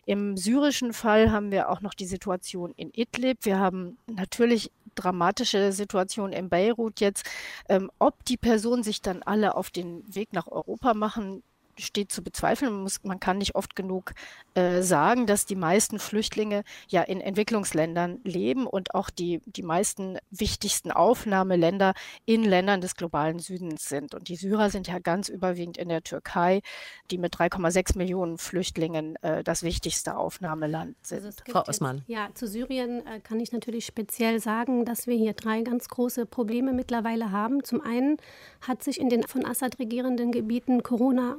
Im 0.04 0.36
syrischen 0.36 0.92
Fall 0.92 1.30
haben 1.30 1.52
wir 1.52 1.70
auch 1.70 1.80
noch 1.80 1.94
die 1.94 2.06
Situation 2.06 2.72
in 2.76 2.90
Idlib. 2.92 3.38
Wir 3.42 3.60
haben 3.60 3.98
natürlich 4.08 4.72
dramatische 4.94 5.72
Situation 5.72 6.32
in 6.32 6.48
Beirut 6.48 7.00
jetzt. 7.00 7.24
Ähm, 7.68 7.90
ob 7.98 8.24
die 8.24 8.36
Personen 8.36 8.82
sich 8.82 9.00
dann 9.00 9.22
alle 9.22 9.54
auf 9.54 9.70
den 9.70 10.02
Weg 10.14 10.32
nach 10.32 10.48
Europa 10.48 10.94
machen, 10.94 11.42
steht 11.78 12.12
zu 12.12 12.22
bezweifeln. 12.22 12.72
Man, 12.72 12.82
muss, 12.82 13.02
man 13.04 13.20
kann 13.20 13.38
nicht 13.38 13.54
oft 13.54 13.76
genug 13.76 14.12
äh, 14.54 14.82
sagen, 14.82 15.26
dass 15.26 15.46
die 15.46 15.56
meisten 15.56 15.98
Flüchtlinge 15.98 16.64
ja 16.88 17.02
in 17.02 17.20
Entwicklungsländern 17.20 18.20
leben 18.24 18.66
und 18.66 18.94
auch 18.94 19.10
die, 19.10 19.40
die 19.46 19.62
meisten 19.62 20.18
wichtigsten 20.30 20.90
Aufnahmeländer 20.90 21.94
in 22.26 22.44
Ländern 22.44 22.80
des 22.80 22.96
globalen 22.96 23.38
Südens 23.38 23.88
sind. 23.88 24.14
Und 24.14 24.28
die 24.28 24.36
Syrer 24.36 24.70
sind 24.70 24.88
ja 24.88 24.98
ganz 24.98 25.28
überwiegend 25.28 25.76
in 25.76 25.88
der 25.88 26.02
Türkei, 26.02 26.62
die 27.10 27.18
mit 27.18 27.34
3,6 27.34 27.96
Millionen 27.96 28.38
Flüchtlingen 28.38 29.16
äh, 29.22 29.42
das 29.42 29.62
wichtigste 29.62 30.16
Aufnahmeland 30.16 30.96
sind. 31.02 31.24
Also 31.24 31.42
Frau 31.50 31.64
Osman. 31.66 32.02
Ja, 32.06 32.28
zu 32.34 32.46
Syrien 32.46 33.06
äh, 33.06 33.20
kann 33.20 33.40
ich 33.40 33.52
natürlich 33.52 33.86
speziell 33.86 34.40
sagen, 34.40 34.84
dass 34.84 35.06
wir 35.06 35.16
hier 35.16 35.32
drei 35.32 35.62
ganz 35.62 35.88
große 35.88 36.26
Probleme 36.26 36.72
mittlerweile 36.72 37.30
haben. 37.30 37.64
Zum 37.64 37.80
einen 37.80 38.18
hat 38.60 38.82
sich 38.82 39.00
in 39.00 39.08
den 39.08 39.22
von 39.22 39.46
Assad 39.46 39.78
regierenden 39.78 40.32
Gebieten 40.32 40.82
Corona 40.82 41.38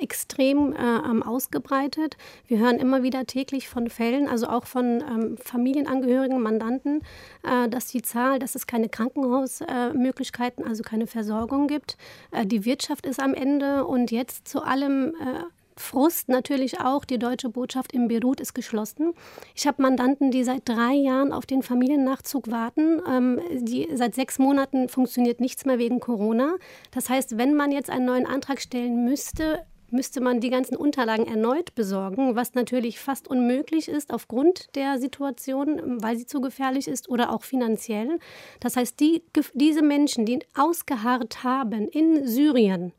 extrem 0.00 0.72
äh, 0.72 1.22
ausgebreitet. 1.24 2.16
Wir 2.46 2.58
hören 2.58 2.78
immer 2.78 3.02
wieder 3.02 3.26
täglich 3.26 3.68
von 3.68 3.88
Fällen, 3.88 4.28
also 4.28 4.48
auch 4.48 4.66
von 4.66 5.02
ähm, 5.02 5.36
Familienangehörigen, 5.38 6.40
Mandanten, 6.42 7.02
äh, 7.42 7.68
dass 7.68 7.86
die 7.86 8.02
Zahl, 8.02 8.38
dass 8.38 8.54
es 8.54 8.66
keine 8.66 8.88
Krankenhausmöglichkeiten, 8.88 10.64
äh, 10.64 10.68
also 10.68 10.82
keine 10.82 11.06
Versorgung 11.06 11.66
gibt. 11.66 11.96
Äh, 12.30 12.46
die 12.46 12.64
Wirtschaft 12.64 13.06
ist 13.06 13.20
am 13.20 13.34
Ende 13.34 13.84
und 13.86 14.10
jetzt 14.10 14.48
zu 14.48 14.62
allem 14.62 15.14
äh, 15.14 15.44
Frust 15.78 16.28
natürlich 16.28 16.80
auch. 16.80 17.04
Die 17.04 17.18
deutsche 17.18 17.50
Botschaft 17.50 17.92
in 17.92 18.08
Beirut 18.08 18.40
ist 18.40 18.54
geschlossen. 18.54 19.12
Ich 19.54 19.66
habe 19.66 19.82
Mandanten, 19.82 20.30
die 20.30 20.42
seit 20.42 20.62
drei 20.66 20.94
Jahren 20.94 21.32
auf 21.32 21.44
den 21.44 21.62
Familiennachzug 21.62 22.50
warten. 22.50 23.02
Ähm, 23.08 23.40
die, 23.52 23.88
seit 23.94 24.14
sechs 24.14 24.38
Monaten 24.38 24.88
funktioniert 24.88 25.40
nichts 25.40 25.66
mehr 25.66 25.78
wegen 25.78 26.00
Corona. 26.00 26.56
Das 26.92 27.10
heißt, 27.10 27.36
wenn 27.36 27.54
man 27.54 27.72
jetzt 27.72 27.90
einen 27.90 28.06
neuen 28.06 28.26
Antrag 28.26 28.60
stellen 28.60 29.04
müsste, 29.04 29.64
müsste 29.90 30.20
man 30.20 30.40
die 30.40 30.50
ganzen 30.50 30.76
Unterlagen 30.76 31.26
erneut 31.26 31.74
besorgen, 31.74 32.36
was 32.36 32.54
natürlich 32.54 32.98
fast 32.98 33.28
unmöglich 33.28 33.88
ist 33.88 34.12
aufgrund 34.12 34.74
der 34.74 34.98
Situation, 34.98 36.02
weil 36.02 36.16
sie 36.16 36.26
zu 36.26 36.40
gefährlich 36.40 36.88
ist 36.88 37.08
oder 37.08 37.32
auch 37.32 37.44
finanziell. 37.44 38.18
Das 38.60 38.76
heißt, 38.76 38.98
die, 39.00 39.22
diese 39.54 39.82
Menschen, 39.82 40.26
die 40.26 40.40
ausgeharrt 40.54 41.44
haben 41.44 41.88
in 41.88 42.26
Syrien 42.26 42.92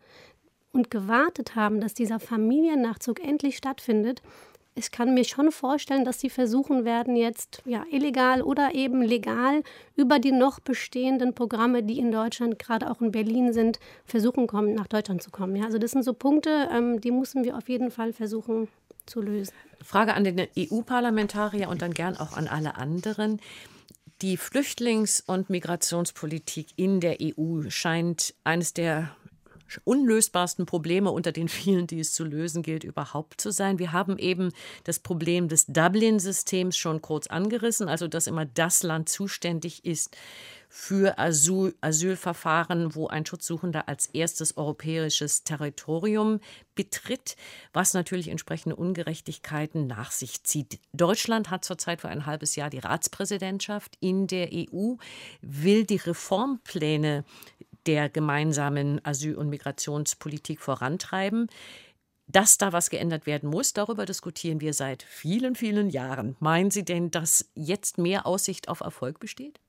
und 0.72 0.92
gewartet 0.92 1.56
haben, 1.56 1.82
dass 1.82 1.94
dieser 1.94 2.20
Familiennachzug 2.20 3.24
endlich 3.24 3.58
stattfindet, 3.58 4.22
ich 4.78 4.92
kann 4.92 5.14
mir 5.14 5.24
schon 5.24 5.52
vorstellen, 5.52 6.06
dass 6.06 6.20
sie 6.20 6.30
versuchen 6.30 6.86
werden, 6.86 7.16
jetzt 7.16 7.62
ja 7.66 7.84
illegal 7.92 8.42
oder 8.42 8.76
eben 8.76 9.02
legal 9.02 9.64
über 9.96 10.20
die 10.20 10.32
noch 10.32 10.60
bestehenden 10.60 11.34
Programme, 11.34 11.84
die 11.84 12.00
in 12.00 12.12
Deutschland, 12.12 12.60
gerade 12.60 12.90
auch 12.90 13.02
in 13.02 13.12
Berlin 13.12 13.54
sind, 13.54 13.80
versuchen 14.06 14.48
kommen, 14.48 14.74
nach 14.74 14.88
Deutschland 14.88 15.24
zu 15.24 15.32
kommen. 15.32 15.56
Ja, 15.56 15.66
also 15.66 15.78
das 15.78 15.92
sind 15.92 16.04
so 16.04 16.14
Punkte, 16.14 16.70
ähm, 16.72 17.02
die 17.02 17.12
müssen 17.12 17.44
wir 17.44 17.58
auf 17.58 17.68
jeden 17.70 17.92
Fall 17.92 18.14
versuchen 18.14 18.68
zu 19.06 19.22
lösen. 19.22 19.54
Frage 19.84 20.14
an 20.14 20.24
den 20.24 20.48
EU-Parlamentarier 20.58 21.70
und 21.70 21.82
dann 21.82 21.94
gern 21.94 22.18
auch 22.18 22.38
an 22.38 22.48
alle 22.48 22.76
anderen. 22.76 23.40
Die 24.22 24.38
Flüchtlings- 24.38 25.24
und 25.26 25.50
Migrationspolitik 25.50 26.68
in 26.76 27.00
der 27.00 27.18
EU 27.22 27.70
scheint 27.70 28.34
eines 28.44 28.74
der 28.74 29.16
unlösbarsten 29.84 30.66
Probleme 30.66 31.12
unter 31.12 31.32
den 31.32 31.48
vielen, 31.48 31.88
die 31.88 32.00
es 32.00 32.14
zu 32.14 32.24
lösen 32.24 32.64
gilt, 32.64 32.84
überhaupt 32.84 33.42
zu 33.42 33.52
sein. 33.52 33.80
Wir 33.80 33.92
haben 33.92 34.18
eben 34.18 34.52
das 34.84 35.00
Problem 35.00 35.48
des 35.48 35.66
Dublin-Systems 35.68 36.78
schon 36.78 37.02
kurz 37.02 37.28
angerissen, 37.28 37.90
also 37.90 38.08
dass 38.08 38.28
immer 38.28 38.46
das 38.46 38.84
Land 38.84 39.10
zuständig 39.10 39.86
ist 39.86 40.16
für 40.70 41.18
Asyl, 41.18 41.76
Asylverfahren, 41.82 42.94
wo 42.94 43.08
ein 43.08 43.26
Schutzsuchender 43.26 43.88
als 43.88 44.08
erstes 44.08 44.58
europäisches 44.58 45.44
Territorium 45.44 46.40
betritt, 46.76 47.36
was 47.74 47.94
natürlich 47.94 48.28
entsprechende 48.28 48.76
Ungerechtigkeiten 48.76 49.88
nach 49.88 50.12
sich 50.12 50.44
zieht. 50.44 50.80
Deutschland 50.94 51.50
hat 51.50 51.64
zurzeit 51.64 52.02
für 52.02 52.10
ein 52.10 52.26
halbes 52.26 52.56
Jahr 52.56 52.70
die 52.70 52.80
Ratspräsidentschaft 52.80 53.98
in 54.00 54.28
der 54.28 54.50
EU, 54.52 54.96
will 55.42 55.86
die 55.86 55.96
Reformpläne 55.96 57.24
der 57.88 58.10
gemeinsamen 58.10 59.04
Asyl- 59.04 59.36
und 59.36 59.50
Migrationspolitik 59.50 60.60
vorantreiben. 60.60 61.48
Dass 62.30 62.58
da 62.58 62.74
was 62.74 62.90
geändert 62.90 63.26
werden 63.26 63.50
muss, 63.50 63.72
darüber 63.72 64.06
diskutieren 64.06 64.60
wir 64.60 64.74
seit 64.74 65.04
vielen, 65.04 65.56
vielen 65.56 65.90
Jahren. 65.90 66.36
Meinen 66.40 66.72
Sie 66.72 66.84
denn, 66.84 67.10
dass 67.10 67.50
jetzt 67.56 67.98
mehr 67.98 68.28
Aussicht 68.28 68.68
auf 68.68 68.82
Erfolg 68.82 69.20
besteht? 69.20 69.62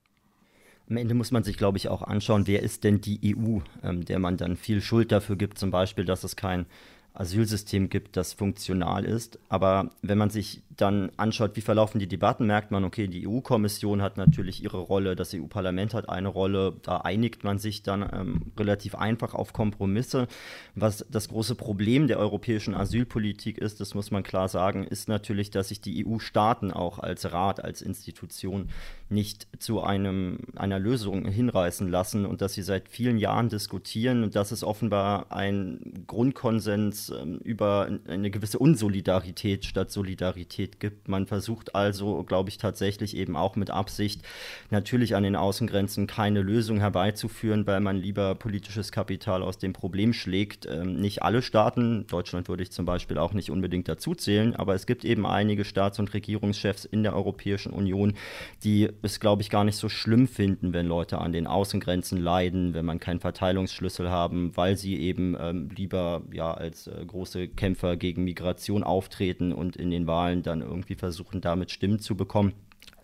Am 0.89 0.97
Ende 0.97 1.13
muss 1.13 1.31
man 1.31 1.43
sich, 1.43 1.57
glaube 1.57 1.77
ich, 1.77 1.87
auch 1.87 2.01
anschauen, 2.01 2.47
wer 2.47 2.61
ist 2.61 2.83
denn 2.83 2.99
die 2.99 3.35
EU, 3.35 3.59
ähm, 3.83 4.03
der 4.03 4.19
man 4.19 4.35
dann 4.35 4.57
viel 4.57 4.81
Schuld 4.81 5.11
dafür 5.11 5.37
gibt, 5.37 5.57
zum 5.57 5.71
Beispiel, 5.71 6.03
dass 6.03 6.23
es 6.23 6.35
kein 6.35 6.65
Asylsystem 7.13 7.89
gibt, 7.89 8.15
das 8.15 8.33
funktional 8.33 9.03
ist. 9.05 9.39
Aber 9.49 9.89
wenn 10.01 10.17
man 10.17 10.29
sich 10.29 10.61
dann 10.77 11.11
anschaut, 11.17 11.55
wie 11.55 11.61
verlaufen 11.61 11.99
die 11.99 12.07
Debatten, 12.07 12.45
merkt 12.45 12.71
man, 12.71 12.85
okay, 12.85 13.07
die 13.07 13.27
EU-Kommission 13.27 14.01
hat 14.01 14.17
natürlich 14.17 14.63
ihre 14.63 14.77
Rolle, 14.77 15.15
das 15.15 15.33
EU-Parlament 15.33 15.93
hat 15.93 16.07
eine 16.07 16.29
Rolle, 16.29 16.77
da 16.83 16.97
einigt 16.97 17.43
man 17.43 17.59
sich 17.59 17.83
dann 17.83 18.07
ähm, 18.13 18.51
relativ 18.57 18.95
einfach 18.95 19.33
auf 19.33 19.51
Kompromisse. 19.51 20.27
Was 20.75 21.05
das 21.11 21.27
große 21.27 21.55
Problem 21.55 22.07
der 22.07 22.19
europäischen 22.19 22.75
Asylpolitik 22.75 23.57
ist, 23.57 23.81
das 23.81 23.93
muss 23.93 24.11
man 24.11 24.23
klar 24.23 24.47
sagen, 24.47 24.85
ist 24.85 25.09
natürlich, 25.09 25.51
dass 25.51 25.69
sich 25.69 25.81
die 25.81 26.05
EU-Staaten 26.05 26.71
auch 26.71 26.99
als 26.99 27.33
Rat, 27.33 27.63
als 27.63 27.81
Institution 27.81 28.69
nicht 29.09 29.47
zu 29.57 29.81
einem, 29.81 30.39
einer 30.55 30.79
Lösung 30.79 31.25
hinreißen 31.27 31.89
lassen 31.89 32.25
und 32.25 32.41
dass 32.41 32.53
sie 32.53 32.61
seit 32.61 32.87
vielen 32.87 33.17
Jahren 33.17 33.49
diskutieren 33.49 34.23
und 34.23 34.35
dass 34.35 34.51
es 34.51 34.63
offenbar 34.63 35.31
ein 35.31 36.05
Grundkonsens 36.07 36.98
ähm, 37.07 37.39
über 37.43 37.87
eine 38.07 38.29
gewisse 38.29 38.59
Unsolidarität 38.59 39.63
statt 39.63 39.91
Solidarität 39.91 40.81
gibt. 40.81 41.07
Man 41.07 41.25
versucht 41.25 41.75
also, 41.75 42.23
glaube 42.23 42.49
ich, 42.49 42.57
tatsächlich 42.57 43.15
eben 43.15 43.37
auch 43.37 43.55
mit 43.55 43.69
Absicht 43.69 44.23
natürlich 44.69 45.15
an 45.15 45.23
den 45.23 45.37
Außengrenzen 45.37 46.05
keine 46.07 46.41
Lösung 46.41 46.79
herbeizuführen, 46.79 47.65
weil 47.65 47.79
man 47.79 47.95
lieber 47.95 48.35
politisches 48.35 48.91
Kapital 48.91 49.41
aus 49.41 49.57
dem 49.57 49.71
Problem 49.71 50.11
schlägt. 50.11 50.65
Ähm, 50.65 50.99
nicht 50.99 51.23
alle 51.23 51.41
Staaten, 51.41 52.05
Deutschland 52.07 52.49
würde 52.49 52.63
ich 52.63 52.71
zum 52.71 52.85
Beispiel 52.85 53.17
auch 53.17 53.33
nicht 53.33 53.51
unbedingt 53.51 53.87
dazu 53.87 54.15
zählen, 54.15 54.55
aber 54.55 54.75
es 54.75 54.85
gibt 54.85 55.05
eben 55.05 55.25
einige 55.25 55.63
Staats- 55.63 55.99
und 55.99 56.13
Regierungschefs 56.13 56.83
in 56.85 57.03
der 57.03 57.15
Europäischen 57.15 57.71
Union, 57.71 58.15
die 58.63 58.89
es, 59.01 59.19
glaube 59.19 59.41
ich, 59.41 59.49
gar 59.49 59.63
nicht 59.63 59.77
so 59.77 59.87
schlimm 59.87 60.27
finden, 60.27 60.73
wenn 60.73 60.87
Leute 60.87 61.19
an 61.19 61.31
den 61.31 61.47
Außengrenzen 61.47 62.19
leiden, 62.19 62.73
wenn 62.73 62.85
man 62.85 62.99
keinen 62.99 63.19
Verteilungsschlüssel 63.19 64.09
haben, 64.09 64.55
weil 64.55 64.75
sie 64.75 64.99
eben 64.99 65.37
ähm, 65.39 65.69
lieber 65.75 66.23
ja 66.31 66.53
als 66.53 66.88
äh, 66.89 67.05
große 67.05 67.47
Kämpfer 67.47 67.97
gegen 67.97 68.23
Migration 68.23 68.83
auftreten 68.83 69.53
und 69.53 69.75
in 69.75 69.91
den 69.91 70.07
Wahlen 70.07 70.43
dann 70.43 70.61
irgendwie 70.61 70.95
versuchen, 70.95 71.41
damit 71.41 71.71
Stimmen 71.71 71.99
zu 71.99 72.15
bekommen. 72.15 72.53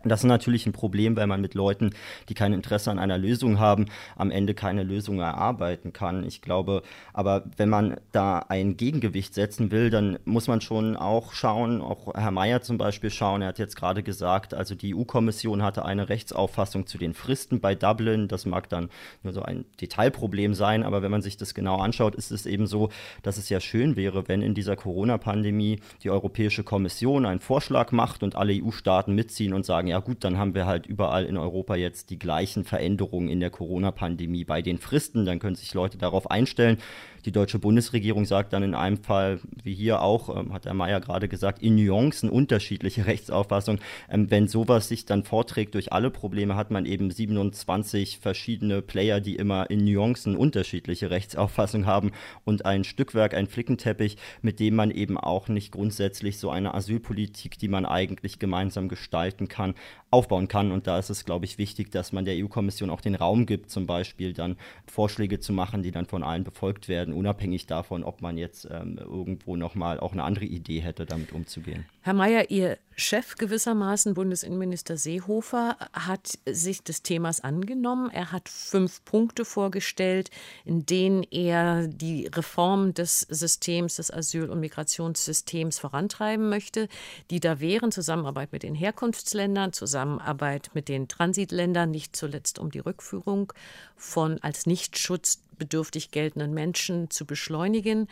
Das 0.05 0.21
ist 0.21 0.27
natürlich 0.27 0.65
ein 0.67 0.71
Problem, 0.71 1.15
weil 1.17 1.27
man 1.27 1.41
mit 1.41 1.55
Leuten, 1.55 1.91
die 2.29 2.35
kein 2.35 2.53
Interesse 2.53 2.91
an 2.91 2.99
einer 2.99 3.17
Lösung 3.17 3.59
haben, 3.59 3.85
am 4.15 4.29
Ende 4.29 4.53
keine 4.53 4.83
Lösung 4.83 5.19
erarbeiten 5.19 5.93
kann. 5.93 6.23
Ich 6.23 6.41
glaube, 6.41 6.83
aber 7.13 7.43
wenn 7.57 7.69
man 7.69 7.97
da 8.11 8.39
ein 8.39 8.77
Gegengewicht 8.77 9.33
setzen 9.33 9.71
will, 9.71 9.89
dann 9.89 10.19
muss 10.23 10.47
man 10.47 10.61
schon 10.61 10.95
auch 10.95 11.33
schauen, 11.33 11.81
auch 11.81 12.13
Herr 12.13 12.31
Mayer 12.31 12.61
zum 12.61 12.77
Beispiel 12.77 13.09
schauen, 13.09 13.41
er 13.41 13.49
hat 13.49 13.59
jetzt 13.59 13.75
gerade 13.75 14.03
gesagt, 14.03 14.53
also 14.53 14.75
die 14.75 14.95
EU-Kommission 14.95 15.63
hatte 15.63 15.85
eine 15.85 16.09
Rechtsauffassung 16.09 16.85
zu 16.85 16.97
den 16.97 17.13
Fristen 17.13 17.59
bei 17.59 17.73
Dublin. 17.73 18.27
Das 18.27 18.45
mag 18.45 18.69
dann 18.69 18.89
nur 19.23 19.33
so 19.33 19.41
ein 19.41 19.65
Detailproblem 19.81 20.53
sein, 20.53 20.83
aber 20.83 21.01
wenn 21.01 21.11
man 21.11 21.21
sich 21.21 21.37
das 21.37 21.53
genau 21.53 21.77
anschaut, 21.77 22.15
ist 22.15 22.31
es 22.31 22.45
eben 22.45 22.67
so, 22.67 22.89
dass 23.23 23.37
es 23.37 23.49
ja 23.49 23.59
schön 23.59 23.95
wäre, 23.95 24.27
wenn 24.27 24.41
in 24.41 24.53
dieser 24.53 24.75
Corona-Pandemie 24.75 25.79
die 26.03 26.09
Europäische 26.09 26.63
Kommission 26.63 27.25
einen 27.25 27.39
Vorschlag 27.39 27.91
macht 27.91 28.21
und 28.21 28.35
alle 28.35 28.53
EU-Staaten 28.53 29.13
mitziehen 29.15 29.53
und 29.53 29.65
sagen, 29.65 29.87
ja, 29.87 29.94
ja 29.95 30.01
gut, 30.01 30.25
dann 30.25 30.37
haben 30.37 30.53
wir 30.55 30.65
halt 30.65 30.87
überall 30.87 31.23
in 31.23 31.37
Europa 31.37 31.73
jetzt 31.75 32.09
die 32.09 32.19
gleichen 32.19 32.65
Veränderungen 32.65 33.29
in 33.29 33.39
der 33.39 33.49
Corona-Pandemie 33.49 34.43
bei 34.43 34.61
den 34.61 34.77
Fristen. 34.77 35.25
Dann 35.25 35.39
können 35.39 35.55
sich 35.55 35.73
Leute 35.73 35.97
darauf 35.97 36.29
einstellen. 36.29 36.79
Die 37.25 37.31
deutsche 37.31 37.57
Bundesregierung 37.57 38.25
sagt 38.25 38.53
dann 38.53 38.61
in 38.61 38.75
einem 38.75 38.97
Fall, 38.97 39.39
wie 39.63 39.73
hier 39.73 40.01
auch, 40.01 40.35
ähm, 40.35 40.53
hat 40.53 40.65
Herr 40.65 40.75
Mayer 40.75 41.01
gerade 41.01 41.27
gesagt, 41.27 41.61
in 41.63 41.75
Nuancen 41.75 42.29
unterschiedliche 42.29 43.05
Rechtsauffassungen. 43.07 43.81
Ähm, 44.09 44.29
wenn 44.29 44.47
sowas 44.47 44.87
sich 44.87 45.05
dann 45.05 45.23
vorträgt 45.23 45.73
durch 45.73 45.91
alle 45.91 46.11
Probleme, 46.11 46.55
hat 46.55 46.69
man 46.69 46.85
eben 46.85 47.09
27 47.09 48.19
verschiedene 48.19 48.83
Player, 48.83 49.21
die 49.21 49.37
immer 49.37 49.71
in 49.71 49.83
Nuancen 49.85 50.35
unterschiedliche 50.35 51.09
Rechtsauffassungen 51.09 51.87
haben 51.87 52.11
und 52.43 52.65
ein 52.65 52.83
Stückwerk, 52.83 53.33
ein 53.33 53.47
Flickenteppich, 53.47 54.17
mit 54.43 54.59
dem 54.59 54.75
man 54.75 54.91
eben 54.91 55.17
auch 55.17 55.47
nicht 55.47 55.71
grundsätzlich 55.71 56.37
so 56.37 56.51
eine 56.51 56.75
Asylpolitik, 56.75 57.57
die 57.57 57.67
man 57.67 57.87
eigentlich 57.87 58.37
gemeinsam 58.37 58.87
gestalten 58.87 59.47
kann, 59.47 59.73
aufbauen 60.11 60.47
kann. 60.47 60.71
Und 60.71 60.85
da 60.85 60.99
ist 60.99 61.09
es, 61.09 61.25
glaube 61.25 61.45
ich, 61.45 61.57
wichtig, 61.57 61.91
dass 61.91 62.13
man 62.13 62.25
der 62.25 62.35
EU-Kommission 62.35 62.89
auch 62.91 63.01
den 63.01 63.15
Raum 63.15 63.45
gibt, 63.47 63.71
zum 63.71 63.87
Beispiel 63.87 64.33
dann 64.33 64.57
Vorschläge 64.85 65.39
zu 65.39 65.53
machen, 65.53 65.81
die 65.81 65.91
dann 65.91 66.05
von 66.05 66.23
allen 66.23 66.43
befolgt 66.43 66.87
werden, 66.87 67.14
unabhängig 67.15 67.65
davon, 67.67 68.03
ob 68.03 68.21
man 68.21 68.37
jetzt 68.37 68.67
ähm, 68.69 68.97
irgendwo 68.97 69.55
nochmal 69.55 69.99
auch 69.99 70.13
eine 70.13 70.23
andere 70.23 70.45
Idee 70.45 70.79
hätte, 70.79 71.05
damit 71.05 71.31
umzugehen. 71.31 71.85
Herr 72.05 72.13
Mayer, 72.13 72.51
Ihr 72.51 72.77
Chef 72.95 73.33
gewissermaßen, 73.33 74.13
Bundesinnenminister 74.13 74.95
Seehofer, 74.95 75.75
hat 75.91 76.37
sich 76.45 76.83
des 76.83 77.01
Themas 77.01 77.41
angenommen. 77.41 78.11
Er 78.11 78.31
hat 78.31 78.47
fünf 78.47 79.03
Punkte 79.05 79.43
vorgestellt, 79.43 80.29
in 80.65 80.85
denen 80.85 81.23
er 81.23 81.87
die 81.87 82.27
Reform 82.27 82.93
des 82.93 83.21
Systems, 83.21 83.95
des 83.95 84.13
Asyl- 84.13 84.51
und 84.51 84.59
Migrationssystems 84.59 85.79
vorantreiben 85.79 86.47
möchte, 86.47 86.89
die 87.31 87.39
da 87.39 87.59
wären 87.59 87.91
Zusammenarbeit 87.91 88.51
mit 88.51 88.61
den 88.61 88.75
Herkunftsländern, 88.75 89.73
Zusammenarbeit 89.73 90.69
mit 90.75 90.89
den 90.89 91.07
Transitländern, 91.07 91.89
nicht 91.89 92.15
zuletzt 92.15 92.59
um 92.59 92.69
die 92.69 92.77
Rückführung 92.77 93.51
von 93.97 94.37
als 94.43 94.67
nicht 94.67 94.99
schutzbedürftig 94.99 96.11
geltenden 96.11 96.53
Menschen 96.53 97.09
zu 97.09 97.25
beschleunigen. 97.25 98.07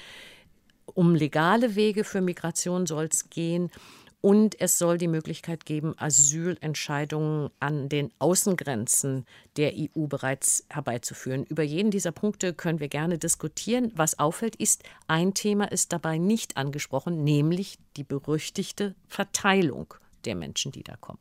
Um 0.85 1.15
legale 1.15 1.75
Wege 1.75 2.03
für 2.03 2.21
Migration 2.21 2.85
soll 2.85 3.05
es 3.05 3.29
gehen. 3.29 3.69
Und 4.25 4.61
es 4.61 4.77
soll 4.77 4.97
die 4.97 5.09
Möglichkeit 5.09 5.65
geben, 5.65 5.95
Asylentscheidungen 5.97 7.49
an 7.59 7.89
den 7.89 8.09
Außengrenzen 8.19 9.25
der 9.57 9.73
EU 9.75 10.07
bereits 10.07 10.65
herbeizuführen. 10.69 11.43
Über 11.43 11.61
jeden 11.61 11.91
dieser 11.91 12.13
Punkte 12.13 12.53
können 12.53 12.79
wir 12.79 12.87
gerne 12.87 13.17
diskutieren. 13.17 13.91
Was 13.95 14.19
auffällt, 14.19 14.55
ist, 14.55 14.83
ein 15.07 15.33
Thema 15.33 15.69
ist 15.69 15.91
dabei 15.91 16.19
nicht 16.19 16.55
angesprochen, 16.55 17.25
nämlich 17.25 17.79
die 17.97 18.05
berüchtigte 18.05 18.95
Verteilung 19.09 19.93
der 20.23 20.35
Menschen, 20.35 20.71
die 20.71 20.83
da 20.83 20.95
kommen. 20.95 21.19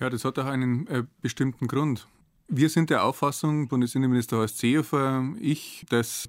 Ja, 0.00 0.10
das 0.10 0.24
hat 0.24 0.36
auch 0.40 0.46
einen 0.46 0.88
äh, 0.88 1.04
bestimmten 1.20 1.68
Grund. 1.68 2.08
Wir 2.48 2.70
sind 2.70 2.90
der 2.90 3.04
Auffassung, 3.04 3.68
Bundesinnenminister 3.68 4.38
Horst 4.38 4.58
Seehofer, 4.58 5.32
ich, 5.38 5.86
dass 5.88 6.28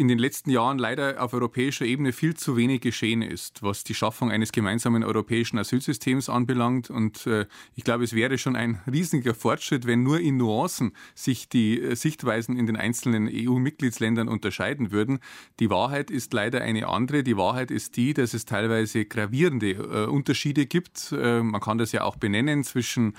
in 0.00 0.08
den 0.08 0.18
letzten 0.18 0.48
Jahren 0.48 0.78
leider 0.78 1.22
auf 1.22 1.34
europäischer 1.34 1.84
Ebene 1.84 2.14
viel 2.14 2.32
zu 2.32 2.56
wenig 2.56 2.80
geschehen 2.80 3.20
ist, 3.20 3.62
was 3.62 3.84
die 3.84 3.94
Schaffung 3.94 4.30
eines 4.30 4.50
gemeinsamen 4.50 5.04
europäischen 5.04 5.58
Asylsystems 5.58 6.30
anbelangt. 6.30 6.88
Und 6.88 7.26
äh, 7.26 7.44
ich 7.74 7.84
glaube, 7.84 8.04
es 8.04 8.14
wäre 8.14 8.38
schon 8.38 8.56
ein 8.56 8.80
riesiger 8.90 9.34
Fortschritt, 9.34 9.86
wenn 9.86 10.02
nur 10.02 10.18
in 10.18 10.38
Nuancen 10.38 10.92
sich 11.14 11.50
die 11.50 11.82
äh, 11.82 11.96
Sichtweisen 11.96 12.56
in 12.56 12.64
den 12.64 12.78
einzelnen 12.78 13.28
EU-Mitgliedsländern 13.30 14.28
unterscheiden 14.28 14.90
würden. 14.90 15.18
Die 15.58 15.68
Wahrheit 15.68 16.10
ist 16.10 16.32
leider 16.32 16.62
eine 16.62 16.88
andere. 16.88 17.22
Die 17.22 17.36
Wahrheit 17.36 17.70
ist 17.70 17.98
die, 17.98 18.14
dass 18.14 18.32
es 18.32 18.46
teilweise 18.46 19.04
gravierende 19.04 19.72
äh, 19.72 20.06
Unterschiede 20.06 20.64
gibt. 20.64 21.12
Äh, 21.12 21.42
man 21.42 21.60
kann 21.60 21.76
das 21.76 21.92
ja 21.92 22.04
auch 22.04 22.16
benennen 22.16 22.64
zwischen 22.64 23.12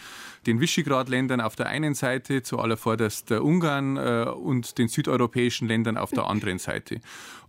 den 0.48 0.60
Visegrad-Ländern 0.60 1.42
auf 1.42 1.56
der 1.56 1.68
einen 1.68 1.94
Seite, 1.94 2.42
zu 2.42 2.58
allervorderst 2.58 3.30
Ungarn 3.30 3.98
äh, 3.98 4.26
und 4.32 4.80
den 4.80 4.88
südeuropäischen 4.88 5.68
Ländern 5.68 5.96
auf 5.96 6.10
der 6.10 6.26
anderen 6.26 6.58
Seite. 6.58 6.71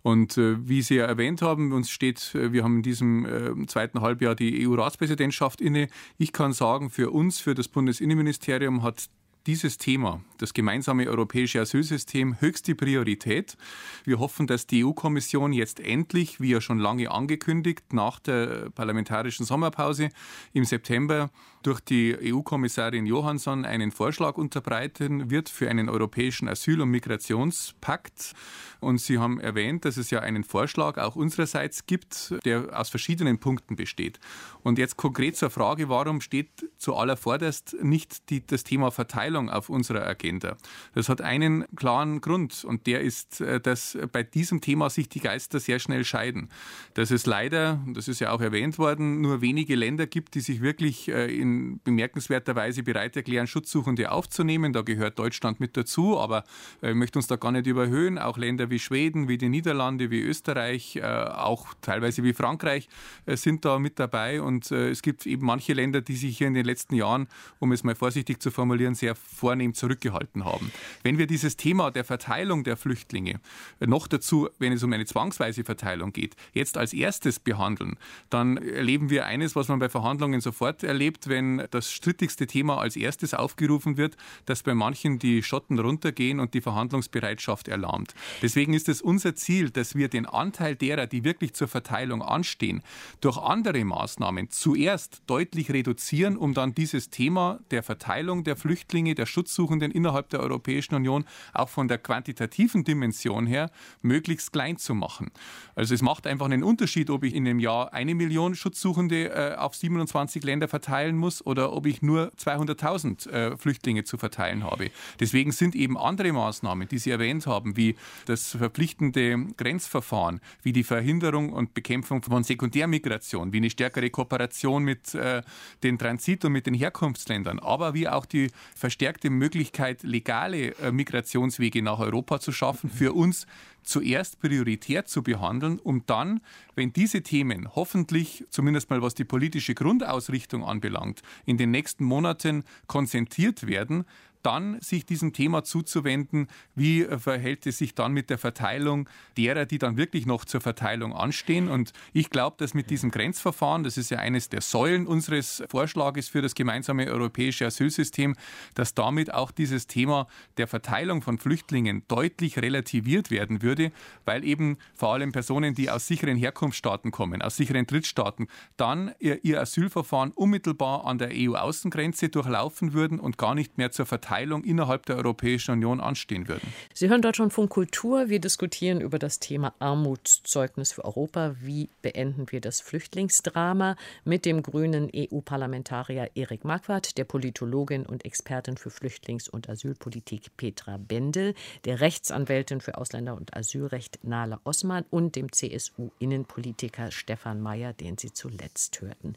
Und 0.01 0.37
äh, 0.37 0.67
wie 0.67 0.81
Sie 0.81 0.95
ja 0.95 1.05
erwähnt 1.05 1.41
haben, 1.41 1.71
uns 1.71 1.89
steht, 1.89 2.35
äh, 2.35 2.51
wir 2.51 2.63
haben 2.63 2.77
in 2.77 2.83
diesem 2.83 3.25
äh, 3.25 3.67
zweiten 3.67 4.01
Halbjahr 4.01 4.35
die 4.35 4.67
EU-Ratspräsidentschaft 4.67 5.61
inne. 5.61 5.87
Ich 6.17 6.33
kann 6.33 6.51
sagen, 6.51 6.89
für 6.89 7.11
uns, 7.11 7.39
für 7.39 7.55
das 7.55 7.69
Bundesinnenministerium 7.69 8.83
hat 8.83 9.09
dieses 9.45 9.77
Thema, 9.77 10.21
das 10.37 10.53
gemeinsame 10.53 11.07
europäische 11.07 11.59
Asylsystem, 11.59 12.39
höchste 12.39 12.75
Priorität. 12.75 13.57
Wir 14.05 14.19
hoffen, 14.19 14.47
dass 14.47 14.67
die 14.67 14.85
EU-Kommission 14.85 15.51
jetzt 15.51 15.79
endlich, 15.79 16.39
wie 16.39 16.51
ja 16.51 16.61
schon 16.61 16.79
lange 16.79 17.11
angekündigt, 17.11 17.91
nach 17.91 18.19
der 18.19 18.69
parlamentarischen 18.69 19.45
Sommerpause 19.45 20.09
im 20.53 20.63
September 20.63 21.29
durch 21.61 21.79
die 21.79 22.15
EU-Kommissarin 22.33 23.05
Johansson 23.05 23.65
einen 23.65 23.91
Vorschlag 23.91 24.37
unterbreiten 24.37 25.29
wird 25.29 25.49
für 25.49 25.69
einen 25.69 25.89
europäischen 25.89 26.47
Asyl- 26.47 26.81
und 26.81 26.89
Migrationspakt. 26.89 28.33
Und 28.79 28.99
Sie 28.99 29.17
haben 29.17 29.39
erwähnt, 29.39 29.85
dass 29.85 29.95
es 29.95 30.09
ja 30.09 30.19
einen 30.19 30.43
Vorschlag 30.43 30.97
auch 30.97 31.15
unsererseits 31.15 31.85
gibt, 31.85 32.35
der 32.43 32.77
aus 32.77 32.89
verschiedenen 32.89 33.39
Punkten 33.39 33.77
besteht. 33.77 34.19
Und 34.61 34.77
jetzt 34.77 34.97
konkret 34.97 35.37
zur 35.37 35.49
Frage, 35.49 35.87
warum 35.87 36.19
steht 36.19 36.69
zuallervorderst 36.77 37.77
nicht 37.81 38.29
die, 38.29 38.45
das 38.45 38.65
Thema 38.65 38.91
Verteilung 38.91 39.32
auf 39.35 39.69
unserer 39.69 40.07
Agenda? 40.07 40.57
Das 40.93 41.09
hat 41.09 41.21
einen 41.21 41.65
klaren 41.75 42.21
Grund 42.21 42.63
und 42.63 42.87
der 42.87 43.01
ist, 43.01 43.41
äh, 43.41 43.59
dass 43.59 43.97
bei 44.11 44.23
diesem 44.23 44.61
Thema 44.61 44.89
sich 44.89 45.09
die 45.09 45.19
Geister 45.19 45.59
sehr 45.59 45.79
schnell 45.79 46.05
scheiden. 46.05 46.49
Dass 46.93 47.11
es 47.11 47.25
leider, 47.25 47.81
das 47.87 48.07
ist 48.07 48.19
ja 48.19 48.31
auch 48.31 48.41
erwähnt 48.41 48.77
worden, 48.77 49.21
nur 49.21 49.41
wenige 49.41 49.75
Länder 49.75 50.07
gibt, 50.07 50.35
die 50.35 50.41
sich 50.41 50.61
wirklich 50.61 51.07
äh, 51.09 51.33
in 51.33 51.79
bemerkenswerter 51.83 52.55
Weise 52.55 52.83
bereit 52.83 53.15
erklären, 53.15 53.47
Schutzsuchende 53.47 54.11
aufzunehmen. 54.11 54.73
Da 54.73 54.81
gehört 54.81 55.19
Deutschland 55.19 55.59
mit 55.59 55.75
dazu, 55.77 56.19
aber 56.19 56.43
äh, 56.81 56.89
ich 56.91 56.95
möchte 56.95 57.19
uns 57.19 57.27
da 57.27 57.35
gar 57.35 57.51
nicht 57.51 57.67
überhöhen. 57.67 58.17
Auch 58.17 58.37
Länder 58.37 58.69
wie 58.69 58.79
Schweden, 58.79 59.27
wie 59.27 59.37
die 59.37 59.49
Niederlande, 59.49 60.11
wie 60.11 60.21
Österreich, 60.21 61.01
auch 61.03 61.73
teilweise 61.81 62.23
wie 62.23 62.33
Frankreich 62.33 62.87
sind 63.27 63.65
da 63.65 63.79
mit 63.79 63.99
dabei. 63.99 64.41
Und 64.41 64.71
es 64.71 65.01
gibt 65.01 65.25
eben 65.25 65.45
manche 65.45 65.73
Länder, 65.73 66.01
die 66.01 66.15
sich 66.15 66.37
hier 66.37 66.47
in 66.47 66.53
den 66.53 66.65
letzten 66.65 66.95
Jahren, 66.95 67.27
um 67.59 67.71
es 67.71 67.83
mal 67.83 67.95
vorsichtig 67.95 68.41
zu 68.41 68.51
formulieren, 68.51 68.95
sehr 68.95 69.15
vornehm 69.23 69.73
zurückgehalten 69.73 70.45
haben. 70.45 70.71
Wenn 71.03 71.17
wir 71.17 71.27
dieses 71.27 71.57
Thema 71.57 71.91
der 71.91 72.03
Verteilung 72.03 72.63
der 72.63 72.77
Flüchtlinge 72.77 73.39
äh, 73.79 73.87
noch 73.87 74.07
dazu, 74.07 74.49
wenn 74.59 74.73
es 74.73 74.83
um 74.83 74.93
eine 74.93 75.05
zwangsweise 75.05 75.63
Verteilung 75.63 76.13
geht, 76.13 76.35
jetzt 76.53 76.77
als 76.77 76.93
erstes 76.93 77.39
behandeln, 77.39 77.97
dann 78.29 78.57
erleben 78.57 79.09
wir 79.09 79.25
eines, 79.25 79.55
was 79.55 79.67
man 79.67 79.79
bei 79.79 79.89
Verhandlungen 79.89 80.41
sofort 80.41 80.83
erlebt, 80.83 81.27
wenn 81.27 81.63
das 81.71 81.91
strittigste 81.91 82.47
Thema 82.47 82.77
als 82.77 82.95
erstes 82.95 83.33
aufgerufen 83.33 83.97
wird, 83.97 84.15
dass 84.45 84.63
bei 84.63 84.73
manchen 84.73 85.19
die 85.19 85.43
Schotten 85.43 85.79
runtergehen 85.79 86.39
und 86.39 86.53
die 86.53 86.61
Verhandlungsbereitschaft 86.61 87.67
erlahmt. 87.67 88.13
Deswegen 88.41 88.73
ist 88.73 88.89
es 88.89 89.01
unser 89.01 89.35
Ziel, 89.35 89.69
dass 89.69 89.95
wir 89.95 90.07
den 90.07 90.25
Anteil 90.25 90.75
derer, 90.75 91.07
die 91.07 91.23
wirklich 91.23 91.53
zur 91.53 91.67
Verteilung 91.67 92.21
anstehen, 92.21 92.81
durch 93.21 93.37
andere 93.37 93.83
Maßnahmen 93.83 94.23
Maßnahmen 94.23 94.49
zuerst 94.49 95.21
deutlich 95.27 95.71
reduzieren, 95.71 96.37
um 96.37 96.53
dann 96.53 96.73
dieses 96.73 97.09
Thema 97.09 97.59
der 97.71 97.83
Verteilung 97.83 98.43
der 98.43 98.55
Flüchtlinge, 98.55 99.12
der 99.15 99.25
Schutzsuchenden 99.25 99.91
innerhalb 99.91 100.29
der 100.29 100.39
Europäischen 100.39 100.95
Union 100.95 101.25
auch 101.53 101.69
von 101.69 101.87
der 101.87 101.97
quantitativen 101.97 102.83
Dimension 102.83 103.47
her 103.47 103.69
möglichst 104.01 104.51
klein 104.53 104.77
zu 104.77 104.93
machen. 104.93 105.31
Also 105.75 105.93
es 105.93 106.01
macht 106.01 106.27
einfach 106.27 106.45
einen 106.45 106.63
Unterschied, 106.63 107.09
ob 107.09 107.23
ich 107.23 107.33
in 107.33 107.47
einem 107.47 107.59
Jahr 107.59 107.93
eine 107.93 108.15
Million 108.15 108.55
Schutzsuchende 108.55 109.29
äh, 109.29 109.55
auf 109.55 109.75
27 109.75 110.43
Länder 110.43 110.67
verteilen 110.67 111.17
muss 111.17 111.45
oder 111.45 111.73
ob 111.73 111.85
ich 111.85 112.01
nur 112.01 112.31
200.000 112.37 113.29
äh, 113.29 113.57
Flüchtlinge 113.57 114.03
zu 114.03 114.17
verteilen 114.17 114.63
habe. 114.63 114.91
Deswegen 115.19 115.51
sind 115.51 115.75
eben 115.75 115.97
andere 115.97 116.31
Maßnahmen, 116.31 116.87
die 116.87 116.97
Sie 116.97 117.11
erwähnt 117.11 117.47
haben, 117.47 117.77
wie 117.77 117.95
das 118.25 118.51
verpflichtende 118.51 119.37
Grenzverfahren, 119.57 120.39
wie 120.61 120.73
die 120.73 120.83
Verhinderung 120.83 121.51
und 121.51 121.73
Bekämpfung 121.73 122.21
von 122.21 122.43
Sekundärmigration, 122.43 123.53
wie 123.53 123.57
eine 123.57 123.69
stärkere 123.69 124.09
Kooperation 124.09 124.83
mit 124.83 125.13
äh, 125.15 125.41
den 125.83 125.97
Transit- 125.97 126.45
und 126.45 126.51
mit 126.51 126.65
den 126.65 126.73
Herkunftsländern, 126.73 127.59
aber 127.59 127.93
wie 127.93 128.07
auch 128.07 128.25
die 128.25 128.49
verstärkte 128.75 129.02
verstärkte 129.03 129.29
Möglichkeit, 129.29 130.03
legale 130.03 130.77
äh, 130.77 130.93
Migrationswege 130.93 131.81
nach 131.81 131.99
Europa 131.99 132.39
zu 132.39 132.53
schaffen, 132.53 132.89
für 132.89 133.11
uns 133.11 133.47
zuerst 133.81 134.39
prioritär 134.39 135.03
zu 135.03 135.23
behandeln, 135.23 135.77
um 135.77 136.05
dann, 136.05 136.39
wenn 136.73 136.93
diese 136.93 137.21
Themen 137.21 137.75
hoffentlich, 137.75 138.45
zumindest 138.49 138.89
mal 138.89 139.01
was 139.01 139.13
die 139.13 139.25
politische 139.25 139.75
Grundausrichtung 139.75 140.63
anbelangt, 140.63 141.21
in 141.45 141.57
den 141.57 141.71
nächsten 141.71 142.05
Monaten 142.05 142.63
konzentriert 142.87 143.67
werden, 143.67 144.05
dann 144.43 144.79
sich 144.81 145.05
diesem 145.05 145.33
Thema 145.33 145.63
zuzuwenden, 145.63 146.47
wie 146.75 147.05
verhält 147.05 147.65
es 147.65 147.77
sich 147.77 147.95
dann 147.95 148.11
mit 148.11 148.29
der 148.29 148.37
Verteilung 148.37 149.09
derer, 149.37 149.65
die 149.65 149.79
dann 149.79 149.97
wirklich 149.97 150.25
noch 150.25 150.45
zur 150.45 150.61
Verteilung 150.61 151.13
anstehen. 151.13 151.69
Und 151.69 151.93
ich 152.11 152.29
glaube, 152.29 152.57
dass 152.59 152.73
mit 152.73 152.89
diesem 152.89 153.09
Grenzverfahren, 153.09 153.83
das 153.83 153.97
ist 153.97 154.11
ja 154.11 154.19
eines 154.19 154.49
der 154.49 154.61
Säulen 154.61 155.07
unseres 155.07 155.63
Vorschlages 155.69 156.27
für 156.27 156.41
das 156.41 156.55
gemeinsame 156.55 157.07
europäische 157.07 157.65
Asylsystem, 157.65 158.35
dass 158.75 158.93
damit 158.93 159.33
auch 159.33 159.51
dieses 159.51 159.87
Thema 159.87 160.27
der 160.57 160.67
Verteilung 160.67 161.21
von 161.21 161.37
Flüchtlingen 161.37 162.03
deutlich 162.07 162.57
relativiert 162.59 163.31
werden 163.31 163.61
würde, 163.61 163.91
weil 164.25 164.43
eben 164.43 164.77
vor 164.93 165.13
allem 165.13 165.31
Personen, 165.31 165.73
die 165.73 165.89
aus 165.89 166.05
sicheren 166.07 166.37
Herkunftsstaaten 166.37 167.11
kommen, 167.11 167.41
aus 167.41 167.55
sicheren 167.55 167.87
Drittstaaten, 167.87 168.47
dann 168.75 169.13
ihr, 169.19 169.43
ihr 169.45 169.61
Asylverfahren 169.61 170.31
unmittelbar 170.31 171.05
an 171.05 171.17
der 171.17 171.29
EU-Außengrenze 171.31 172.27
durchlaufen 172.29 172.91
würden 172.93 173.19
und 173.19 173.37
gar 173.37 173.55
nicht 173.55 173.77
mehr 173.77 173.91
zur 173.91 174.05
Verteilung 174.05 174.32
Verteilung 174.33 174.63
innerhalb 174.63 175.05
der 175.05 175.17
Europäischen 175.17 175.73
Union 175.73 176.01
anstehen 176.01 176.47
würden. 176.47 176.73
Sie 176.91 177.07
hören 177.07 177.21
Deutschlandfunk 177.21 177.69
Kultur. 177.69 178.29
Wir 178.29 178.39
diskutieren 178.39 178.99
über 178.99 179.19
das 179.19 179.39
Thema 179.39 179.75
Armutszeugnis 179.77 180.91
für 180.91 181.05
Europa. 181.05 181.55
Wie 181.61 181.89
beenden 182.01 182.47
wir 182.49 182.59
das 182.59 182.81
Flüchtlingsdrama 182.81 183.95
mit 184.25 184.45
dem 184.45 184.63
grünen 184.63 185.11
EU-Parlamentarier 185.15 186.31
Erik 186.33 186.65
Marquardt, 186.65 187.19
der 187.19 187.25
Politologin 187.25 188.07
und 188.07 188.25
Expertin 188.25 188.75
für 188.75 188.89
Flüchtlings- 188.89 189.49
und 189.49 189.69
Asylpolitik 189.69 190.57
Petra 190.57 190.97
Bendel, 190.97 191.53
der 191.85 192.01
Rechtsanwältin 192.01 192.81
für 192.81 192.97
Ausländer- 192.97 193.35
und 193.35 193.55
Asylrecht 193.55 194.17
Nala 194.23 194.59
Osman 194.63 195.05
und 195.11 195.35
dem 195.35 195.51
CSU-Innenpolitiker 195.51 197.11
Stefan 197.11 197.61
Mayer, 197.61 197.93
den 197.93 198.17
Sie 198.17 198.33
zuletzt 198.33 198.99
hörten. 198.99 199.35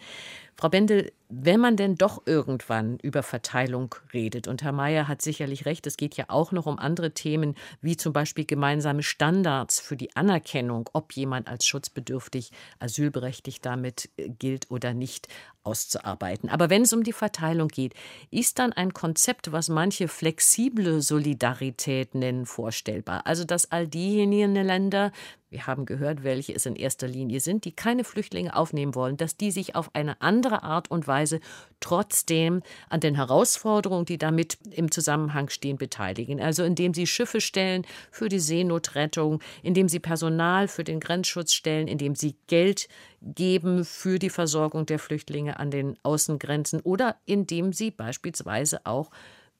Frau 0.59 0.71
Bendel, 0.71 1.12
wenn 1.29 1.61
man 1.61 1.77
denn 1.77 1.97
doch 1.97 2.23
irgendwann 2.25 2.99
über 3.03 3.23
Verteilung 3.23 3.95
redet, 4.14 4.49
und 4.49 4.62
Herr 4.62 4.73
Mayer 4.73 5.07
hat 5.07 5.21
sicherlich 5.21 5.66
recht, 5.66 5.87
es 5.87 5.99
geht 5.99 6.16
ja 6.16 6.27
auch 6.29 6.51
noch 6.51 6.64
um 6.64 6.79
andere 6.79 7.12
Themen, 7.12 7.57
wie 7.83 7.99
zum 7.99 8.14
Beispiel 8.14 8.47
gemeinsame 8.47 9.03
Standards 9.03 9.81
für 9.81 9.97
die 9.97 10.16
Anerkennung, 10.16 10.88
ob 10.95 11.12
jemand 11.12 11.47
als 11.49 11.66
schutzbedürftig, 11.66 12.53
asylberechtigt 12.79 13.66
damit 13.66 14.09
äh, 14.16 14.31
gilt 14.31 14.71
oder 14.71 14.95
nicht, 14.95 15.29
auszuarbeiten. 15.67 16.49
Aber 16.49 16.71
wenn 16.71 16.83
es 16.83 16.93
um 16.93 17.03
die 17.03 17.13
Verteilung 17.13 17.69
geht, 17.69 17.95
ist 18.31 18.59
dann 18.59 18.73
ein 18.73 18.93
Konzept, 18.93 19.53
was 19.53 19.69
manche 19.69 20.09
flexible 20.09 21.03
Solidarität 21.03 22.15
nennen, 22.15 22.47
vorstellbar. 22.47 23.27
Also 23.27 23.45
dass 23.45 23.73
all 23.73 23.89
diejenigen 23.89 24.55
Länder, 24.55 25.13
wir 25.49 25.67
haben 25.67 25.87
gehört, 25.87 26.25
welche 26.25 26.55
es 26.55 26.67
in 26.67 26.77
erster 26.77 27.07
Linie 27.07 27.41
sind, 27.41 27.65
die 27.65 27.73
keine 27.73 28.05
Flüchtlinge 28.05 28.55
aufnehmen 28.55 28.95
wollen, 28.95 29.17
dass 29.17 29.37
die 29.37 29.51
sich 29.51 29.77
auf 29.77 29.95
eine 29.95 30.21
andere 30.21 30.63
Art 30.63 30.91
und 30.91 31.07
Weise 31.07 31.41
trotzdem 31.81 32.63
an 32.89 33.01
den 33.01 33.15
Herausforderungen, 33.15 34.05
die 34.07 34.19
damit 34.19 34.59
im 34.71 34.91
Zusammenhang 34.91 35.49
stehen, 35.49 35.79
beteiligen. 35.79 36.41
Also 36.41 36.65
indem 36.65 36.95
sie 36.95 37.07
Schiffe 37.07 37.41
stellen 37.41 37.87
für 38.11 38.29
die 38.29 38.41
Seenotrettung, 38.41 39.41
indem 39.63 39.89
sie 39.89 40.01
Personal 40.01 40.69
für 40.69 40.85
den 40.85 41.01
Grenzschutz 41.01 41.53
stellen, 41.53 41.87
indem 41.89 42.15
sie 42.15 42.37
Geld 42.49 42.89
geben 43.23 43.85
für 43.85 44.19
die 44.19 44.31
Versorgung 44.31 44.87
der 44.87 44.99
Flüchtlinge 44.99 45.59
an 45.59 45.71
den 45.71 45.97
Außengrenzen 46.03 46.81
oder 46.81 47.17
indem 47.25 47.73
sie 47.73 47.91
beispielsweise 47.91 48.81
auch 48.85 49.11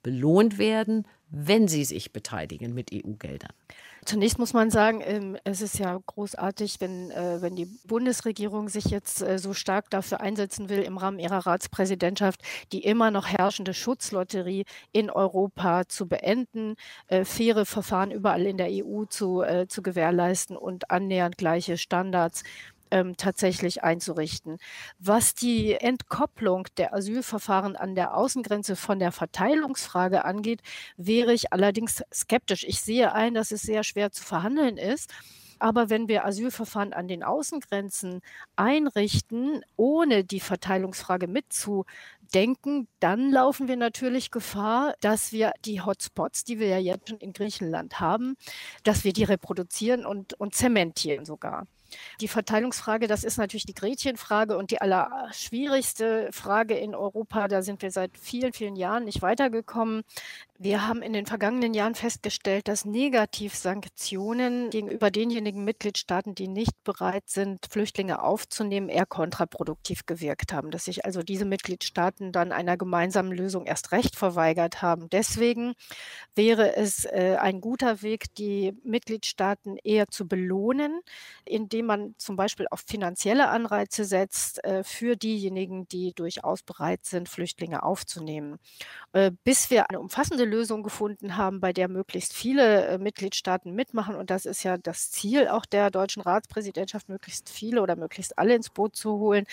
belohnt 0.03 0.59
werden, 0.59 1.07
wenn 1.29 1.67
sie 1.67 1.85
sich 1.85 2.13
beteiligen 2.13 2.73
mit 2.75 2.93
EU-Geldern. 2.93 3.51
Zunächst 4.05 4.39
muss 4.39 4.53
man 4.53 4.71
sagen, 4.71 5.03
ähm, 5.05 5.37
es 5.43 5.61
ist 5.61 5.81
ja 5.81 5.99
großartig, 6.07 6.81
wenn, 6.81 7.11
äh, 7.11 7.43
wenn 7.43 7.57
die 7.57 7.67
Bundesregierung 7.89 8.69
sich 8.69 8.85
jetzt 8.85 9.21
äh, 9.21 9.37
so 9.37 9.53
stark 9.53 9.91
dafür 9.91 10.21
einsetzen 10.21 10.69
will, 10.69 10.83
im 10.83 10.97
Rahmen 10.97 11.19
ihrer 11.19 11.45
Ratspräsidentschaft 11.45 12.41
die 12.71 12.85
immer 12.85 13.11
noch 13.11 13.27
herrschende 13.27 13.75
Schutzlotterie 13.75 14.65
in 14.93 15.11
Europa 15.11 15.89
zu 15.89 16.07
beenden, 16.07 16.77
äh, 17.09 17.25
faire 17.25 17.67
Verfahren 17.67 18.13
überall 18.13 18.47
in 18.47 18.59
der 18.59 18.69
EU 18.71 19.07
zu, 19.07 19.43
zu 19.69 19.83
gewährleisten 19.83 20.57
und 20.57 20.91
annähernd 20.91 21.37
gleiche 21.37 21.77
Standards 21.77 22.45
ähm, 22.91 23.17
tatsächlich 23.17 23.83
einzurichten. 23.83 24.59
Was 24.99 25.35
die 25.35 25.73
Entkopplung 25.75 26.67
der 26.77 26.95
Asylverfahren 26.95 27.77
an 27.77 27.95
der 27.95 28.17
Außengrenze 28.17 28.77
von 28.77 28.99
der 28.99 29.13
Verteilungsfrage 29.13 30.25
angeht, 30.25 30.63
wäre 30.97 31.33
ich 31.33 31.53
allerdings 31.53 32.03
skeptisch. 32.13 32.65
Ich 32.65 32.81
sehe 32.81 33.13
ein, 33.13 33.35
dass 33.35 33.51
es 33.51 33.63
sehr 33.63 33.85
schwer 33.85 34.13
zu 34.13 34.23
verhandeln 34.23 34.79
ist. 34.79 35.13
Aber 35.59 35.89
wenn 35.89 36.09
wir 36.09 36.25
Asylverfahren 36.25 36.93
an 36.93 37.09
den 37.09 37.23
Außengrenzen 37.23 38.21
einrichten, 38.57 39.63
ohne 39.77 40.25
die 40.25 40.41
Verteilungsfrage 40.41 41.29
mitzudenken, 41.29 42.89
dann 43.01 43.31
laufen 43.31 43.69
wir 43.69 43.77
natürlich 43.77 44.31
Gefahr, 44.31 44.95
dass 45.01 45.33
wir 45.33 45.53
die 45.65 45.81
Hotspots, 45.81 46.45
die 46.45 46.59
wir 46.59 46.69
ja 46.69 46.79
jetzt 46.79 47.09
schon 47.09 47.19
in 47.19 47.33
Griechenland 47.33 48.01
haben, 48.01 48.37
dass 48.83 49.05
wir 49.05 49.13
die 49.13 49.25
reproduzieren 49.25 50.05
und, 50.05 50.35
und 50.35 50.55
zementieren 50.55 51.25
sogar. 51.25 51.67
Die 52.21 52.29
Verteilungsfrage, 52.29 53.07
das 53.07 53.25
ist 53.25 53.39
natürlich 53.39 53.67
die 53.67 53.75
Gretchenfrage 53.75 54.57
und 54.57 54.71
die 54.71 54.81
allerschwierigste 54.81 56.29
Frage 56.33 56.77
in 56.77 56.95
Europa. 56.95 57.49
Da 57.49 57.63
sind 57.63 57.83
wir 57.83 57.91
seit 57.91 58.17
vielen, 58.19 58.53
vielen 58.53 58.77
Jahren 58.77 59.05
nicht 59.05 59.23
weitergekommen. 59.23 60.03
Wir 60.59 60.89
haben 60.89 61.03
in 61.03 61.13
den 61.13 61.27
vergangenen 61.27 61.75
Jahren 61.75 61.95
festgestellt, 61.95 62.67
dass 62.67 62.87
Negativsanktionen 62.87 64.71
gegenüber 64.71 65.11
denjenigen 65.11 65.65
Mitgliedstaaten, 65.65 66.35
die 66.35 66.49
nicht 66.49 66.73
bereit 66.83 67.25
sind, 67.29 67.67
Flüchtlinge 67.71 68.23
aufzunehmen, 68.23 68.89
eher 68.89 69.05
kontraproduktiv 69.05 70.07
gewirkt 70.07 70.55
haben, 70.55 70.71
dass 70.71 70.87
sich 70.87 71.05
also 71.05 71.23
diese 71.23 71.45
Mitgliedstaaten 71.45 72.33
dann 72.33 72.53
einer 72.53 72.79
gemeinsamen 72.79 73.33
Lösung 73.33 73.67
erst 73.67 73.93
recht 73.93 74.17
verweigert 74.17 74.81
haben. 74.81 75.11
Deswegen 75.11 75.75
wäre 76.35 76.75
es 76.75 77.05
äh, 77.05 77.37
ein 77.39 77.61
guter 77.61 78.01
Weg, 78.01 78.35
die 78.37 78.73
Mitgliedstaaten 78.83 79.77
eher 79.85 80.09
zu 80.09 80.27
belohnen, 80.27 81.01
indem 81.45 81.86
man 81.87 82.15
zum 82.19 82.37
Beispiel 82.37 82.67
auf 82.71 82.81
finanzielle 82.81 83.49
Anreize 83.49 84.05
setzt 84.05 84.63
äh, 84.65 84.85
für 84.85 85.17
diejenigen, 85.17 85.89
die 85.89 86.13
durchaus 86.15 86.63
bereit 86.63 87.05
sind, 87.05 87.29
Flüchtlinge 87.29 87.83
aufzunehmen. 87.83 88.59
Äh, 89.13 89.33
bis 89.45 89.71
wir 89.71 89.89
eine 89.89 90.01
umfassende 90.01 90.45
Lösung 90.45 90.83
gefunden 90.83 91.37
haben, 91.37 91.61
bei 91.61 91.73
der 91.73 91.89
möglichst 91.89 92.35
viele 92.35 92.87
äh, 92.87 92.99
Mitgliedstaaten 92.99 93.73
mitmachen. 93.75 94.15
Und 94.17 94.31
das 94.31 94.47
ist 94.47 94.63
ja 94.63 94.77
das 94.79 95.11
Ziel 95.11 95.49
auch 95.49 95.67
der 95.67 95.91
deutschen 95.91 96.23
Ratspräsidentschaft, 96.23 97.09
möglichst 97.09 97.49
viele 97.49 97.83
oder 97.83 97.97
möglichst 97.97 98.39
alle 98.39 98.55
ins 98.55 98.71
Boot 98.71 98.97
zu 98.97 99.19
holen. 99.19 99.47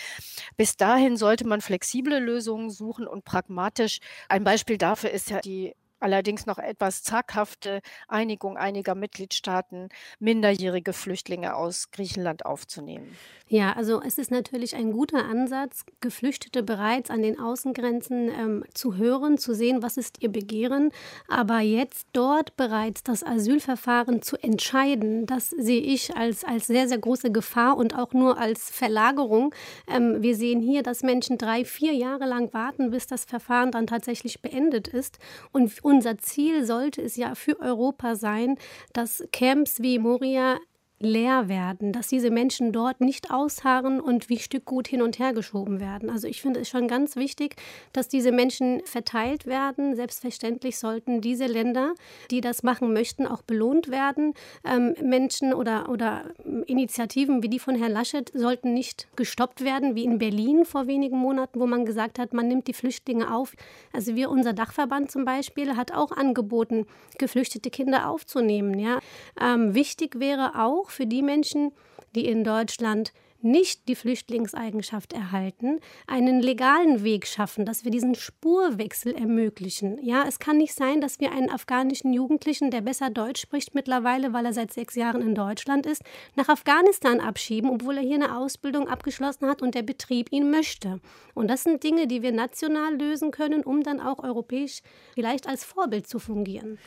Bis 0.58 0.76
dahin 0.78 1.18
sollte 1.18 1.48
man 1.48 1.62
flexible 1.62 2.20
Lösungen 2.20 2.70
suchen 2.70 3.08
und 3.08 3.26
pragmatisch. 3.26 4.00
Ein 4.30 4.44
Beispiel 4.44 4.78
dafür 4.78 5.12
ist 5.12 5.30
ja 5.30 5.40
die 5.40 5.76
allerdings 6.04 6.46
noch 6.46 6.58
etwas 6.58 7.04
zaghafte 7.04 7.82
Einigung 8.08 8.58
einiger 8.58 8.96
Mitgliedstaaten, 8.96 9.90
minderjährige 10.20 10.94
Flüchtlinge 10.94 11.56
aus 11.56 11.92
Griechenland 11.92 12.46
aufzunehmen. 12.46 13.16
Ja, 13.48 13.74
also 13.74 14.02
es 14.02 14.18
ist 14.18 14.32
natürlich 14.32 14.76
ein 14.76 14.94
guter 14.94 15.26
Ansatz, 15.26 15.86
Geflüchtete 16.02 16.64
bereits 16.64 17.12
an 17.12 17.22
den 17.22 17.40
Außengrenzen 17.40 18.30
ähm, 18.30 18.64
zu 18.74 18.96
hören, 18.98 19.38
zu 19.38 19.54
sehen, 19.54 19.84
was 19.84 19.98
ist 19.98 20.24
ihr 20.24 20.32
Begehren. 20.32 20.92
Aber 21.28 21.60
jetzt 21.60 22.08
dort 22.14 22.56
bereits 22.58 23.04
das 23.04 23.24
Asylverfahren 23.24 24.22
zu 24.24 24.38
entscheiden, 24.38 25.28
das 25.28 25.52
sehe 25.52 25.82
ich 25.82 26.16
als, 26.16 26.44
als 26.44 26.66
sehr, 26.66 26.88
sehr 26.88 26.98
große 26.98 27.32
Gefahr 27.32 27.78
und 27.78 27.96
auch 27.96 28.14
nur 28.14 28.40
als 28.40 28.72
Verlagerung. 28.72 29.54
Ähm, 29.88 30.24
wir 30.24 30.36
sehen 30.36 30.60
hier, 30.60 30.82
dass 30.82 31.04
Menschen 31.04 31.38
drei, 31.38 31.64
vier 31.64 31.94
Jahre 31.94 32.26
lang 32.26 32.54
warten, 32.54 32.90
bis 32.90 33.06
das 33.06 33.26
Verfahren 33.26 33.72
dann 33.72 33.86
tatsächlich 33.86 34.42
beendet 34.42 34.88
ist. 34.88 35.20
Und 35.52 35.72
unser 35.94 36.18
Ziel 36.18 36.66
sollte 36.66 37.02
es 37.02 37.16
ja 37.18 37.36
für 37.36 37.60
Europa 37.60 38.16
sein, 38.16 38.58
dass 38.94 39.24
Camps 39.32 39.82
wie 39.82 40.00
Moria 40.00 40.58
leer 41.06 41.48
werden, 41.48 41.92
dass 41.92 42.08
diese 42.08 42.32
Menschen 42.32 42.72
dort 42.72 43.02
nicht 43.02 43.32
ausharren 43.32 44.00
und 44.00 44.30
wie 44.30 44.40
Stückgut 44.40 44.88
hin 44.88 45.02
und 45.02 45.20
her 45.20 45.34
geschoben 45.34 45.80
werden. 45.80 46.10
Also 46.10 46.28
ich 46.28 46.42
finde 46.42 46.62
es 46.62 46.70
schon 46.70 46.88
ganz 46.88 47.16
wichtig, 47.16 47.56
dass 47.92 48.08
diese 48.08 48.32
Menschen 48.32 48.82
verteilt 48.86 49.46
werden. 49.46 49.96
Selbstverständlich 49.96 50.78
sollten 50.78 51.22
diese 51.22 51.46
Länder, 51.46 51.94
die 52.32 52.42
das 52.42 52.64
machen 52.64 52.94
möchten, 52.94 53.28
auch 53.28 53.42
belohnt 53.42 53.90
werden. 53.90 54.34
Ähm, 54.66 54.96
Menschen 55.02 55.54
oder, 55.54 55.90
oder 55.90 56.26
Initiativen 56.66 57.44
wie 57.44 57.50
die 57.50 57.60
von 57.60 57.76
Herrn 57.76 57.92
Laschet 57.92 58.32
sollten 58.34 58.74
nicht 58.74 59.08
gestoppt 59.16 59.64
werden, 59.64 59.96
wie 59.96 60.04
in 60.04 60.18
Berlin 60.18 60.66
vor 60.66 60.88
wenigen 60.88 61.18
Monaten, 61.18 61.60
wo 61.60 61.68
man 61.68 61.86
gesagt 61.86 62.20
hat, 62.20 62.34
man 62.34 62.48
nimmt 62.48 62.68
die 62.68 62.74
Flüchtlinge 62.74 63.34
auf. 63.34 63.54
Also 63.92 64.16
wir, 64.16 64.30
unser 64.30 64.54
Dachverband 64.54 65.12
zum 65.12 65.26
Beispiel, 65.26 65.76
hat 65.76 65.92
auch 65.92 66.12
angeboten, 66.12 66.86
geflüchtete 67.18 67.70
Kinder 67.70 68.10
aufzunehmen. 68.10 68.80
Ja. 68.80 69.00
Ähm, 69.40 69.74
wichtig 69.76 70.20
wäre 70.20 70.60
auch, 70.60 70.90
für 70.94 71.06
die 71.06 71.22
Menschen, 71.22 71.72
die 72.16 72.26
in 72.26 72.44
Deutschland 72.44 73.12
nicht 73.44 73.90
die 73.90 73.96
Flüchtlingseigenschaft 73.96 75.12
erhalten, 75.14 75.80
einen 76.08 76.42
legalen 76.42 77.04
Weg 77.04 77.28
schaffen, 77.28 77.66
dass 77.66 77.84
wir 77.84 77.92
diesen 77.92 78.16
Spurwechsel 78.16 79.14
ermöglichen. 79.14 80.00
Ja, 80.02 80.24
es 80.28 80.40
kann 80.40 80.58
nicht 80.58 80.74
sein, 80.74 81.02
dass 81.02 81.20
wir 81.20 81.32
einen 81.32 81.50
afghanischen 81.50 82.14
Jugendlichen, 82.14 82.72
der 82.72 82.82
besser 82.82 83.10
Deutsch 83.10 83.42
spricht 83.42 83.76
mittlerweile, 83.76 84.32
weil 84.32 84.46
er 84.46 84.54
seit 84.54 84.72
sechs 84.72 84.96
Jahren 84.96 85.22
in 85.22 85.36
Deutschland 85.36 85.86
ist, 85.86 86.04
nach 86.36 86.48
Afghanistan 86.48 87.20
abschieben, 87.20 87.70
obwohl 87.70 87.98
er 87.98 88.04
hier 88.04 88.16
eine 88.16 88.38
Ausbildung 88.38 88.88
abgeschlossen 88.88 89.48
hat 89.50 89.62
und 89.62 89.76
der 89.76 89.84
Betrieb 89.84 90.32
ihn 90.32 90.50
möchte. 90.50 91.02
Und 91.34 91.50
das 91.50 91.64
sind 91.64 91.84
Dinge, 91.84 92.08
die 92.08 92.22
wir 92.22 92.32
national 92.32 92.96
lösen 92.96 93.32
können, 93.32 93.64
um 93.64 93.84
dann 93.84 94.00
auch 94.00 94.24
europäisch 94.24 94.82
vielleicht 95.16 95.48
als 95.48 95.66
Vorbild 95.66 96.08
zu 96.08 96.20
fungieren. 96.20 96.80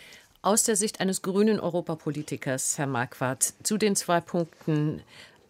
Aus 0.43 0.63
der 0.63 0.77
Sicht 0.77 1.01
eines 1.01 1.23
grünen 1.23 1.59
Europapolitikers, 1.59 2.79
Herr 2.79 2.87
Marquardt, 2.87 3.55
zu 3.63 3.79
den 3.79 3.97
zwei 3.97 4.21
Punkten 4.21 5.03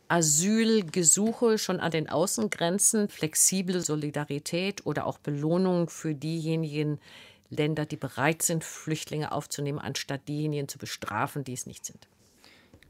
Asylgesuche 0.09 1.59
schon 1.59 1.80
an 1.80 1.91
den 1.91 2.09
Außengrenzen, 2.09 3.09
flexible 3.09 3.80
Solidarität 3.80 4.87
oder 4.87 5.07
auch 5.07 5.18
Belohnung 5.18 5.89
für 5.89 6.14
diejenigen 6.14 6.99
Länder, 7.51 7.87
die 7.87 7.97
bereit 7.97 8.43
sind, 8.43 8.64
Flüchtlinge 8.64 9.32
aufzunehmen, 9.32 9.78
anstatt 9.78 10.28
diejenigen 10.28 10.68
zu 10.68 10.78
bestrafen, 10.78 11.45
die 11.45 11.53
es 11.53 11.66
nicht 11.66 11.84
sind? 11.84 12.07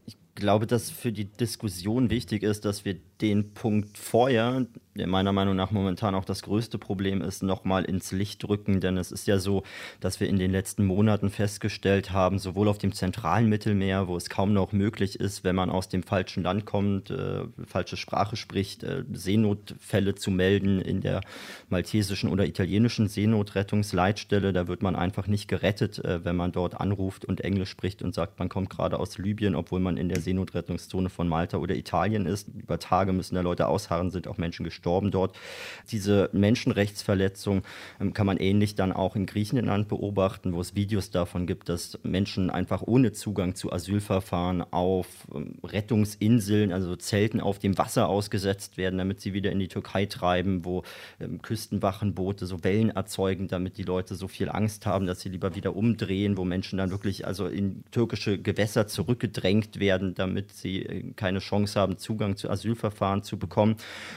Ich 0.06 0.16
glaube, 0.34 0.66
dass 0.66 0.90
für 0.90 1.12
die 1.12 1.24
Diskussion 1.24 2.10
wichtig 2.10 2.42
ist, 2.42 2.64
dass 2.64 2.84
wir 2.84 2.96
den 3.20 3.54
Punkt 3.54 3.96
vorher, 3.96 4.66
der 4.94 5.06
meiner 5.06 5.32
Meinung 5.32 5.56
nach 5.56 5.70
momentan 5.70 6.14
auch 6.14 6.24
das 6.24 6.42
größte 6.42 6.78
Problem 6.78 7.22
ist, 7.22 7.42
nochmal 7.42 7.84
ins 7.84 8.12
Licht 8.12 8.46
rücken. 8.48 8.80
Denn 8.80 8.96
es 8.96 9.12
ist 9.12 9.26
ja 9.26 9.38
so, 9.38 9.62
dass 10.00 10.20
wir 10.20 10.28
in 10.28 10.38
den 10.38 10.50
letzten 10.50 10.84
Monaten 10.84 11.30
festgestellt 11.30 12.12
haben, 12.12 12.38
sowohl 12.38 12.68
auf 12.68 12.78
dem 12.78 12.92
zentralen 12.92 13.48
Mittelmeer, 13.48 14.08
wo 14.08 14.16
es 14.16 14.28
kaum 14.28 14.52
noch 14.52 14.72
möglich 14.72 15.18
ist, 15.20 15.44
wenn 15.44 15.56
man 15.56 15.70
aus 15.70 15.88
dem 15.88 16.02
falschen 16.02 16.42
Land 16.42 16.66
kommt, 16.66 17.10
äh, 17.10 17.44
falsche 17.66 17.96
Sprache 17.96 18.36
spricht, 18.36 18.84
äh, 18.84 19.04
Seenotfälle 19.12 20.14
zu 20.14 20.30
melden 20.30 20.80
in 20.80 21.00
der 21.00 21.20
maltesischen 21.68 22.30
oder 22.30 22.46
italienischen 22.46 23.08
Seenotrettungsleitstelle. 23.08 24.52
Da 24.52 24.68
wird 24.68 24.82
man 24.82 24.96
einfach 24.96 25.26
nicht 25.26 25.48
gerettet, 25.48 26.04
äh, 26.04 26.24
wenn 26.24 26.36
man 26.36 26.52
dort 26.52 26.80
anruft 26.80 27.24
und 27.24 27.40
Englisch 27.40 27.70
spricht 27.70 28.02
und 28.02 28.14
sagt, 28.14 28.38
man 28.38 28.48
kommt 28.48 28.70
gerade 28.70 28.98
aus 28.98 29.18
Libyen, 29.18 29.54
obwohl 29.54 29.80
man 29.80 29.96
in 29.96 30.08
der 30.08 30.20
Seenotrettungszone 30.20 31.10
von 31.10 31.28
Malta 31.28 31.58
oder 31.58 31.74
Italien 31.74 32.26
ist. 32.26 32.48
Über 32.48 32.78
Tage 32.78 33.05
Tage 33.06 33.16
müssen 33.16 33.36
da 33.36 33.40
Leute 33.40 33.68
ausharren, 33.68 34.10
sind 34.10 34.26
auch 34.26 34.36
Menschen 34.36 34.64
gestorben 34.64 35.10
dort. 35.10 35.36
Diese 35.90 36.28
Menschenrechtsverletzung 36.32 37.62
ähm, 38.00 38.12
kann 38.12 38.26
man 38.26 38.36
ähnlich 38.36 38.74
dann 38.74 38.92
auch 38.92 39.14
in 39.14 39.26
Griechenland 39.26 39.88
beobachten, 39.88 40.52
wo 40.52 40.60
es 40.60 40.74
Videos 40.74 41.10
davon 41.10 41.46
gibt, 41.46 41.68
dass 41.68 41.98
Menschen 42.02 42.50
einfach 42.50 42.82
ohne 42.82 43.12
Zugang 43.12 43.54
zu 43.54 43.72
Asylverfahren 43.72 44.64
auf 44.72 45.06
ähm, 45.32 45.58
Rettungsinseln, 45.62 46.72
also 46.72 46.96
Zelten 46.96 47.40
auf 47.40 47.60
dem 47.60 47.78
Wasser 47.78 48.08
ausgesetzt 48.08 48.76
werden, 48.76 48.98
damit 48.98 49.20
sie 49.20 49.32
wieder 49.32 49.52
in 49.52 49.60
die 49.60 49.68
Türkei 49.68 50.06
treiben, 50.06 50.64
wo 50.64 50.82
ähm, 51.20 51.40
Küstenwachenboote 51.40 52.46
so 52.46 52.64
Wellen 52.64 52.90
erzeugen, 52.90 53.46
damit 53.46 53.78
die 53.78 53.84
Leute 53.84 54.16
so 54.16 54.26
viel 54.26 54.48
Angst 54.48 54.84
haben, 54.84 55.06
dass 55.06 55.20
sie 55.20 55.28
lieber 55.28 55.54
wieder 55.54 55.76
umdrehen, 55.76 56.36
wo 56.36 56.44
Menschen 56.44 56.78
dann 56.78 56.90
wirklich 56.90 57.24
also 57.26 57.46
in 57.46 57.84
türkische 57.92 58.38
Gewässer 58.38 58.88
zurückgedrängt 58.88 59.78
werden, 59.78 60.14
damit 60.14 60.52
sie 60.52 60.82
äh, 60.82 61.12
keine 61.14 61.38
Chance 61.38 61.78
haben, 61.78 61.98
Zugang 61.98 62.36
zu 62.36 62.50
Asylverfahren 62.50 62.95
Asylverfahren 62.96 63.22
zu 63.22 63.38
bekommen. 63.38 63.76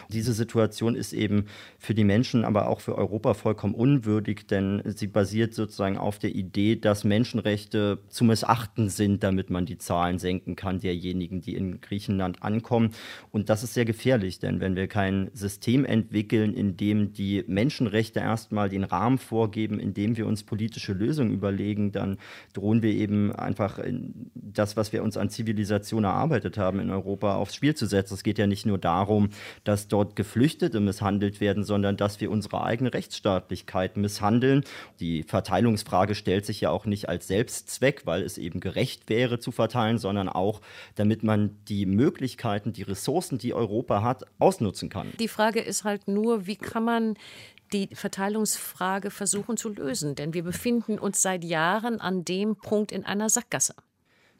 Diese 0.09 0.34
Situation 0.34 0.95
ist 0.95 1.13
eben 1.13 1.45
für 1.77 1.93
die 1.93 2.03
Menschen, 2.03 2.45
aber 2.45 2.67
auch 2.67 2.80
für 2.80 2.95
Europa 2.95 3.34
vollkommen 3.34 3.73
unwürdig, 3.73 4.47
denn 4.47 4.82
sie 4.86 5.07
basiert 5.07 5.53
sozusagen 5.53 5.97
auf 5.97 6.19
der 6.19 6.34
Idee, 6.36 6.75
dass 6.75 7.03
Menschenrechte 7.03 7.99
zu 8.09 8.23
missachten 8.23 8.89
sind, 8.89 9.23
damit 9.23 9.49
man 9.49 9.65
die 9.65 9.77
Zahlen 9.77 10.19
senken 10.19 10.55
kann 10.55 10.80
derjenigen, 10.80 11.41
die 11.41 11.55
in 11.55 11.82
Griechenland 11.82 12.41
ankommen. 12.41 12.91
Und 13.32 13.49
das 13.49 13.63
ist 13.63 13.73
sehr 13.73 13.86
gefährlich, 13.86 14.39
denn 14.39 14.59
wenn 14.59 14.75
wir 14.75 14.88
kein 14.88 15.30
System 15.34 15.86
entwickeln, 15.86 16.53
in 16.53 16.77
dem 16.77 17.13
die 17.13 17.43
Menschenrechte 17.47 18.19
erstmal 18.19 18.69
den 18.69 18.84
Rahmen 18.84 19.17
vorgeben, 19.17 19.80
in 19.80 19.93
dem 19.93 20.17
wir 20.17 20.25
uns 20.25 20.43
politische 20.43 20.93
Lösungen 20.93 21.34
überlegen, 21.34 21.91
dann 21.91 22.17
drohen 22.53 22.82
wir 22.82 22.91
eben 22.91 23.32
einfach 23.32 23.80
das, 24.34 24.77
was 24.77 24.93
wir 24.93 25.03
uns 25.03 25.17
an 25.17 25.30
Zivilisation 25.30 26.03
erarbeitet 26.03 26.57
haben 26.57 26.80
in 26.80 26.89
Europa, 26.89 27.36
aufs 27.36 27.55
Spiel 27.55 27.75
zu 27.75 27.86
setzen. 27.86 28.13
Es 28.13 28.23
geht 28.23 28.38
ja 28.38 28.47
nicht 28.47 28.65
nur 28.70 28.78
darum, 28.78 29.30
dass 29.63 29.88
dort 29.88 30.15
Geflüchtete 30.15 30.80
misshandelt 30.80 31.41
werden, 31.41 31.63
sondern 31.63 31.97
dass 31.97 32.22
wir 32.22 32.32
unsere 32.32 32.63
eigene 32.63 32.93
Rechtsstaatlichkeit 32.93 33.97
misshandeln. 33.97 34.63
Die 34.99 35.24
Verteilungsfrage 35.24 36.15
stellt 36.15 36.45
sich 36.45 36.61
ja 36.61 36.70
auch 36.70 36.86
nicht 36.86 37.09
als 37.09 37.28
Selbstzweck, 37.28 38.05
weil 38.05 38.24
es 38.24 38.38
eben 38.38 38.59
gerecht 38.61 39.09
wäre 39.09 39.39
zu 39.39 39.51
verteilen, 39.51 39.97
sondern 39.97 40.30
auch, 40.30 40.61
damit 40.95 41.24
man 41.24 41.57
die 41.67 41.86
Möglichkeiten, 41.86 42.72
die 42.72 42.84
Ressourcen, 42.84 43.38
die 43.38 43.53
Europa 43.53 44.01
hat, 44.01 44.24
ausnutzen 44.39 44.89
kann. 44.89 45.11
Die 45.20 45.28
Frage 45.28 45.59
ist 45.59 45.84
halt 45.84 46.07
nur, 46.07 46.47
wie 46.47 46.55
kann 46.55 46.86
man 46.86 47.15
die 47.74 47.89
Verteilungsfrage 47.93 49.11
versuchen 49.11 49.57
zu 49.57 49.70
lösen. 49.70 50.15
Denn 50.15 50.34
wir 50.34 50.43
befinden 50.43 50.97
uns 50.97 51.22
seit 51.22 51.43
Jahren 51.43 52.01
an 52.01 52.26
dem 52.26 52.55
Punkt 52.55 52.91
in 52.91 53.05
einer 53.05 53.30
Sackgasse. 53.30 53.76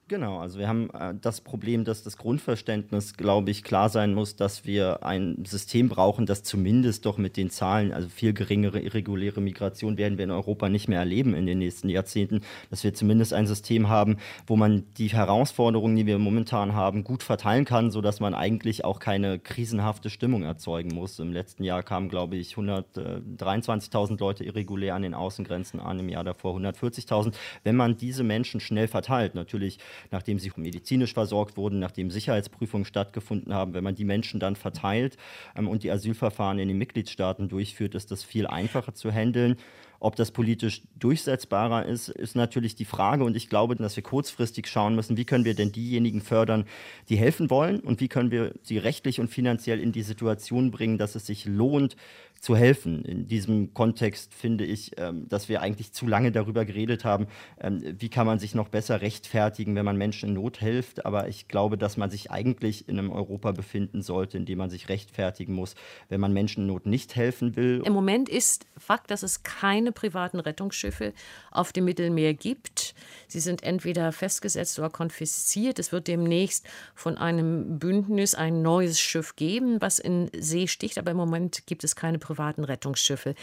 Genau, 0.10 0.39
also 0.39 0.57
wir 0.57 0.68
haben 0.68 0.89
äh, 0.89 1.14
das 1.22 1.39
Problem, 1.39 1.86
dass 1.86 2.01
das 2.01 2.18
Grundverständnis, 2.18 3.14
glaube 3.16 3.51
ich, 3.51 3.64
klar 3.64 3.89
sein 3.89 4.16
muss, 4.16 4.36
dass 4.36 4.66
wir 4.66 5.05
ein 5.05 5.45
System 5.45 5.88
brauchen, 5.88 6.26
das 6.26 6.41
zumindest 6.41 7.05
doch 7.05 7.20
mit 7.20 7.38
den 7.38 7.51
Zahlen, 7.51 7.93
also 7.93 8.10
viel 8.10 8.34
geringere 8.34 8.80
irreguläre 8.80 9.39
Migration 9.39 9.99
werden 9.99 10.18
wir 10.18 10.26
in 10.26 10.32
Europa 10.32 10.68
nicht 10.68 10.88
mehr 10.88 10.97
erleben 10.97 11.36
in 11.36 11.45
den 11.45 11.60
nächsten 11.60 11.89
Jahrzehnten, 11.89 12.41
dass 12.72 12.84
wir 12.84 12.95
zumindest 12.95 13.34
ein 13.34 13.45
System 13.45 13.88
haben, 13.88 14.18
wo 14.47 14.55
man 14.55 14.84
die 14.97 15.10
Herausforderungen, 15.10 15.95
die 15.95 16.07
wir 16.07 16.18
momentan 16.18 16.74
haben, 16.74 17.03
gut 17.03 17.22
verteilen 17.22 17.66
kann, 17.66 17.91
sodass 17.91 18.20
man 18.20 18.34
eigentlich 18.34 18.86
auch 18.86 18.97
keine 18.97 19.38
krisenhafte 19.38 20.10
Stimmung 20.10 20.41
erzeugen 20.41 20.89
muss. 20.95 21.20
Im 21.20 21.34
letzten 21.34 21.64
Jahr 21.64 21.84
kamen, 21.84 22.10
glaube 22.10 22.36
ich, 22.36 22.55
123.000 22.55 24.20
Leute 24.20 24.43
irregulär 24.43 24.95
an 24.95 25.03
den 25.03 25.14
Außengrenzen 25.14 25.80
an, 25.80 25.99
im 25.99 26.10
Jahr 26.10 26.24
davor 26.24 26.57
140.000. 26.57 27.36
Wenn 27.64 27.76
man 27.76 27.95
diese 27.95 28.24
Menschen 28.24 28.60
schnell 28.60 28.88
verteilt, 28.88 29.36
natürlich 29.36 29.78
nachdem 30.11 30.39
sie 30.39 30.51
medizinisch 30.55 31.13
versorgt 31.13 31.57
wurden, 31.57 31.79
nachdem 31.79 32.11
Sicherheitsprüfungen 32.11 32.85
stattgefunden 32.85 33.53
haben. 33.53 33.73
Wenn 33.73 33.83
man 33.83 33.95
die 33.95 34.05
Menschen 34.05 34.39
dann 34.39 34.55
verteilt 34.55 35.17
ähm, 35.55 35.67
und 35.67 35.83
die 35.83 35.91
Asylverfahren 35.91 36.59
in 36.59 36.67
den 36.67 36.77
Mitgliedstaaten 36.77 37.49
durchführt, 37.49 37.95
ist 37.95 38.11
das 38.11 38.23
viel 38.23 38.47
einfacher 38.47 38.93
zu 38.93 39.11
handeln. 39.11 39.57
Ob 40.01 40.15
das 40.15 40.31
politisch 40.31 40.83
durchsetzbarer 40.97 41.85
ist, 41.85 42.07
ist 42.07 42.35
natürlich 42.35 42.75
die 42.75 42.85
Frage. 42.85 43.25
Und 43.25 43.35
ich 43.35 43.49
glaube, 43.49 43.75
dass 43.75 43.97
wir 43.97 44.03
kurzfristig 44.03 44.67
schauen 44.67 44.95
müssen, 44.95 45.17
wie 45.17 45.25
können 45.25 45.43
wir 45.43 45.55
denn 45.55 45.73
diejenigen 45.73 46.21
fördern, 46.21 46.65
die 47.09 47.17
helfen 47.17 47.49
wollen 47.49 47.81
und 47.81 47.99
wie 47.99 48.07
können 48.07 48.31
wir 48.31 48.53
sie 48.61 48.77
rechtlich 48.77 49.19
und 49.19 49.27
finanziell 49.27 49.79
in 49.79 49.91
die 49.91 50.03
Situation 50.03 50.71
bringen, 50.71 50.97
dass 50.97 51.15
es 51.15 51.25
sich 51.25 51.45
lohnt, 51.45 51.97
zu 52.41 52.55
helfen. 52.55 53.03
In 53.03 53.27
diesem 53.27 53.73
Kontext 53.73 54.33
finde 54.33 54.65
ich, 54.65 54.91
ähm, 54.97 55.27
dass 55.27 55.49
wir 55.49 55.61
eigentlich 55.61 55.91
zu 55.91 56.07
lange 56.07 56.31
darüber 56.31 56.63
geredet 56.63 57.03
haben, 57.03 57.27
ähm, 57.59 57.81
wie 57.99 58.09
kann 58.09 58.25
man 58.25 58.39
sich 58.39 58.55
noch 58.55 58.69
besser 58.69 59.01
rechtfertigen, 59.01 59.75
wenn 59.75 59.85
man 59.85 59.97
Menschen 59.97 60.29
in 60.29 60.35
Not 60.35 60.57
hilft. 60.57 61.05
Aber 61.05 61.27
ich 61.27 61.47
glaube, 61.47 61.77
dass 61.77 61.97
man 61.97 62.09
sich 62.09 62.31
eigentlich 62.31 62.87
in 62.87 62.97
einem 62.97 63.11
Europa 63.11 63.51
befinden 63.51 64.01
sollte, 64.01 64.37
in 64.37 64.45
dem 64.45 64.57
man 64.57 64.69
sich 64.69 64.87
rechtfertigen 64.87 65.53
muss, 65.53 65.75
wenn 66.07 66.21
man 66.21 66.31
Menschen 66.31 66.61
in 66.61 66.67
Not 66.67 66.85
nicht 66.85 67.15
helfen 67.15 67.55
will. 67.55 67.81
Im 67.85 67.93
Moment 67.93 68.29
ist 68.29 68.65
Fakt, 68.77 69.11
dass 69.11 69.23
es 69.23 69.43
keine 69.43 69.91
privaten 69.91 70.39
Rettungsschiffe 70.39 71.13
auf 71.51 71.73
dem 71.73 71.85
Mittelmeer 71.85 72.33
gibt. 72.33 72.95
Sie 73.27 73.41
sind 73.41 73.63
entweder 73.63 74.11
festgesetzt 74.13 74.79
oder 74.79 74.89
konfisziert. 74.89 75.77
Es 75.77 75.91
wird 75.91 76.07
demnächst 76.07 76.65
von 76.95 77.17
einem 77.17 77.79
Bündnis 77.79 78.33
ein 78.33 78.61
neues 78.61 78.99
Schiff 78.99 79.35
geben, 79.35 79.81
was 79.81 79.99
in 79.99 80.31
See 80.37 80.67
sticht. 80.67 80.97
Aber 80.97 81.11
im 81.11 81.17
Moment 81.17 81.67
gibt 81.67 81.83
es 81.83 81.95
keine 81.95 82.17
privaten 82.17 82.28
Rettungsschiffe. 82.63 83.36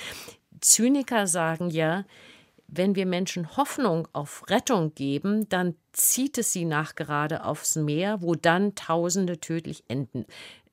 Zyniker 0.60 1.26
sagen 1.26 1.70
ja, 1.70 2.04
wenn 2.68 2.96
wir 2.96 3.06
Menschen 3.06 3.56
Hoffnung 3.56 4.08
auf 4.12 4.48
Rettung 4.48 4.94
geben, 4.94 5.48
dann 5.48 5.76
zieht 5.92 6.36
es 6.38 6.52
sie 6.52 6.64
nachgerade 6.64 7.44
aufs 7.44 7.76
Meer, 7.76 8.22
wo 8.22 8.34
dann 8.34 8.74
Tausende 8.74 9.38
tödlich 9.38 9.84
enden. 9.88 10.26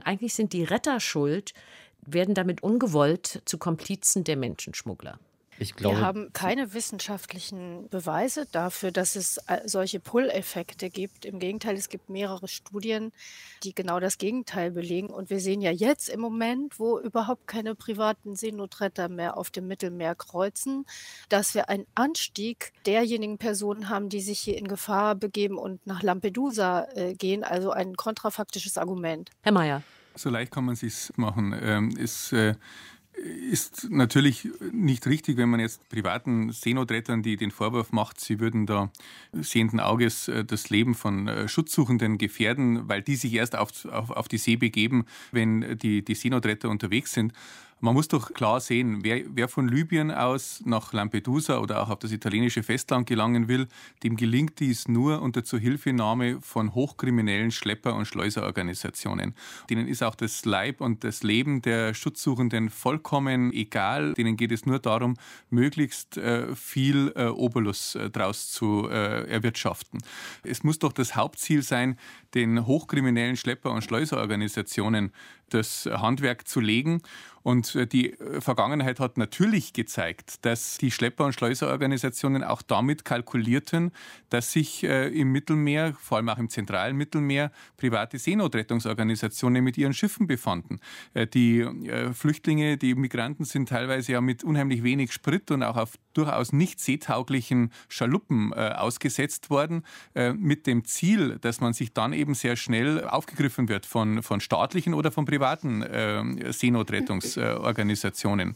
Eigentlich 0.04 0.34
sind 0.34 0.54
die 0.54 0.64
Retter 0.64 1.00
schuld, 1.00 1.54
werden 2.06 2.34
damit 2.34 2.64
ungewollt 2.64 3.42
zu 3.46 3.58
Komplizen 3.58 4.24
der 4.24 4.38
Menschenschmuggler. 4.38 5.20
Ich 5.60 5.76
glaube, 5.76 5.98
wir 5.98 6.06
haben 6.06 6.34
keine 6.34 6.74
wissenschaftlichen 6.74 7.88
Beweise 7.90 8.48
dafür, 8.52 8.92
dass 8.92 9.16
es 9.16 9.38
äh, 9.48 9.62
solche 9.66 10.00
Pull-Effekte 10.00 10.90
gibt. 10.90 11.26
Im 11.26 11.40
Gegenteil, 11.40 11.76
es 11.76 11.90
gibt 11.90 12.10
mehrere 12.10 12.48
Studien, 12.48 13.12
die 13.64 13.74
genau 13.74 14.00
das 14.00 14.18
Gegenteil 14.18 14.72
belegen. 14.72 15.08
Und 15.08 15.30
wir 15.30 15.40
sehen 15.40 15.62
ja 15.62 15.72
jetzt 15.72 16.10
im 16.10 16.20
Moment, 16.20 16.80
wo 16.80 17.00
überhaupt 17.00 17.48
keine 17.48 17.76
privaten 17.76 18.36
Seenotretter 18.36 19.10
mehr 19.10 19.38
auf 19.38 19.52
dem 19.52 19.68
Mittelmeer 19.68 20.16
kreuzen, 20.16 20.86
dass 21.30 21.54
wir 21.54 21.70
einen 21.70 21.86
Anstieg 21.96 22.74
derjenigen 22.86 23.38
Personen 23.38 23.90
haben, 23.90 24.10
die 24.10 24.22
sich 24.22 24.40
hier 24.40 24.58
in 24.58 24.68
Gefahr 24.68 25.16
begeben 25.16 25.58
und 25.58 25.86
nach 25.86 26.02
Lampedusa 26.02 26.88
äh, 26.96 27.14
gehen. 27.14 27.44
Also 27.44 27.72
ein 27.72 27.96
kontrafaktisches 27.96 28.78
Argument. 28.78 29.30
Herr 29.42 29.52
Mayer. 29.52 29.84
So 30.16 30.30
leicht 30.30 30.52
kann 30.52 30.66
man 30.66 30.76
es 30.76 31.12
machen. 31.16 31.56
Ähm, 31.60 31.96
es, 31.98 32.32
äh 32.34 32.56
ist 33.16 33.90
natürlich 33.92 34.50
nicht 34.72 35.06
richtig, 35.08 35.38
wenn 35.38 35.50
man 35.50 35.60
jetzt 35.60 35.88
privaten 35.90 36.52
Seenotrettern, 36.52 37.22
die 37.22 37.38
den 37.38 37.52
Vorwurf 37.52 37.92
macht, 37.92 38.20
sie 38.20 38.40
würden 38.40 38.66
da 38.66 38.92
sehenden 39.34 39.80
Auges 39.80 40.28
äh, 40.28 40.44
das 40.44 40.70
Leben 40.70 40.96
von 40.96 41.28
äh, 41.28 41.48
Schutzsuchenden 41.48 42.18
gefährden, 42.18 42.88
weil 42.90 43.02
die 43.02 43.16
sich 43.16 43.34
erst 43.34 43.56
auf, 43.56 43.86
auf, 43.86 44.10
auf 44.10 44.28
die 44.28 44.38
See 44.38 44.56
begeben, 44.56 45.06
wenn 45.32 45.78
die, 45.78 46.04
die 46.04 46.16
Seenotretter 46.16 46.70
unterwegs 46.70 47.14
sind. 47.14 47.34
Man 47.84 47.96
muss 47.96 48.08
doch 48.08 48.34
klar 48.34 48.62
sehen, 48.62 49.04
wer, 49.04 49.24
wer, 49.36 49.50
von 49.50 49.68
Libyen 49.68 50.10
aus 50.10 50.62
nach 50.64 50.94
Lampedusa 50.94 51.58
oder 51.58 51.84
auch 51.84 51.90
auf 51.90 52.00
das 52.00 52.14
italienische 52.14 52.64
Festland 52.64 53.08
gelangen 53.08 53.50
will, 53.50 53.68
dem 54.04 54.16
gelingt 54.16 54.62
dies 54.62 54.88
nur 54.88 55.22
unter 55.22 55.44
Zuhilfenahme 55.44 56.40
von 56.40 56.74
hochkriminellen 56.76 57.52
Schlepper- 57.52 57.94
und 57.94 58.06
Schleuserorganisationen. 58.06 59.36
Denen 59.70 59.90
ist 59.90 60.02
auch 60.02 60.16
das 60.16 60.46
Leib 60.46 60.80
und 60.80 61.04
das 61.04 61.24
Leben 61.24 61.62
der 61.62 61.94
Schutzsuchenden 61.94 62.70
vollkommen 62.70 63.52
egal. 63.52 64.14
Denen 64.14 64.38
geht 64.38 64.54
es 64.54 64.66
nur 64.66 64.80
darum, 64.80 65.16
möglichst 65.50 66.16
äh, 66.16 66.56
viel 66.56 67.12
äh, 67.18 67.26
Obolus 67.26 67.96
äh, 67.96 68.10
daraus 68.10 68.50
zu 68.50 68.88
äh, 68.90 69.30
erwirtschaften. 69.30 70.00
Es 70.44 70.64
muss 70.64 70.80
doch 70.80 70.94
das 70.94 71.18
Hauptziel 71.18 71.64
sein, 71.64 71.98
den 72.34 72.66
hochkriminellen 72.66 73.36
Schlepper- 73.36 73.72
und 73.72 73.84
Schleuserorganisationen 73.84 75.12
das 75.50 75.86
Handwerk 75.86 76.48
zu 76.48 76.60
legen. 76.60 77.02
Und 77.44 77.76
äh, 77.76 77.86
die 77.86 78.14
äh, 78.14 78.42
Vergangenheit 78.42 79.00
hat 79.00 79.18
natürlich 79.18 79.74
gezeigt, 79.74 80.46
dass 80.46 80.78
die 80.78 80.92
Schlepper- 80.92 81.26
und 81.26 81.34
Schleuserorganisationen 81.34 82.44
auch 82.44 82.62
damit 82.62 83.06
kalkulierten, 83.06 83.92
dass 84.30 84.52
sich 84.54 84.84
äh, 84.84 85.10
im 85.10 85.32
Mittelmeer, 85.32 85.94
vor 86.00 86.18
allem 86.18 86.30
auch 86.30 86.38
im 86.38 86.50
zentralen 86.50 86.96
Mittelmeer, 86.96 87.52
private 87.78 88.18
Seenotrettungsorganisationen 88.18 89.64
mit 89.64 89.78
ihren 89.78 89.94
Schiffen 89.94 90.26
befanden. 90.26 90.80
Die 91.34 91.68
Flüchtlinge, 92.14 92.78
die 92.78 92.96
Migranten 92.96 93.44
sind 93.44 93.70
teilweise 93.70 94.14
ja 94.14 94.22
mit 94.22 94.44
unheimlich 94.44 94.84
wenig 94.84 95.12
Sprit 95.12 95.52
und 95.52 95.64
auch 95.64 95.76
auf 95.76 95.94
durchaus 96.14 96.54
nicht 96.54 96.80
seetauglichen 96.80 97.72
Schaluppen 97.90 98.54
ausgesetzt 98.54 99.50
worden, 99.50 99.84
mit 100.36 100.66
dem 100.68 100.86
Ziel, 100.86 101.38
dass 101.42 101.60
man 101.60 101.74
sich 101.74 101.94
dann 101.94 102.14
eben 102.14 102.36
sehr 102.36 102.56
schnell 102.56 103.04
aufgegriffen 103.04 103.68
wird 103.68 103.86
von, 103.86 104.24
von 104.24 104.40
staatlichen 104.40 104.94
oder 104.94 105.12
von 105.12 105.26
privaten 105.26 105.84
Seenotrettungs 106.52 107.33
Organisationen. 107.38 108.56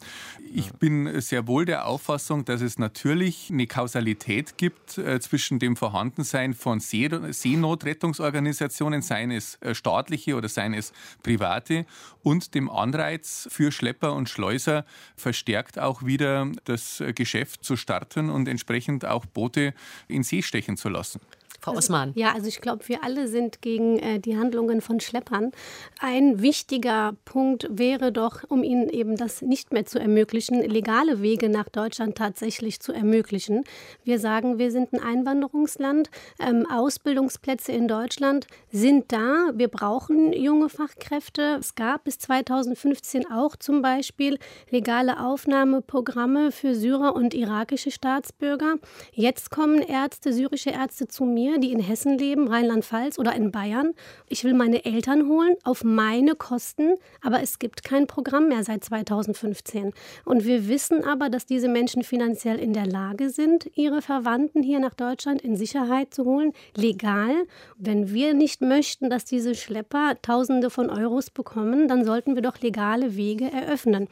Ich 0.54 0.72
bin 0.74 1.22
sehr 1.22 1.48
wohl 1.48 1.66
der 1.66 1.88
Auffassung, 1.88 2.46
dass 2.46 2.62
es 2.62 2.78
natürlich 2.80 3.50
eine 3.52 3.68
Kausalität 3.68 4.58
gibt 4.58 4.98
äh, 4.98 5.20
zwischen 5.20 5.60
dem 5.60 5.76
Vorhandensein 5.76 6.54
von 6.54 6.80
Seenotrettungsorganisationen, 6.80 9.02
seien 9.02 9.32
es 9.32 9.56
äh, 9.62 9.76
staatliche 9.76 10.36
oder 10.36 10.48
seien 10.50 10.74
es 10.74 10.94
private, 11.24 11.86
und 12.24 12.56
dem 12.56 12.70
Anreiz 12.70 13.48
für 13.52 13.72
Schlepper 13.72 14.14
und 14.14 14.30
Schleuser 14.30 14.86
verstärkt 15.16 15.80
auch 15.80 16.04
wieder 16.04 16.52
das 16.66 17.02
Geschäft 17.16 17.64
zu 17.64 17.78
starten 17.78 18.30
und 18.30 18.48
entsprechend 18.48 19.06
auch 19.06 19.26
Boote 19.26 19.74
in 20.08 20.22
See 20.24 20.42
stechen 20.42 20.78
zu 20.78 20.90
lassen. 20.90 21.20
Frau 21.60 21.72
also, 21.72 21.80
Osman. 21.80 22.12
Ja, 22.16 22.34
also 22.34 22.48
ich 22.48 22.62
glaube, 22.62 22.88
wir 22.88 23.04
alle 23.04 23.28
sind 23.28 23.62
gegen 23.62 23.98
äh, 24.00 24.20
die 24.20 24.38
Handlungen 24.38 24.82
von 24.82 25.00
Schleppern. 25.00 25.52
Ein 26.00 26.42
wichtiger 26.42 27.16
Punkt 27.26 27.68
wäre 27.70 28.12
doch, 28.12 28.44
um 28.48 28.64
ihnen 28.64 28.90
eben 28.90 29.18
das 29.18 29.42
nicht 29.42 29.74
mehr 29.74 29.86
zu 29.86 30.00
ermöglichen, 30.00 30.62
legale 30.62 31.22
Wege 31.22 31.50
nach 31.50 31.70
Deutschland 31.70 32.16
tatsächlich 32.16 32.80
zu 32.80 32.94
ermöglichen. 32.94 33.64
Wir 34.04 34.20
sagen, 34.20 34.60
wir 34.60 34.72
sind 34.72 34.94
ein 34.94 35.02
Einwanderungsland. 35.02 36.10
Ähm, 36.40 36.68
Ausbildungsplätze 36.70 37.72
in 37.72 37.88
Deutschland 37.88 38.46
sind 38.72 39.12
da. 39.12 39.52
Wir 39.54 39.68
brauchen 39.68 40.34
junge 40.34 40.70
Fachkräfte. 40.70 41.58
Es 41.60 41.74
gab 41.74 42.04
bis 42.04 42.20
2015 42.20 43.32
auch 43.32 43.56
zum 43.56 43.82
Beispiel 43.82 44.38
legale 44.70 45.20
Aufnahmeprogramme 45.26 46.52
für 46.52 46.76
Syrer 46.76 47.16
und 47.16 47.34
irakische 47.34 47.90
Staatsbürger. 47.90 48.76
Jetzt 49.14 49.50
kommen 49.50 49.82
Ärzte, 49.82 50.34
syrische 50.34 50.70
Ärzte 50.70 51.08
zu 51.08 51.26
mir 51.26 51.47
die 51.58 51.72
in 51.72 51.80
Hessen 51.80 52.18
leben, 52.18 52.48
Rheinland-Pfalz 52.48 53.18
oder 53.18 53.34
in 53.34 53.52
Bayern. 53.52 53.94
Ich 54.28 54.44
will 54.44 54.54
meine 54.54 54.86
Eltern 54.86 55.28
holen 55.28 55.56
auf 55.64 55.84
meine 55.84 56.36
Kosten, 56.36 56.96
aber 57.22 57.42
es 57.42 57.60
gibt 57.60 57.84
kein 57.84 58.08
Programm 58.08 58.50
mehr 58.50 58.64
seit 58.64 58.84
2015. 58.84 59.94
Und 60.26 60.46
wir 60.46 60.68
wissen 60.68 61.04
aber, 61.04 61.30
dass 61.30 61.46
diese 61.46 61.70
Menschen 61.70 62.04
finanziell 62.04 62.60
in 62.60 62.74
der 62.74 62.86
Lage 62.86 63.30
sind, 63.30 63.70
ihre 63.76 64.02
Verwandten 64.02 64.62
hier 64.62 64.80
nach 64.80 64.94
Deutschland 64.94 65.42
in 65.42 65.56
Sicherheit 65.56 66.14
zu 66.14 66.26
holen, 66.26 66.54
legal. 66.76 67.34
Wenn 67.78 68.14
wir 68.14 68.34
nicht 68.34 68.62
möchten, 68.62 69.10
dass 69.10 69.26
diese 69.26 69.56
Schlepper 69.56 70.16
Tausende 70.22 70.70
von 70.70 70.90
Euros 70.90 71.30
bekommen, 71.30 71.88
dann 71.88 72.04
sollten 72.04 72.36
wir 72.36 72.42
doch 72.42 72.60
legale 72.62 73.16
Wege 73.16 73.52
eröffnen. 73.52 74.08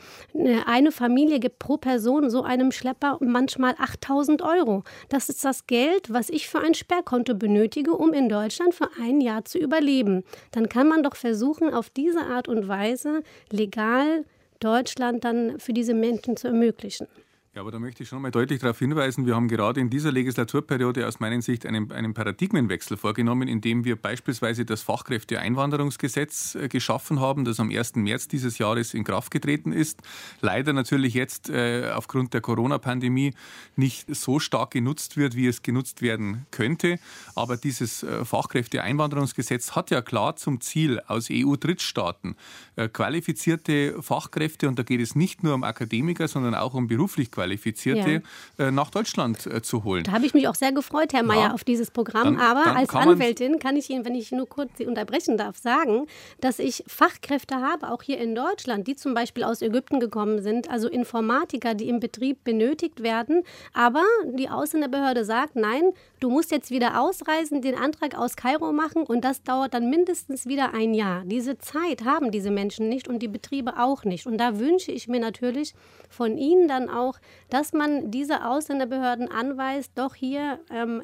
Eine 0.65 0.91
Familie 0.91 1.39
gibt 1.39 1.59
pro 1.59 1.77
Person 1.77 2.29
so 2.29 2.43
einem 2.43 2.71
Schlepper 2.71 3.17
manchmal 3.19 3.75
8000 3.77 4.41
Euro. 4.41 4.83
Das 5.09 5.29
ist 5.29 5.43
das 5.43 5.67
Geld, 5.67 6.13
was 6.13 6.29
ich 6.29 6.47
für 6.47 6.59
ein 6.59 6.73
Sperrkonto 6.73 7.24
benötige, 7.33 7.93
um 7.93 8.13
in 8.13 8.29
Deutschland 8.29 8.75
für 8.75 8.89
ein 9.01 9.21
Jahr 9.21 9.45
zu 9.45 9.57
überleben. 9.57 10.23
Dann 10.51 10.69
kann 10.69 10.87
man 10.87 11.03
doch 11.03 11.15
versuchen, 11.15 11.73
auf 11.73 11.89
diese 11.89 12.21
Art 12.21 12.47
und 12.47 12.67
Weise 12.67 13.23
legal 13.51 14.25
Deutschland 14.59 15.23
dann 15.25 15.59
für 15.59 15.73
diese 15.73 15.93
Menschen 15.93 16.37
zu 16.37 16.47
ermöglichen. 16.47 17.07
Ja, 17.55 17.61
aber 17.61 17.71
da 17.71 17.79
möchte 17.79 18.03
ich 18.03 18.09
schon 18.09 18.21
mal 18.21 18.31
deutlich 18.31 18.59
darauf 18.59 18.79
hinweisen, 18.79 19.25
wir 19.25 19.33
haben 19.33 19.47
gerade 19.47 19.79
in 19.79 19.89
dieser 19.89 20.11
Legislaturperiode 20.11 21.07
aus 21.07 21.21
meiner 21.21 21.41
Sicht 21.41 21.65
einen, 21.65 21.89
einen 21.89 22.13
Paradigmenwechsel 22.13 22.97
vorgenommen, 22.97 23.47
indem 23.47 23.85
wir 23.85 23.95
beispielsweise 23.95 24.65
das 24.65 24.81
Fachkräfteeinwanderungsgesetz 24.81 26.55
äh, 26.55 26.67
geschaffen 26.67 27.21
haben, 27.21 27.45
das 27.45 27.61
am 27.61 27.69
1. 27.69 27.95
März 27.95 28.27
dieses 28.27 28.57
Jahres 28.57 28.93
in 28.93 29.05
Kraft 29.05 29.31
getreten 29.31 29.71
ist. 29.71 30.01
Leider 30.41 30.73
natürlich 30.73 31.13
jetzt 31.13 31.49
äh, 31.49 31.91
aufgrund 31.95 32.33
der 32.33 32.41
Corona-Pandemie 32.41 33.33
nicht 33.77 34.13
so 34.13 34.39
stark 34.39 34.71
genutzt 34.71 35.15
wird, 35.15 35.37
wie 35.37 35.47
es 35.47 35.63
genutzt 35.63 36.01
werden 36.01 36.47
könnte. 36.51 36.99
Aber 37.35 37.55
dieses 37.55 38.03
äh, 38.03 38.25
Fachkräfteeinwanderungsgesetz 38.25 39.77
hat 39.77 39.91
ja 39.91 40.01
klar 40.01 40.35
zum 40.35 40.59
Ziel, 40.59 40.99
aus 41.07 41.29
EU-Drittstaaten 41.31 42.35
äh, 42.75 42.89
qualifizierte 42.89 44.03
Fachkräfte, 44.03 44.67
und 44.67 44.77
da 44.77 44.83
geht 44.83 44.99
es 44.99 45.15
nicht 45.15 45.41
nur 45.41 45.53
um 45.53 45.63
Akademiker, 45.63 46.27
sondern 46.27 46.53
auch 46.53 46.73
um 46.73 46.87
beruflich 46.87 47.31
qualifizierte 47.31 47.44
Qualifizierte 47.45 48.23
ja. 48.57 48.67
Äh, 48.67 48.71
nach 48.71 48.89
Deutschland 48.89 49.45
äh, 49.45 49.61
zu 49.61 49.83
holen. 49.83 50.03
Da 50.03 50.13
habe 50.13 50.25
ich 50.25 50.33
mich 50.33 50.47
auch 50.47 50.55
sehr 50.55 50.71
gefreut, 50.71 51.13
Herr 51.13 51.23
Mayer, 51.23 51.39
ja. 51.39 51.53
auf 51.53 51.63
dieses 51.63 51.91
Programm. 51.91 52.23
Dann, 52.23 52.39
Aber 52.39 52.63
dann 52.63 52.77
als 52.77 52.89
Anwältin 52.89 53.59
kann 53.59 53.77
ich 53.77 53.89
Ihnen, 53.89 54.03
wenn 54.03 54.15
ich 54.15 54.31
nur 54.31 54.49
kurz 54.49 54.71
Sie 54.77 54.87
unterbrechen 54.87 55.37
darf, 55.37 55.57
sagen, 55.57 56.07
dass 56.41 56.59
ich 56.59 56.83
Fachkräfte 56.87 57.55
habe, 57.55 57.91
auch 57.91 58.01
hier 58.01 58.17
in 58.17 58.33
Deutschland, 58.33 58.87
die 58.87 58.95
zum 58.95 59.13
Beispiel 59.13 59.43
aus 59.43 59.61
Ägypten 59.61 59.99
gekommen 59.99 60.41
sind, 60.41 60.69
also 60.71 60.89
Informatiker, 60.89 61.75
die 61.75 61.87
im 61.87 61.99
Betrieb 61.99 62.43
benötigt 62.43 63.03
werden. 63.03 63.43
Aber 63.73 64.03
die 64.25 64.49
Ausländerbehörde 64.49 65.23
sagt, 65.23 65.55
nein, 65.55 65.91
du 66.19 66.29
musst 66.29 66.51
jetzt 66.51 66.71
wieder 66.71 66.99
ausreisen, 66.99 67.61
den 67.61 67.75
Antrag 67.75 68.17
aus 68.17 68.35
Kairo 68.35 68.71
machen 68.71 69.03
und 69.03 69.23
das 69.23 69.43
dauert 69.43 69.73
dann 69.73 69.89
mindestens 69.89 70.47
wieder 70.47 70.73
ein 70.73 70.93
Jahr. 70.93 71.23
Diese 71.25 71.57
Zeit 71.59 72.03
haben 72.05 72.31
diese 72.31 72.49
Menschen 72.49 72.89
nicht 72.89 73.07
und 73.07 73.19
die 73.19 73.27
Betriebe 73.27 73.77
auch 73.77 74.03
nicht. 74.03 74.25
Und 74.25 74.39
da 74.39 74.57
wünsche 74.57 74.91
ich 74.91 75.07
mir 75.07 75.19
natürlich 75.19 75.73
von 76.09 76.37
Ihnen 76.37 76.67
dann 76.67 76.89
auch, 76.89 77.19
dass 77.49 77.73
man 77.73 78.11
diese 78.11 78.45
Ausländerbehörden 78.45 79.29
anweist, 79.29 79.91
doch 79.95 80.15
hier 80.15 80.59
ähm, 80.69 81.01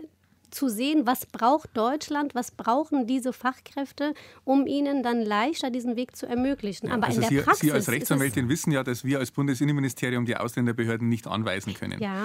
zu 0.51 0.69
sehen, 0.69 1.07
was 1.07 1.25
braucht 1.25 1.75
Deutschland, 1.75 2.35
was 2.35 2.51
brauchen 2.51 3.07
diese 3.07 3.33
Fachkräfte, 3.33 4.13
um 4.43 4.67
ihnen 4.67 5.01
dann 5.01 5.21
leichter 5.21 5.71
diesen 5.71 5.95
Weg 5.95 6.15
zu 6.15 6.27
ermöglichen. 6.27 6.87
Ja, 6.87 6.93
Aber 6.95 7.07
also 7.07 7.21
in 7.21 7.21
der 7.21 7.29
Sie, 7.29 7.43
Praxis 7.43 7.61
Sie 7.61 7.71
als 7.71 7.89
Rechtsanwältin 7.89 8.49
wissen 8.49 8.71
ja, 8.71 8.83
dass 8.83 9.03
wir 9.03 9.19
als 9.19 9.31
Bundesinnenministerium 9.31 10.25
die 10.25 10.35
Ausländerbehörden 10.35 11.07
nicht 11.07 11.27
anweisen 11.27 11.73
können. 11.73 11.99
Ja. 11.99 12.21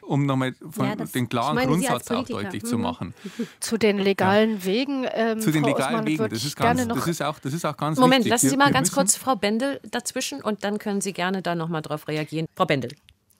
Um 0.00 0.24
nochmal 0.24 0.54
ja, 0.78 0.94
den 0.96 1.28
klaren 1.28 1.56
meine, 1.56 1.68
Grundsatz 1.68 2.10
auch 2.10 2.24
deutlich 2.24 2.62
mhm. 2.62 2.66
zu 2.66 2.78
machen. 2.78 3.14
Zu 3.60 3.76
den 3.76 3.98
legalen 3.98 4.58
ja. 4.58 4.64
Wegen. 4.64 5.06
Ähm, 5.12 5.40
zu 5.40 5.50
den 5.50 5.62
Frau 5.62 5.70
legalen 5.70 5.94
Osman, 5.94 6.06
Wegen, 6.06 6.28
das 6.28 6.44
ist, 6.44 6.56
ganz, 6.56 6.86
das, 6.86 7.06
ist 7.08 7.22
auch, 7.22 7.38
das 7.40 7.52
ist 7.52 7.64
auch 7.64 7.76
ganz 7.76 7.98
Moment, 7.98 8.24
wichtig. 8.24 8.30
lassen 8.30 8.48
Sie 8.50 8.56
mal 8.56 8.72
ganz 8.72 8.92
kurz 8.92 9.16
Frau 9.16 9.36
Bendel 9.36 9.80
dazwischen 9.90 10.40
und 10.40 10.64
dann 10.64 10.78
können 10.78 11.00
Sie 11.00 11.12
gerne 11.12 11.42
da 11.42 11.54
nochmal 11.54 11.82
drauf 11.82 12.08
reagieren. 12.08 12.46
Frau 12.54 12.66
Bendel. 12.66 12.90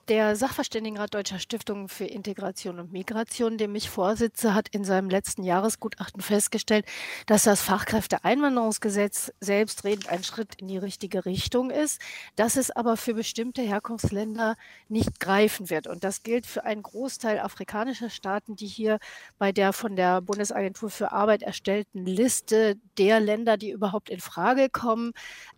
Der 0.07 0.35
Sachverständigenrat 0.35 1.15
Deutscher 1.15 1.39
Stiftungen 1.39 1.89
für 1.89 2.05
Integration 2.05 2.77
und 2.77 2.91
Migration, 2.91 3.57
dem 3.57 3.73
ich 3.73 3.89
vorsitze, 3.89 4.53
hat 4.53 4.67
in 4.69 4.83
seinem 4.83 5.09
letzten 5.09 5.41
Jahresgutachten 5.41 6.21
festgestellt, 6.21 6.85
dass 7.25 7.41
das 7.41 7.63
Fachkräfteeinwanderungsgesetz 7.63 9.33
selbstredend 9.39 10.07
ein 10.07 10.23
Schritt 10.23 10.61
in 10.61 10.67
die 10.67 10.77
richtige 10.77 11.25
Richtung 11.25 11.71
ist, 11.71 11.99
dass 12.35 12.55
es 12.55 12.69
aber 12.69 12.97
für 12.97 13.15
bestimmte 13.15 13.63
Herkunftsländer 13.63 14.57
nicht 14.89 15.19
greifen 15.19 15.71
wird. 15.71 15.87
Und 15.87 16.03
das 16.03 16.21
gilt 16.21 16.45
für 16.45 16.63
einen 16.65 16.83
Großteil 16.83 17.39
afrikanischer 17.39 18.11
Staaten, 18.11 18.55
die 18.55 18.67
hier 18.67 18.99
bei 19.39 19.51
der 19.51 19.73
von 19.73 19.95
der 19.95 20.21
Bundesagentur 20.21 20.91
für 20.91 21.13
Arbeit 21.13 21.41
erstellten 21.41 22.05
Liste 22.05 22.75
der 22.99 23.19
Länder, 23.19 23.57
die 23.57 23.71
überhaupt 23.71 24.11
in 24.11 24.19
Frage 24.19 24.69
kommen, 24.69 25.13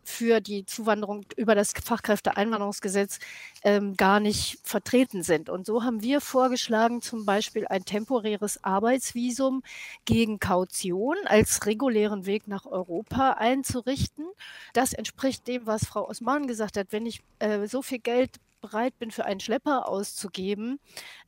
für 0.08 0.40
die 0.40 0.66
Zuwanderung 0.66 1.26
über 1.36 1.54
das 1.54 1.74
Fachkräfteeinwanderungsgesetz 1.84 3.20
ähm, 3.64 3.96
gar 3.98 4.20
nicht 4.20 4.60
vertreten 4.64 5.22
sind. 5.22 5.50
Und 5.50 5.66
so 5.66 5.84
haben 5.84 6.02
wir 6.02 6.22
vorgeschlagen, 6.22 7.02
zum 7.02 7.26
Beispiel 7.26 7.68
ein 7.68 7.84
temporäres 7.84 8.64
Arbeitsvisum 8.64 9.64
gegen 10.06 10.40
Kaution 10.40 11.16
als 11.26 11.66
regulären 11.66 12.26
Weg 12.26 12.48
nach 12.48 12.66
Europa 12.66 13.32
einzurichten. 13.34 14.26
Das 14.74 14.94
entspricht 14.94 15.48
dem, 15.48 15.68
was 15.68 15.86
Frau 15.86 16.08
Osman 16.08 16.48
gesagt 16.48 16.78
hat. 16.78 16.88
Wenn 16.92 17.06
ich 17.06 17.22
äh, 17.40 17.68
so 17.68 17.82
viel 17.82 18.00
Geld 18.00 18.38
bereit 18.62 18.98
bin, 19.00 19.12
für 19.12 19.26
einen 19.26 19.40
Schlepper 19.40 19.88
auszugeben, 19.88 20.80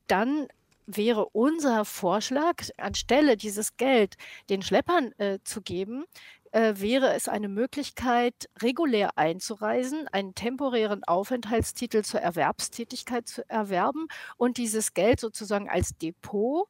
dann 0.06 0.48
wäre 0.96 1.26
unser 1.26 1.84
Vorschlag, 1.84 2.64
anstelle 2.76 3.36
dieses 3.36 3.76
Geld 3.76 4.16
den 4.48 4.62
Schleppern 4.62 5.12
äh, 5.18 5.38
zu 5.44 5.62
geben, 5.62 6.04
äh, 6.52 6.74
wäre 6.76 7.14
es 7.14 7.28
eine 7.28 7.48
Möglichkeit, 7.48 8.48
regulär 8.60 9.16
einzureisen, 9.16 10.08
einen 10.08 10.34
temporären 10.34 11.04
Aufenthaltstitel 11.04 12.02
zur 12.02 12.20
Erwerbstätigkeit 12.20 13.28
zu 13.28 13.48
erwerben 13.48 14.08
und 14.36 14.56
dieses 14.56 14.94
Geld 14.94 15.20
sozusagen 15.20 15.68
als 15.68 15.96
Depot 15.98 16.68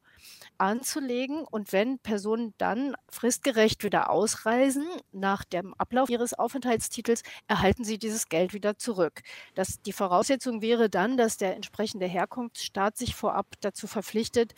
anzulegen. 0.57 1.43
Und 1.49 1.73
wenn 1.73 1.99
Personen 1.99 2.53
dann 2.57 2.95
fristgerecht 3.09 3.83
wieder 3.83 4.09
ausreisen, 4.09 4.85
nach 5.11 5.43
dem 5.43 5.73
Ablauf 5.75 6.09
ihres 6.09 6.33
Aufenthaltstitels, 6.33 7.23
erhalten 7.47 7.83
sie 7.83 7.97
dieses 7.97 8.29
Geld 8.29 8.53
wieder 8.53 8.77
zurück. 8.77 9.21
Das, 9.55 9.81
die 9.81 9.93
Voraussetzung 9.93 10.61
wäre 10.61 10.89
dann, 10.89 11.17
dass 11.17 11.37
der 11.37 11.55
entsprechende 11.55 12.05
Herkunftsstaat 12.05 12.97
sich 12.97 13.15
vorab 13.15 13.47
dazu 13.61 13.87
verpflichtet, 13.87 14.53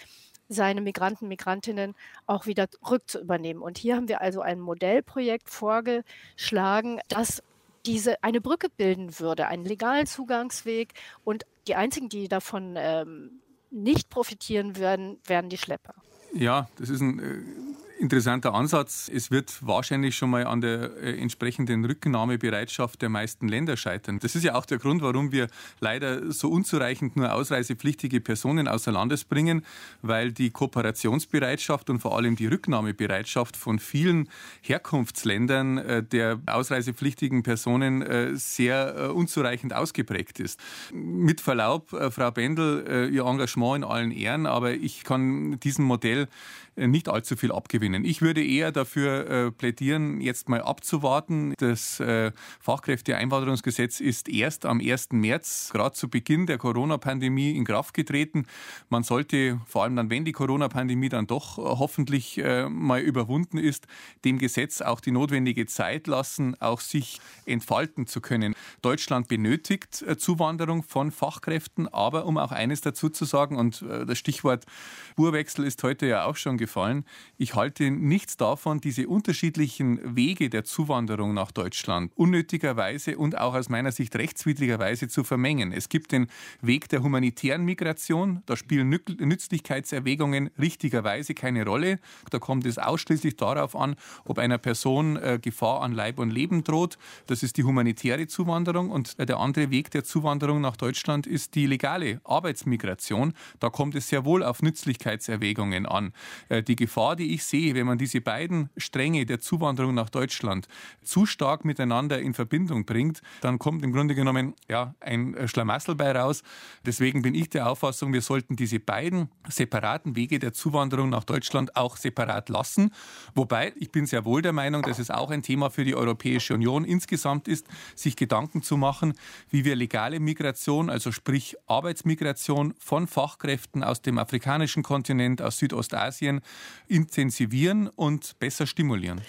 seine 0.50 0.82
Migranten, 0.82 1.28
Migrantinnen 1.28 1.96
auch 2.26 2.46
wieder 2.46 2.68
rückzuübernehmen. 2.90 3.62
Und 3.62 3.78
hier 3.78 3.96
haben 3.96 4.08
wir 4.08 4.22
also 4.22 4.42
ein 4.42 4.60
Modellprojekt 4.60 5.50
vorgeschlagen, 5.50 7.00
das 7.08 7.42
diese 7.86 8.24
eine 8.24 8.40
Brücke 8.40 8.68
bilden 8.70 9.20
würde, 9.20 9.48
einen 9.48 9.66
legalen 9.66 10.06
Zugangsweg. 10.06 10.94
Und 11.24 11.46
die 11.68 11.76
einzigen, 11.76 12.10
die 12.10 12.28
davon 12.28 12.76
ähm, 12.78 13.42
nicht 13.72 14.10
profitieren 14.10 14.78
werden, 14.78 15.18
werden 15.26 15.50
die 15.50 15.58
Schlepper. 15.58 15.96
Ja, 16.34 16.70
das 16.78 16.90
ist 16.90 17.02
ein 17.02 17.20
äh, 17.20 17.93
interessanter 18.00 18.54
Ansatz. 18.54 19.10
Es 19.14 19.32
wird 19.32 19.56
wahrscheinlich 19.62 20.16
schon 20.16 20.30
mal 20.30 20.46
an 20.46 20.62
der 20.62 20.98
äh, 20.98 21.18
entsprechenden 21.20 21.86
Rücknahmebereitschaft 21.86 23.02
der 23.02 23.10
meisten 23.10 23.48
Länder 23.48 23.78
scheitern. 23.78 24.20
Das 24.20 24.36
ist 24.36 24.44
ja 24.44 24.56
auch 24.56 24.66
der 24.66 24.78
Grund, 24.78 25.02
warum 25.02 25.32
wir 25.32 25.48
leider 25.80 26.32
so 26.32 26.50
unzureichend 26.50 27.16
nur 27.16 27.34
ausreisepflichtige 27.34 28.22
Personen 28.22 28.68
außer 28.68 28.92
Landes 28.92 29.24
bringen, 29.24 29.66
weil 30.02 30.32
die 30.32 30.52
Kooperationsbereitschaft 30.52 31.90
und 31.90 32.00
vor 32.00 32.18
allem 32.18 32.36
die 32.36 32.48
Rücknahmebereitschaft 32.48 33.56
von 33.56 33.80
vielen 33.80 34.30
Herkunftsländern 34.62 35.78
äh, 35.78 36.04
der 36.04 36.40
ausreisepflichtigen 36.46 37.44
Personen 37.44 38.02
äh, 38.02 38.36
sehr 38.36 39.14
unzureichend 39.16 39.74
ausgeprägt 39.74 40.40
ist. 40.40 40.60
Mit 40.94 41.42
Verlaub, 41.42 41.90
Frau 41.90 42.32
Bendel, 42.32 43.10
Ihr 43.12 43.26
Engagement 43.26 43.78
in 43.78 43.84
allen 43.84 44.12
Ehren, 44.12 44.46
aber 44.46 44.74
ich 44.74 45.04
kann 45.04 45.60
diesem 45.60 45.86
Modell 45.86 46.28
äh, 46.73 46.73
nicht 46.76 47.10
allzu 47.10 47.36
viel 47.36 47.52
abgewinnen. 47.52 48.06
Ich 48.06 48.22
würde 48.22 48.44
eher 48.44 48.72
dafür 48.72 49.30
äh, 49.30 49.52
plädieren, 49.52 50.22
jetzt 50.22 50.50
mal 50.50 50.62
abzuwarten. 50.62 51.54
Das 51.58 52.00
äh, 52.00 52.32
Fachkräfteeinwanderungsgesetz 52.60 54.00
ist 54.00 54.30
erst 54.30 54.66
am 54.66 54.80
1. 54.80 55.12
März, 55.12 55.70
gerade 55.72 55.94
zu 55.94 56.10
Beginn 56.10 56.46
der 56.46 56.58
Corona-Pandemie, 56.58 57.52
in 57.52 57.66
Kraft 57.66 57.94
getreten. 57.94 58.46
Man 58.90 59.04
sollte, 59.04 59.60
vor 59.68 59.84
allem 59.84 59.96
dann, 59.96 60.10
wenn 60.10 60.26
die 60.26 60.32
Corona-Pandemie 60.32 61.10
dann 61.10 61.28
doch 61.28 61.58
äh, 61.58 61.62
hoffentlich 61.62 62.38
äh, 62.40 62.68
mal 62.70 63.02
überwunden 63.02 63.58
ist, 63.58 63.88
dem 64.26 64.40
Gesetz 64.40 64.82
auch 64.82 65.00
die 65.00 65.12
notwendige 65.12 65.66
Zeit 65.68 66.08
lassen, 66.08 66.60
auch 66.60 66.80
sich 66.80 67.22
entfalten 67.46 68.08
zu 68.08 68.22
können. 68.22 68.56
Deutschland 68.82 69.28
benötigt 69.28 70.02
äh, 70.02 70.18
Zuwanderung 70.18 70.84
von 70.84 71.12
Fachkräften, 71.12 71.88
aber 71.88 72.26
um 72.26 72.38
auch 72.38 72.52
eines 72.52 72.82
dazu 72.82 73.10
zu 73.10 73.26
sagen, 73.26 73.58
und 73.58 73.84
das 73.84 74.18
Stichwort 74.18 74.66
Spurwechsel 75.12 75.66
ist 75.66 75.84
heute 75.84 76.08
ja 76.08 76.26
auch 76.26 76.36
schon 76.36 76.58
gefallen. 76.64 77.04
Ich 77.38 77.56
halte 77.56 77.92
nichts 77.92 78.38
davon, 78.38 78.80
diese 78.80 79.10
unterschiedlichen 79.10 80.16
Wege 80.16 80.50
der 80.50 80.64
Zuwanderung 80.64 81.34
nach 81.34 81.52
Deutschland 81.52 82.14
unnötigerweise 82.16 83.18
und 83.18 83.38
auch 83.38 83.54
aus 83.54 83.68
meiner 83.68 83.92
Sicht 83.92 84.16
rechtswidrigerweise 84.16 85.10
zu 85.10 85.26
vermengen. 85.26 85.74
Es 85.74 85.90
gibt 85.90 86.14
den 86.14 86.28
Weg 86.62 86.88
der 86.88 87.04
humanitären 87.04 87.66
Migration. 87.66 88.44
Da 88.46 88.56
spielen 88.56 88.88
Nützlichkeitserwägungen 88.90 90.52
richtigerweise 90.58 91.34
keine 91.34 91.66
Rolle. 91.66 92.00
Da 92.30 92.40
kommt 92.40 92.66
es 92.66 92.78
ausschließlich 92.78 93.36
darauf 93.36 93.76
an, 93.76 93.96
ob 94.24 94.40
einer 94.40 94.58
Person 94.58 95.18
äh, 95.18 95.40
Gefahr 95.42 95.82
an 95.82 95.92
Leib 95.92 96.20
und 96.20 96.32
Leben 96.32 96.64
droht. 96.64 96.98
Das 97.28 97.44
ist 97.44 97.58
die 97.58 97.66
humanitäre 97.66 98.28
Zuwanderung. 98.28 98.90
Und 98.90 99.20
der 99.20 99.38
andere 99.38 99.70
Weg 99.70 99.92
der 99.92 100.06
Zuwanderung 100.06 100.62
nach 100.62 100.78
Deutschland 100.78 101.28
ist 101.28 101.56
die 101.56 101.66
legale 101.66 102.22
Arbeitsmigration. 102.24 103.34
Da 103.60 103.70
kommt 103.70 103.96
es 103.96 104.08
sehr 104.08 104.24
wohl 104.24 104.44
auf 104.44 104.62
Nützlichkeitserwägungen 104.62 105.86
an. 105.86 106.14
Äh, 106.54 106.64
die 106.64 106.76
Gefahr, 106.76 107.16
die 107.16 107.34
ich 107.34 107.44
sehe, 107.44 107.74
wenn 107.74 107.88
man 107.88 107.98
diese 107.98 108.22
beiden 108.22 108.70
Stränge 108.78 109.26
der 109.26 109.40
Zuwanderung 109.40 109.96
nach 109.96 110.10
Deutschland 110.10 110.68
zu 111.02 111.26
stark 111.26 111.66
miteinander 111.66 112.20
in 112.20 112.34
Verbindung 112.34 112.86
bringt, 112.86 113.22
dann 113.42 113.58
kommt 113.58 113.84
im 113.84 113.92
Grunde 113.92 114.14
genommen 114.14 114.54
ja, 114.70 114.94
ein 115.00 115.36
Schlamassel 115.48 115.96
bei 115.96 116.12
raus. 116.12 116.44
Deswegen 116.86 117.22
bin 117.24 117.34
ich 117.34 117.50
der 117.50 117.70
Auffassung, 117.70 118.14
wir 118.14 118.22
sollten 118.22 118.56
diese 118.56 118.80
beiden 118.80 119.30
separaten 119.50 120.16
Wege 120.16 120.38
der 120.38 120.54
Zuwanderung 120.54 121.10
nach 121.10 121.24
Deutschland 121.24 121.76
auch 121.76 121.98
separat 121.98 122.50
lassen. 122.50 122.92
Wobei 123.34 123.74
ich 123.78 123.92
bin 123.92 124.06
sehr 124.06 124.26
wohl 124.26 124.42
der 124.42 124.54
Meinung, 124.54 124.84
dass 124.84 125.00
es 125.00 125.10
auch 125.10 125.32
ein 125.32 125.42
Thema 125.42 125.72
für 125.72 125.86
die 125.86 125.96
Europäische 125.96 126.54
Union 126.54 126.86
insgesamt 126.86 127.48
ist, 127.48 127.66
sich 127.96 128.16
Gedanken 128.16 128.62
zu 128.62 128.78
machen, 128.78 129.14
wie 129.50 129.66
wir 129.66 129.76
legale 129.76 130.20
Migration, 130.20 130.90
also 130.90 131.12
sprich 131.12 131.56
Arbeitsmigration 131.66 132.76
von 132.78 133.08
Fachkräften 133.08 133.84
aus 133.84 134.02
dem 134.02 134.20
afrikanischen 134.20 134.84
Kontinent, 134.84 135.42
aus 135.42 135.58
Südostasien 135.58 136.43
intensivieren 136.88 137.88
und 137.88 138.38
besser 138.40 138.68
stimulieren. 138.68 139.22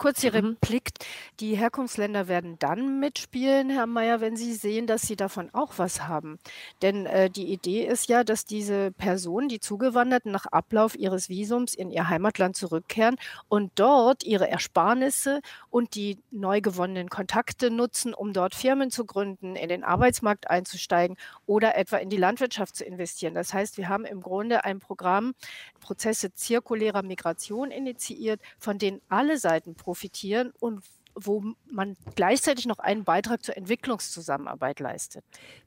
Kurz 0.00 0.22
die 0.22 0.30
mhm. 0.30 0.56
Replik. 0.56 0.92
Die 1.40 1.56
Herkunftsländer 1.56 2.26
werden 2.26 2.58
dann 2.58 3.00
mitspielen, 3.00 3.68
Herr 3.68 3.86
Mayer, 3.86 4.22
wenn 4.22 4.34
sie 4.34 4.54
sehen, 4.54 4.86
dass 4.86 5.02
sie 5.02 5.14
davon 5.14 5.50
auch 5.52 5.74
was 5.76 6.08
haben. 6.08 6.38
Denn 6.80 7.04
äh, 7.04 7.28
die 7.28 7.52
Idee 7.52 7.84
ist 7.84 8.08
ja, 8.08 8.24
dass 8.24 8.46
diese 8.46 8.92
Personen, 8.92 9.50
die 9.50 9.60
Zugewanderten 9.60 10.32
nach 10.32 10.46
Ablauf 10.46 10.96
ihres 10.96 11.28
Visums 11.28 11.74
in 11.74 11.90
ihr 11.90 12.08
Heimatland 12.08 12.56
zurückkehren 12.56 13.16
und 13.48 13.72
dort 13.74 14.24
ihre 14.24 14.48
Ersparnisse 14.48 15.42
und 15.68 15.94
die 15.94 16.16
neu 16.30 16.62
gewonnenen 16.62 17.10
Kontakte 17.10 17.70
nutzen, 17.70 18.14
um 18.14 18.32
dort 18.32 18.54
Firmen 18.54 18.90
zu 18.90 19.04
gründen, 19.04 19.54
in 19.54 19.68
den 19.68 19.84
Arbeitsmarkt 19.84 20.48
einzusteigen 20.48 21.18
oder 21.44 21.76
etwa 21.76 21.98
in 21.98 22.08
die 22.08 22.16
Landwirtschaft 22.16 22.74
zu 22.74 22.86
investieren. 22.86 23.34
Das 23.34 23.52
heißt, 23.52 23.76
wir 23.76 23.90
haben 23.90 24.06
im 24.06 24.22
Grunde 24.22 24.64
ein 24.64 24.78
Programm, 24.78 25.34
Prozesse 25.78 26.32
zirkulärer 26.32 27.02
Migration 27.02 27.70
initiiert, 27.70 28.40
von 28.58 28.78
denen 28.78 29.02
alle 29.10 29.36
Seiten 29.36 29.74
profitieren 29.74 29.89
profitieren 29.90 30.52
und 30.60 30.84
wo 31.16 31.42
man 31.68 31.96
gleichzeitig 32.14 32.66
noch 32.66 32.78
einen 32.78 33.02
Beitrag 33.02 33.42
zur 33.42 33.56
Entwicklungszusammenarbeit 33.56 34.78
leistet. 34.78 35.24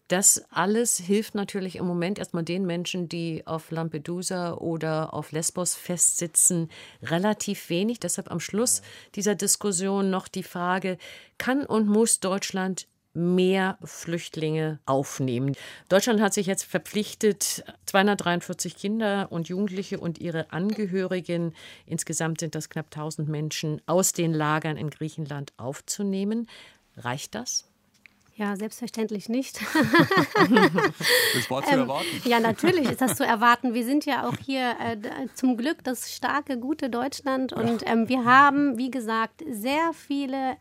Das 0.08 0.46
alles 0.50 0.98
hilft 0.98 1.36
natürlich 1.36 1.76
im 1.76 1.86
Moment 1.86 2.20
erstmal 2.20 2.44
den 2.46 2.66
Menschen, 2.66 3.10
die 3.10 3.46
auf 3.46 3.70
Lampedusa 3.70 4.54
oder 4.54 5.14
auf 5.14 5.34
Lesbos 5.34 5.76
festsitzen, 5.76 6.70
relativ 7.02 7.70
wenig. 7.70 8.00
Deshalb 8.00 8.32
am 8.32 8.40
Schluss 8.40 8.82
dieser 9.16 9.36
Diskussion 9.36 10.10
noch 10.10 10.30
die 10.30 10.44
Frage, 10.44 10.98
kann 11.38 11.66
und 11.66 11.88
muss 11.88 12.22
Deutschland 12.22 12.88
mehr 13.14 13.78
Flüchtlinge 13.84 14.80
aufnehmen. 14.86 15.56
Deutschland 15.90 16.22
hat 16.22 16.34
sich 16.34 16.48
jetzt 16.48 16.64
verpflichtet, 16.64 17.64
243 17.86 18.76
Kinder 18.76 19.28
und 19.32 19.50
Jugendliche 19.50 20.00
und 20.00 20.20
ihre 20.20 20.52
Angehörigen, 20.52 21.54
insgesamt 21.86 22.40
sind 22.40 22.56
das 22.56 22.70
knapp 22.70 22.88
1000 22.88 23.30
Menschen, 23.30 23.82
aus 23.86 24.14
den 24.14 24.34
Lagern 24.34 24.78
in 24.78 24.90
Griechenland 24.90 25.54
aufzunehmen. 25.58 26.48
Reicht 26.98 27.36
das? 27.36 27.68
Ja, 28.36 28.56
selbstverständlich 28.56 29.30
nicht. 29.30 29.60
das 31.36 31.52
war 31.52 31.64
zu 31.64 31.72
ähm, 31.72 31.80
erwarten. 31.82 32.08
ja, 32.26 32.40
natürlich 32.40 32.90
ist 32.90 33.00
das 33.00 33.16
zu 33.16 33.24
erwarten. 33.24 33.76
Wir 33.76 33.86
sind 33.86 34.06
ja 34.06 34.28
auch 34.28 34.36
hier 34.44 34.76
äh, 34.80 34.98
zum 35.36 35.56
Glück 35.56 35.84
das 35.84 36.16
starke, 36.16 36.58
gute 36.58 36.90
Deutschland 36.90 37.54
und 37.54 37.84
ähm, 37.86 38.10
wir 38.10 38.26
haben, 38.26 38.80
wie 38.80 38.90
gesagt, 38.90 39.44
sehr 39.48 39.92
viele 39.94 40.58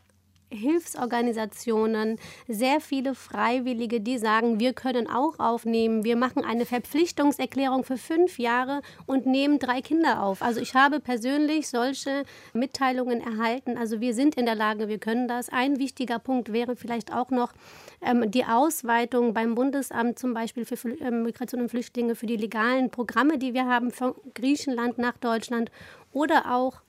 Hilfsorganisationen, 0.53 2.19
sehr 2.49 2.81
viele 2.81 3.15
Freiwillige, 3.15 4.01
die 4.01 4.19
sagen, 4.19 4.61
wir 4.61 4.73
können 4.73 5.09
auch 5.09 5.39
aufnehmen. 5.39 6.05
Wir 6.05 6.17
machen 6.17 6.45
eine 6.45 6.67
Verpflichtungserklärung 6.67 7.85
für 7.85 7.97
fünf 7.97 8.39
Jahre 8.39 8.83
und 9.07 9.27
nehmen 9.27 9.59
drei 9.59 9.81
Kinder 9.81 10.23
auf. 10.23 10.43
Also 10.43 10.61
ich 10.61 10.75
habe 10.75 11.01
persönlich 11.01 11.69
solche 11.69 12.25
Mitteilungen 12.53 13.21
erhalten. 13.21 13.77
Also 13.77 14.01
wir 14.01 14.15
sind 14.15 14.35
in 14.37 14.47
der 14.47 14.55
Lage, 14.55 14.89
wir 14.89 14.99
können 14.99 15.29
das. 15.29 15.49
Ein 15.49 15.79
wichtiger 15.79 16.19
Punkt 16.19 16.53
wäre 16.53 16.77
vielleicht 16.77 17.13
auch 17.13 17.31
noch 17.31 17.53
ähm, 18.01 18.31
die 18.31 18.45
Ausweitung 18.45 19.35
beim 19.35 19.55
Bundesamt 19.55 20.19
zum 20.19 20.35
Beispiel 20.35 20.65
für 20.65 20.77
ähm, 21.01 21.23
Migration 21.23 21.63
und 21.63 21.69
Flüchtlinge, 21.69 22.15
für 22.15 22.27
die 22.27 22.37
legalen 22.37 22.91
Programme, 22.91 23.39
die 23.39 23.55
wir 23.55 23.67
haben 23.67 23.91
von 23.91 24.15
Griechenland 24.35 24.99
nach 24.99 25.17
Deutschland 25.19 25.71
oder 26.13 26.55
auch 26.55 26.83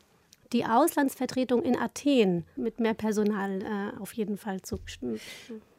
die 0.54 0.66
Auslandsvertretung 0.66 1.64
in 1.64 1.78
Athen 1.78 2.46
mit 2.56 2.80
mehr 2.80 2.94
Personal 2.94 3.62
äh, 3.62 4.02
auf 4.02 4.14
jeden 4.14 4.38
Fall 4.38 4.62
zu 4.62 4.78
bestimmen. 4.78 5.20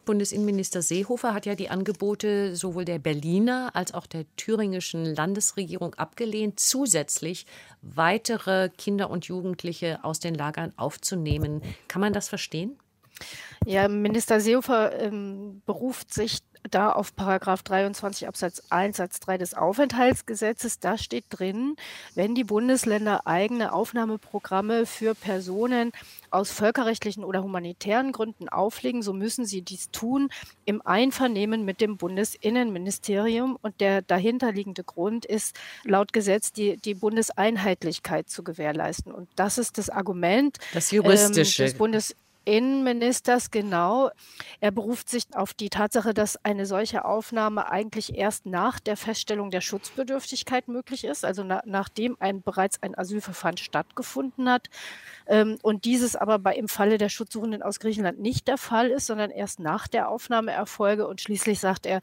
Bundesinnenminister 0.05 0.83
Seehofer 0.83 1.33
hat 1.33 1.47
ja 1.47 1.55
die 1.55 1.70
Angebote 1.70 2.57
sowohl 2.57 2.85
der 2.85 2.99
Berliner 2.99 3.70
als 3.75 3.95
auch 3.95 4.07
der 4.07 4.25
thüringischen 4.37 5.14
Landesregierung 5.14 5.95
abgelehnt, 5.95 6.61
zusätzlich 6.61 7.47
weitere 7.81 8.68
Kinder 8.68 9.09
und 9.09 9.25
Jugendliche 9.27 10.05
aus 10.05 10.20
den 10.20 10.35
Lagern 10.35 10.72
aufzunehmen. 10.77 11.62
Kann 11.89 12.01
man 12.01 12.12
das 12.12 12.29
verstehen? 12.29 12.77
Ja, 13.64 13.89
Minister 13.89 14.41
Seehofer 14.41 14.99
ähm, 15.01 15.62
beruft 15.64 16.12
sich 16.12 16.41
da 16.70 16.92
auf 16.92 17.14
Paragraph 17.14 17.62
23 17.62 18.26
Absatz 18.26 18.62
1 18.70 18.96
Satz 18.96 19.20
3 19.20 19.38
des 19.38 19.54
Aufenthaltsgesetzes, 19.54 20.78
da 20.80 20.96
steht 20.96 21.24
drin, 21.30 21.76
wenn 22.14 22.34
die 22.34 22.44
Bundesländer 22.44 23.26
eigene 23.26 23.72
Aufnahmeprogramme 23.72 24.86
für 24.86 25.14
Personen 25.14 25.92
aus 26.30 26.50
völkerrechtlichen 26.50 27.24
oder 27.24 27.42
humanitären 27.42 28.12
Gründen 28.12 28.48
auflegen, 28.48 29.02
so 29.02 29.12
müssen 29.12 29.44
sie 29.44 29.62
dies 29.62 29.90
tun 29.90 30.30
im 30.64 30.82
Einvernehmen 30.84 31.64
mit 31.64 31.80
dem 31.80 31.96
Bundesinnenministerium. 31.96 33.58
Und 33.60 33.80
der 33.80 34.02
dahinterliegende 34.02 34.84
Grund 34.84 35.24
ist 35.26 35.56
laut 35.84 36.12
Gesetz 36.12 36.52
die, 36.52 36.76
die 36.76 36.94
Bundeseinheitlichkeit 36.94 38.28
zu 38.28 38.42
gewährleisten. 38.42 39.12
Und 39.12 39.28
das 39.36 39.58
ist 39.58 39.78
das 39.78 39.90
Argument 39.90 40.58
das 40.72 40.90
juristische. 40.90 41.64
Ähm, 41.64 41.68
des 41.68 41.78
Bundes 41.78 42.16
Innenministers 42.45 43.51
genau. 43.51 44.11
Er 44.61 44.70
beruft 44.70 45.09
sich 45.09 45.24
auf 45.34 45.55
die 45.55 45.70
Tatsache, 45.70 46.14
dass 46.14 46.42
eine 46.45 46.66
solche 46.66 47.05
Aufnahme 47.05 47.70
eigentlich 47.70 48.16
erst 48.16 48.47
nach 48.47 48.80
der 48.80 48.97
Feststellung 48.97 49.51
der 49.51 49.61
Schutzbedürftigkeit 49.61 50.68
möglich 50.68 51.05
ist, 51.05 51.24
also 51.24 51.42
na, 51.45 51.62
nachdem 51.64 52.16
ein, 52.20 52.42
bereits 52.42 52.82
ein 52.82 52.97
Asylverfahren 52.97 53.57
stattgefunden 53.57 54.49
hat. 54.49 54.68
Ähm, 55.26 55.59
und 55.62 55.84
dieses 55.84 56.16
aber 56.16 56.38
bei, 56.38 56.55
im 56.55 56.68
Falle 56.68 56.99
der 56.99 57.09
Schutzsuchenden 57.09 57.62
aus 57.62 57.80
Griechenland 57.80 58.20
nicht 58.20 58.49
der 58.49 58.59
Fall 58.59 58.90
ist, 58.90 59.07
sondern 59.07 59.30
erst 59.30 59.61
nach 59.61 59.88
der 59.88 60.09
Aufnahme 60.09 60.53
erfolge. 60.53 61.07
Und 61.07 61.20
schließlich 61.20 61.61
sagt 61.61 61.86
er, 61.86 62.01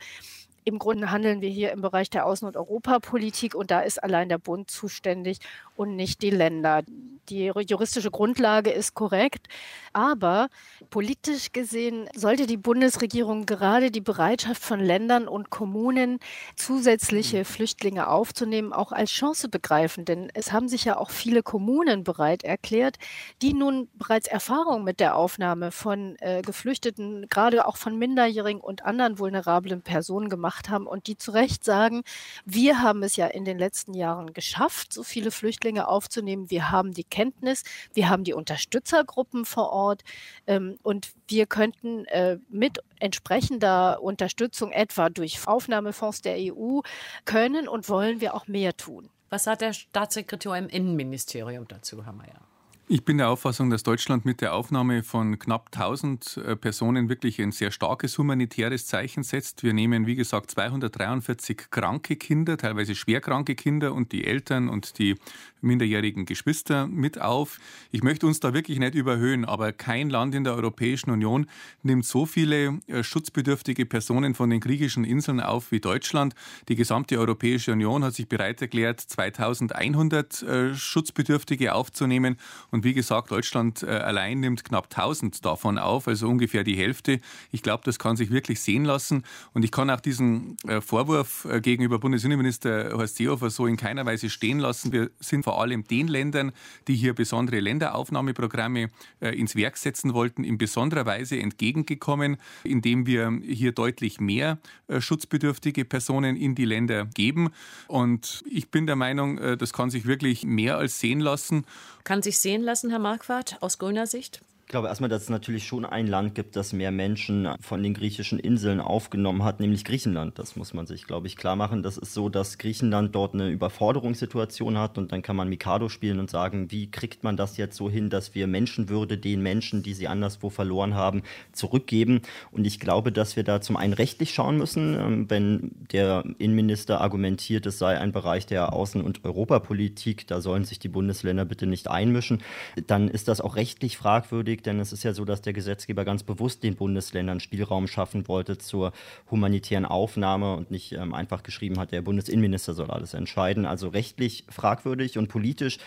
im 0.63 0.79
Grunde 0.79 1.11
handeln 1.11 1.41
wir 1.41 1.49
hier 1.49 1.71
im 1.71 1.81
Bereich 1.81 2.09
der 2.09 2.25
Außen- 2.27 2.45
und 2.45 2.57
Europapolitik 2.57 3.55
und 3.55 3.71
da 3.71 3.81
ist 3.81 4.01
allein 4.03 4.29
der 4.29 4.37
Bund 4.37 4.69
zuständig 4.69 5.39
und 5.75 5.95
nicht 5.95 6.21
die 6.21 6.29
Länder. 6.29 6.83
Die 7.29 7.45
juristische 7.45 8.11
Grundlage 8.11 8.71
ist 8.71 8.93
korrekt, 8.93 9.47
aber 9.93 10.49
politisch 10.89 11.51
gesehen 11.51 12.09
sollte 12.15 12.45
die 12.45 12.57
Bundesregierung 12.57 13.45
gerade 13.45 13.89
die 13.89 14.01
Bereitschaft 14.01 14.61
von 14.61 14.79
Ländern 14.79 15.27
und 15.27 15.49
Kommunen, 15.49 16.19
zusätzliche 16.55 17.39
mhm. 17.39 17.45
Flüchtlinge 17.45 18.07
aufzunehmen, 18.07 18.73
auch 18.73 18.91
als 18.91 19.11
Chance 19.11 19.49
begreifen. 19.49 20.03
Denn 20.03 20.29
es 20.33 20.51
haben 20.51 20.67
sich 20.67 20.83
ja 20.85 20.97
auch 20.97 21.09
viele 21.09 21.41
Kommunen 21.41 22.03
bereit 22.03 22.43
erklärt, 22.43 22.97
die 23.41 23.53
nun 23.53 23.87
bereits 23.93 24.27
Erfahrung 24.27 24.83
mit 24.83 24.99
der 24.99 25.15
Aufnahme 25.15 25.71
von 25.71 26.17
äh, 26.19 26.41
Geflüchteten, 26.41 27.27
gerade 27.29 27.65
auch 27.65 27.77
von 27.77 27.97
Minderjährigen 27.97 28.61
und 28.61 28.83
anderen 28.83 29.19
vulnerablen 29.19 29.81
Personen 29.81 30.29
gemacht 30.29 30.50
haben 30.69 30.87
und 30.87 31.07
die 31.07 31.17
zu 31.17 31.31
Recht 31.31 31.63
sagen, 31.63 32.01
wir 32.45 32.81
haben 32.81 33.03
es 33.03 33.15
ja 33.15 33.27
in 33.27 33.45
den 33.45 33.57
letzten 33.57 33.93
Jahren 33.93 34.33
geschafft, 34.33 34.93
so 34.93 35.03
viele 35.03 35.31
Flüchtlinge 35.31 35.87
aufzunehmen. 35.87 36.49
Wir 36.49 36.71
haben 36.71 36.93
die 36.93 37.03
Kenntnis, 37.03 37.63
wir 37.93 38.09
haben 38.09 38.23
die 38.23 38.33
Unterstützergruppen 38.33 39.45
vor 39.45 39.71
Ort 39.71 40.03
ähm, 40.47 40.77
und 40.83 41.11
wir 41.27 41.45
könnten 41.45 42.05
äh, 42.05 42.37
mit 42.49 42.79
entsprechender 42.99 44.01
Unterstützung, 44.01 44.71
etwa 44.71 45.09
durch 45.09 45.47
Aufnahmefonds 45.47 46.21
der 46.21 46.37
EU, 46.37 46.81
können 47.25 47.67
und 47.67 47.89
wollen 47.89 48.21
wir 48.21 48.35
auch 48.35 48.47
mehr 48.47 48.75
tun. 48.75 49.09
Was 49.29 49.47
hat 49.47 49.61
der 49.61 49.73
Staatssekretär 49.73 50.55
im 50.55 50.67
Innenministerium 50.67 51.67
dazu, 51.67 52.03
Herr 52.03 52.13
Mayer? 52.13 52.50
Ich 52.87 53.05
bin 53.05 53.19
der 53.19 53.29
Auffassung, 53.29 53.69
dass 53.69 53.83
Deutschland 53.83 54.25
mit 54.25 54.41
der 54.41 54.53
Aufnahme 54.53 55.03
von 55.03 55.39
knapp 55.39 55.69
1000 55.73 56.37
äh, 56.37 56.55
Personen 56.57 57.07
wirklich 57.07 57.39
ein 57.41 57.51
sehr 57.51 57.71
starkes 57.71 58.17
humanitäres 58.17 58.85
Zeichen 58.85 59.23
setzt. 59.23 59.63
Wir 59.63 59.73
nehmen, 59.73 60.07
wie 60.07 60.15
gesagt, 60.15 60.51
243 60.51 61.69
kranke 61.69 62.17
Kinder, 62.17 62.57
teilweise 62.57 62.95
schwerkranke 62.95 63.55
Kinder 63.55 63.93
und 63.93 64.11
die 64.11 64.25
Eltern 64.25 64.67
und 64.67 64.97
die 64.99 65.15
minderjährigen 65.61 66.25
Geschwister 66.25 66.87
mit 66.87 67.21
auf. 67.21 67.59
Ich 67.91 68.03
möchte 68.03 68.25
uns 68.27 68.39
da 68.39 68.53
wirklich 68.53 68.79
nicht 68.79 68.95
überhöhen, 68.95 69.45
aber 69.45 69.71
kein 69.71 70.09
Land 70.09 70.35
in 70.35 70.43
der 70.43 70.55
Europäischen 70.55 71.11
Union 71.11 71.47
nimmt 71.83 72.05
so 72.05 72.25
viele 72.25 72.79
äh, 72.87 73.03
schutzbedürftige 73.03 73.85
Personen 73.85 74.33
von 74.33 74.49
den 74.49 74.59
griechischen 74.59 75.05
Inseln 75.05 75.39
auf 75.39 75.71
wie 75.71 75.79
Deutschland. 75.79 76.33
Die 76.67 76.75
gesamte 76.75 77.19
Europäische 77.19 77.71
Union 77.71 78.03
hat 78.03 78.15
sich 78.15 78.27
bereit 78.27 78.61
erklärt, 78.61 78.99
2100 78.99 80.41
äh, 80.41 80.75
Schutzbedürftige 80.75 81.73
aufzunehmen. 81.73 82.37
Und 82.71 82.80
wie 82.83 82.93
gesagt, 82.93 83.31
Deutschland 83.31 83.83
äh, 83.83 83.87
allein 83.87 84.39
nimmt 84.39 84.63
knapp 84.63 84.85
1000 84.85 85.45
davon 85.45 85.77
auf, 85.77 86.07
also 86.07 86.27
ungefähr 86.27 86.63
die 86.63 86.75
Hälfte. 86.75 87.19
Ich 87.51 87.61
glaube, 87.61 87.83
das 87.85 87.99
kann 87.99 88.15
sich 88.15 88.31
wirklich 88.31 88.61
sehen 88.61 88.85
lassen. 88.85 89.23
Und 89.53 89.63
ich 89.63 89.71
kann 89.71 89.89
auch 89.89 89.99
diesen 89.99 90.57
Vorwurf 90.81 91.47
gegenüber 91.61 91.99
Bundesinnenminister 91.99 92.91
Horst 92.93 93.17
Seehofer 93.17 93.49
so 93.49 93.67
in 93.67 93.77
keiner 93.77 94.05
Weise 94.05 94.29
stehen 94.29 94.59
lassen. 94.59 94.91
Wir 94.91 95.11
sind 95.19 95.43
vor 95.43 95.61
allem 95.61 95.83
den 95.83 96.07
Ländern, 96.07 96.51
die 96.87 96.95
hier 96.95 97.13
besondere 97.13 97.59
Länderaufnahmeprogramme 97.59 98.89
äh, 99.19 99.29
ins 99.37 99.55
Werk 99.55 99.77
setzen 99.77 100.13
wollten, 100.13 100.43
in 100.43 100.57
besonderer 100.57 101.05
Weise 101.05 101.39
entgegengekommen, 101.39 102.37
indem 102.63 103.05
wir 103.05 103.39
hier 103.43 103.71
deutlich 103.71 104.19
mehr 104.19 104.59
äh, 104.87 105.01
schutzbedürftige 105.01 105.85
Personen 105.85 106.35
in 106.35 106.55
die 106.55 106.65
Länder 106.65 107.05
geben. 107.05 107.49
Und 107.87 108.43
ich 108.49 108.69
bin 108.69 108.87
der 108.87 108.95
Meinung, 108.95 109.37
äh, 109.37 109.57
das 109.57 109.73
kann 109.73 109.89
sich 109.89 110.05
wirklich 110.05 110.43
mehr 110.43 110.77
als 110.77 110.99
sehen 110.99 111.19
lassen. 111.19 111.65
Kann 112.03 112.21
sich 112.21 112.39
sehen 112.39 112.60
lassen, 112.63 112.89
Herr 112.89 112.99
Marquardt, 112.99 113.57
aus 113.61 113.77
grüner 113.77 114.07
Sicht? 114.07 114.41
Ich 114.71 114.73
glaube 114.73 114.87
erstmal, 114.87 115.09
dass 115.09 115.23
es 115.23 115.29
natürlich 115.29 115.67
schon 115.67 115.83
ein 115.83 116.07
Land 116.07 116.33
gibt, 116.33 116.55
das 116.55 116.71
mehr 116.71 116.91
Menschen 116.91 117.45
von 117.59 117.83
den 117.83 117.93
griechischen 117.93 118.39
Inseln 118.39 118.79
aufgenommen 118.79 119.43
hat, 119.43 119.59
nämlich 119.59 119.83
Griechenland. 119.83 120.39
Das 120.39 120.55
muss 120.55 120.73
man 120.73 120.87
sich, 120.87 121.07
glaube 121.07 121.27
ich, 121.27 121.35
klar 121.35 121.57
machen. 121.57 121.83
Das 121.83 121.97
ist 121.97 122.13
so, 122.13 122.29
dass 122.29 122.57
Griechenland 122.57 123.13
dort 123.13 123.33
eine 123.33 123.49
Überforderungssituation 123.49 124.77
hat 124.77 124.97
und 124.97 125.11
dann 125.11 125.23
kann 125.23 125.35
man 125.35 125.49
Mikado 125.49 125.89
spielen 125.89 126.21
und 126.21 126.29
sagen, 126.29 126.71
wie 126.71 126.89
kriegt 126.89 127.21
man 127.25 127.35
das 127.35 127.57
jetzt 127.57 127.75
so 127.75 127.89
hin, 127.89 128.09
dass 128.09 128.33
wir 128.33 128.47
Menschenwürde 128.47 129.17
den 129.17 129.43
Menschen, 129.43 129.83
die 129.83 129.93
sie 129.93 130.07
anderswo 130.07 130.49
verloren 130.49 130.95
haben, 130.95 131.23
zurückgeben. 131.51 132.21
Und 132.53 132.63
ich 132.63 132.79
glaube, 132.79 133.11
dass 133.11 133.35
wir 133.35 133.43
da 133.43 133.59
zum 133.59 133.75
einen 133.75 133.91
rechtlich 133.91 134.33
schauen 134.33 134.57
müssen, 134.57 134.97
ähm, 134.97 135.29
wenn 135.29 135.71
der 135.91 136.23
Innenminister 136.37 137.01
argumentiert, 137.01 137.65
es 137.65 137.77
sei 137.77 137.99
ein 137.99 138.13
Bereich 138.13 138.45
der 138.45 138.71
Außen- 138.71 139.01
und 139.01 139.25
Europapolitik, 139.25 140.27
da 140.27 140.39
sollen 140.39 140.63
sich 140.63 140.79
die 140.79 140.87
Bundesländer 140.87 141.43
bitte 141.43 141.67
nicht 141.67 141.89
einmischen, 141.89 142.41
dann 142.87 143.09
ist 143.09 143.27
das 143.27 143.41
auch 143.41 143.57
rechtlich 143.57 143.97
fragwürdig 143.97 144.60
denn 144.65 144.79
es 144.79 144.93
ist 144.93 145.03
ja 145.03 145.13
so, 145.13 145.25
dass 145.25 145.41
der 145.41 145.53
Gesetzgeber 145.53 146.05
ganz 146.05 146.23
bewusst 146.23 146.63
den 146.63 146.75
Bundesländern 146.75 147.39
Spielraum 147.39 147.87
schaffen 147.87 148.27
wollte 148.27 148.57
zur 148.57 148.93
humanitären 149.29 149.85
Aufnahme 149.85 150.55
und 150.55 150.71
nicht 150.71 150.93
ähm, 150.93 151.13
einfach 151.13 151.43
geschrieben 151.43 151.79
hat, 151.79 151.91
der 151.91 152.01
Bundesinnenminister 152.01 152.73
soll 152.73 152.91
alles 152.91 153.13
entscheiden. 153.13 153.65
Also 153.65 153.89
rechtlich 153.89 154.45
fragwürdig 154.49 155.17
und 155.17 155.27
politisch 155.27 155.79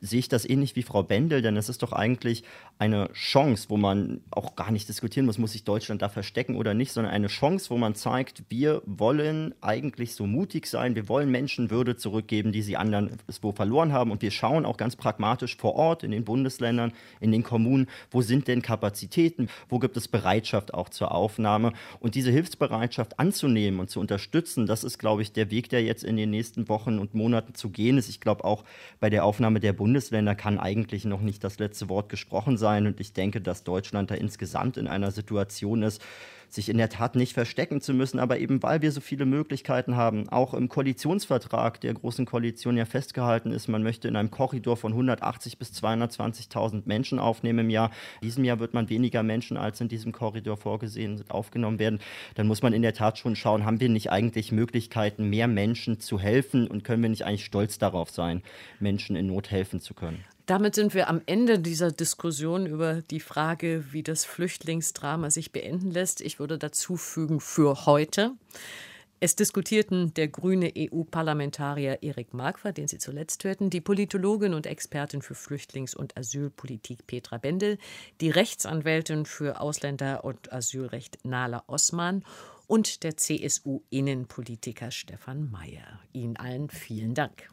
sehe 0.00 0.20
ich 0.20 0.28
das 0.28 0.48
ähnlich 0.48 0.76
wie 0.76 0.82
Frau 0.82 1.02
Bendel, 1.02 1.42
denn 1.42 1.56
es 1.56 1.68
ist 1.68 1.82
doch 1.82 1.92
eigentlich 1.92 2.44
eine 2.78 3.12
Chance, 3.12 3.66
wo 3.68 3.76
man 3.76 4.20
auch 4.30 4.56
gar 4.56 4.70
nicht 4.70 4.88
diskutieren 4.88 5.26
muss, 5.26 5.38
muss 5.38 5.52
sich 5.52 5.64
Deutschland 5.64 6.02
da 6.02 6.08
verstecken 6.08 6.56
oder 6.56 6.74
nicht, 6.74 6.92
sondern 6.92 7.12
eine 7.12 7.26
Chance, 7.26 7.70
wo 7.70 7.76
man 7.76 7.94
zeigt, 7.94 8.44
wir 8.48 8.82
wollen 8.86 9.54
eigentlich 9.60 10.14
so 10.14 10.26
mutig 10.26 10.66
sein, 10.66 10.94
wir 10.94 11.08
wollen 11.08 11.30
Menschen 11.30 11.70
Würde 11.70 11.96
zurückgeben, 11.96 12.52
die 12.52 12.62
sie 12.62 12.76
anderen 12.76 13.10
wo 13.42 13.52
verloren 13.52 13.92
haben 13.92 14.10
und 14.10 14.22
wir 14.22 14.30
schauen 14.30 14.64
auch 14.64 14.76
ganz 14.76 14.96
pragmatisch 14.96 15.56
vor 15.56 15.74
Ort 15.74 16.02
in 16.02 16.10
den 16.10 16.24
Bundesländern, 16.24 16.92
in 17.20 17.32
den 17.32 17.42
Kommunen, 17.42 17.88
wo 18.10 18.22
sind 18.22 18.48
denn 18.48 18.62
Kapazitäten, 18.62 19.48
wo 19.68 19.78
gibt 19.78 19.96
es 19.96 20.08
Bereitschaft 20.08 20.74
auch 20.74 20.88
zur 20.88 21.12
Aufnahme 21.12 21.72
und 22.00 22.14
diese 22.14 22.30
Hilfsbereitschaft 22.30 23.18
anzunehmen 23.18 23.80
und 23.80 23.90
zu 23.90 24.00
unterstützen, 24.00 24.66
das 24.66 24.84
ist, 24.84 24.98
glaube 24.98 25.22
ich, 25.22 25.32
der 25.32 25.50
Weg, 25.50 25.68
der 25.68 25.82
jetzt 25.82 26.04
in 26.04 26.16
den 26.16 26.30
nächsten 26.30 26.68
Wochen 26.68 26.98
und 26.98 27.14
Monaten 27.14 27.54
zu 27.54 27.70
gehen 27.70 27.98
ist. 27.98 28.08
Ich 28.08 28.20
glaube 28.20 28.44
auch 28.44 28.64
bei 29.00 29.10
der 29.10 29.24
Aufnahme 29.24 29.60
der 29.60 29.72
Bundesländer 29.78 30.34
kann 30.34 30.58
eigentlich 30.58 31.06
noch 31.06 31.22
nicht 31.22 31.42
das 31.42 31.58
letzte 31.58 31.88
Wort 31.88 32.10
gesprochen 32.10 32.58
sein. 32.58 32.86
Und 32.86 33.00
ich 33.00 33.14
denke, 33.14 33.40
dass 33.40 33.64
Deutschland 33.64 34.10
da 34.10 34.14
insgesamt 34.16 34.76
in 34.76 34.86
einer 34.86 35.10
Situation 35.10 35.82
ist, 35.82 36.02
sich 36.48 36.68
in 36.68 36.78
der 36.78 36.88
Tat 36.88 37.16
nicht 37.16 37.34
verstecken 37.34 37.80
zu 37.80 37.94
müssen, 37.94 38.18
aber 38.18 38.38
eben 38.38 38.62
weil 38.62 38.82
wir 38.82 38.92
so 38.92 39.00
viele 39.00 39.26
Möglichkeiten 39.26 39.96
haben, 39.96 40.28
auch 40.28 40.54
im 40.54 40.68
Koalitionsvertrag 40.68 41.80
der 41.80 41.94
Großen 41.94 42.26
Koalition 42.26 42.76
ja 42.76 42.84
festgehalten 42.84 43.52
ist, 43.52 43.68
man 43.68 43.82
möchte 43.82 44.08
in 44.08 44.16
einem 44.16 44.30
Korridor 44.30 44.76
von 44.76 44.92
180 44.92 45.58
bis 45.58 45.72
220.000 45.72 46.82
Menschen 46.86 47.18
aufnehmen 47.18 47.60
im 47.60 47.70
Jahr. 47.70 47.90
In 48.20 48.26
diesem 48.26 48.44
Jahr 48.44 48.58
wird 48.58 48.74
man 48.74 48.88
weniger 48.88 49.22
Menschen 49.22 49.56
als 49.56 49.80
in 49.80 49.88
diesem 49.88 50.12
Korridor 50.12 50.56
vorgesehen 50.56 51.22
aufgenommen 51.28 51.78
werden. 51.78 52.00
Dann 52.34 52.46
muss 52.46 52.62
man 52.62 52.72
in 52.72 52.82
der 52.82 52.94
Tat 52.94 53.18
schon 53.18 53.36
schauen, 53.36 53.64
haben 53.64 53.80
wir 53.80 53.88
nicht 53.88 54.10
eigentlich 54.10 54.52
Möglichkeiten, 54.52 55.28
mehr 55.28 55.48
Menschen 55.48 56.00
zu 56.00 56.18
helfen 56.18 56.66
und 56.66 56.84
können 56.84 57.02
wir 57.02 57.10
nicht 57.10 57.24
eigentlich 57.24 57.44
stolz 57.44 57.78
darauf 57.78 58.10
sein, 58.10 58.42
Menschen 58.80 59.16
in 59.16 59.26
Not 59.26 59.50
helfen 59.50 59.80
zu 59.80 59.94
können? 59.94 60.24
Damit 60.48 60.74
sind 60.74 60.94
wir 60.94 61.10
am 61.10 61.20
Ende 61.26 61.58
dieser 61.58 61.92
Diskussion 61.92 62.64
über 62.64 63.02
die 63.02 63.20
Frage, 63.20 63.84
wie 63.92 64.02
das 64.02 64.24
Flüchtlingsdrama 64.24 65.30
sich 65.30 65.52
beenden 65.52 65.90
lässt. 65.90 66.22
Ich 66.22 66.38
würde 66.38 66.56
dazu 66.56 66.96
fügen 66.96 67.38
für 67.38 67.84
heute. 67.84 68.32
Es 69.20 69.36
diskutierten 69.36 70.14
der 70.14 70.28
grüne 70.28 70.72
EU-Parlamentarier 70.74 72.02
Erik 72.02 72.32
Marquardt, 72.32 72.78
den 72.78 72.88
Sie 72.88 72.96
zuletzt 72.96 73.44
hörten, 73.44 73.68
die 73.68 73.82
Politologin 73.82 74.54
und 74.54 74.66
Expertin 74.66 75.20
für 75.20 75.34
Flüchtlings- 75.34 75.94
und 75.94 76.16
Asylpolitik 76.16 77.06
Petra 77.06 77.36
Bendel, 77.36 77.76
die 78.22 78.30
Rechtsanwältin 78.30 79.26
für 79.26 79.60
Ausländer- 79.60 80.24
und 80.24 80.50
Asylrecht 80.50 81.18
Nala 81.24 81.64
Osman 81.66 82.24
und 82.66 83.02
der 83.02 83.18
CSU-Innenpolitiker 83.18 84.92
Stefan 84.92 85.50
Mayer. 85.50 86.00
Ihnen 86.14 86.38
allen 86.38 86.70
vielen 86.70 87.12
Dank. 87.12 87.50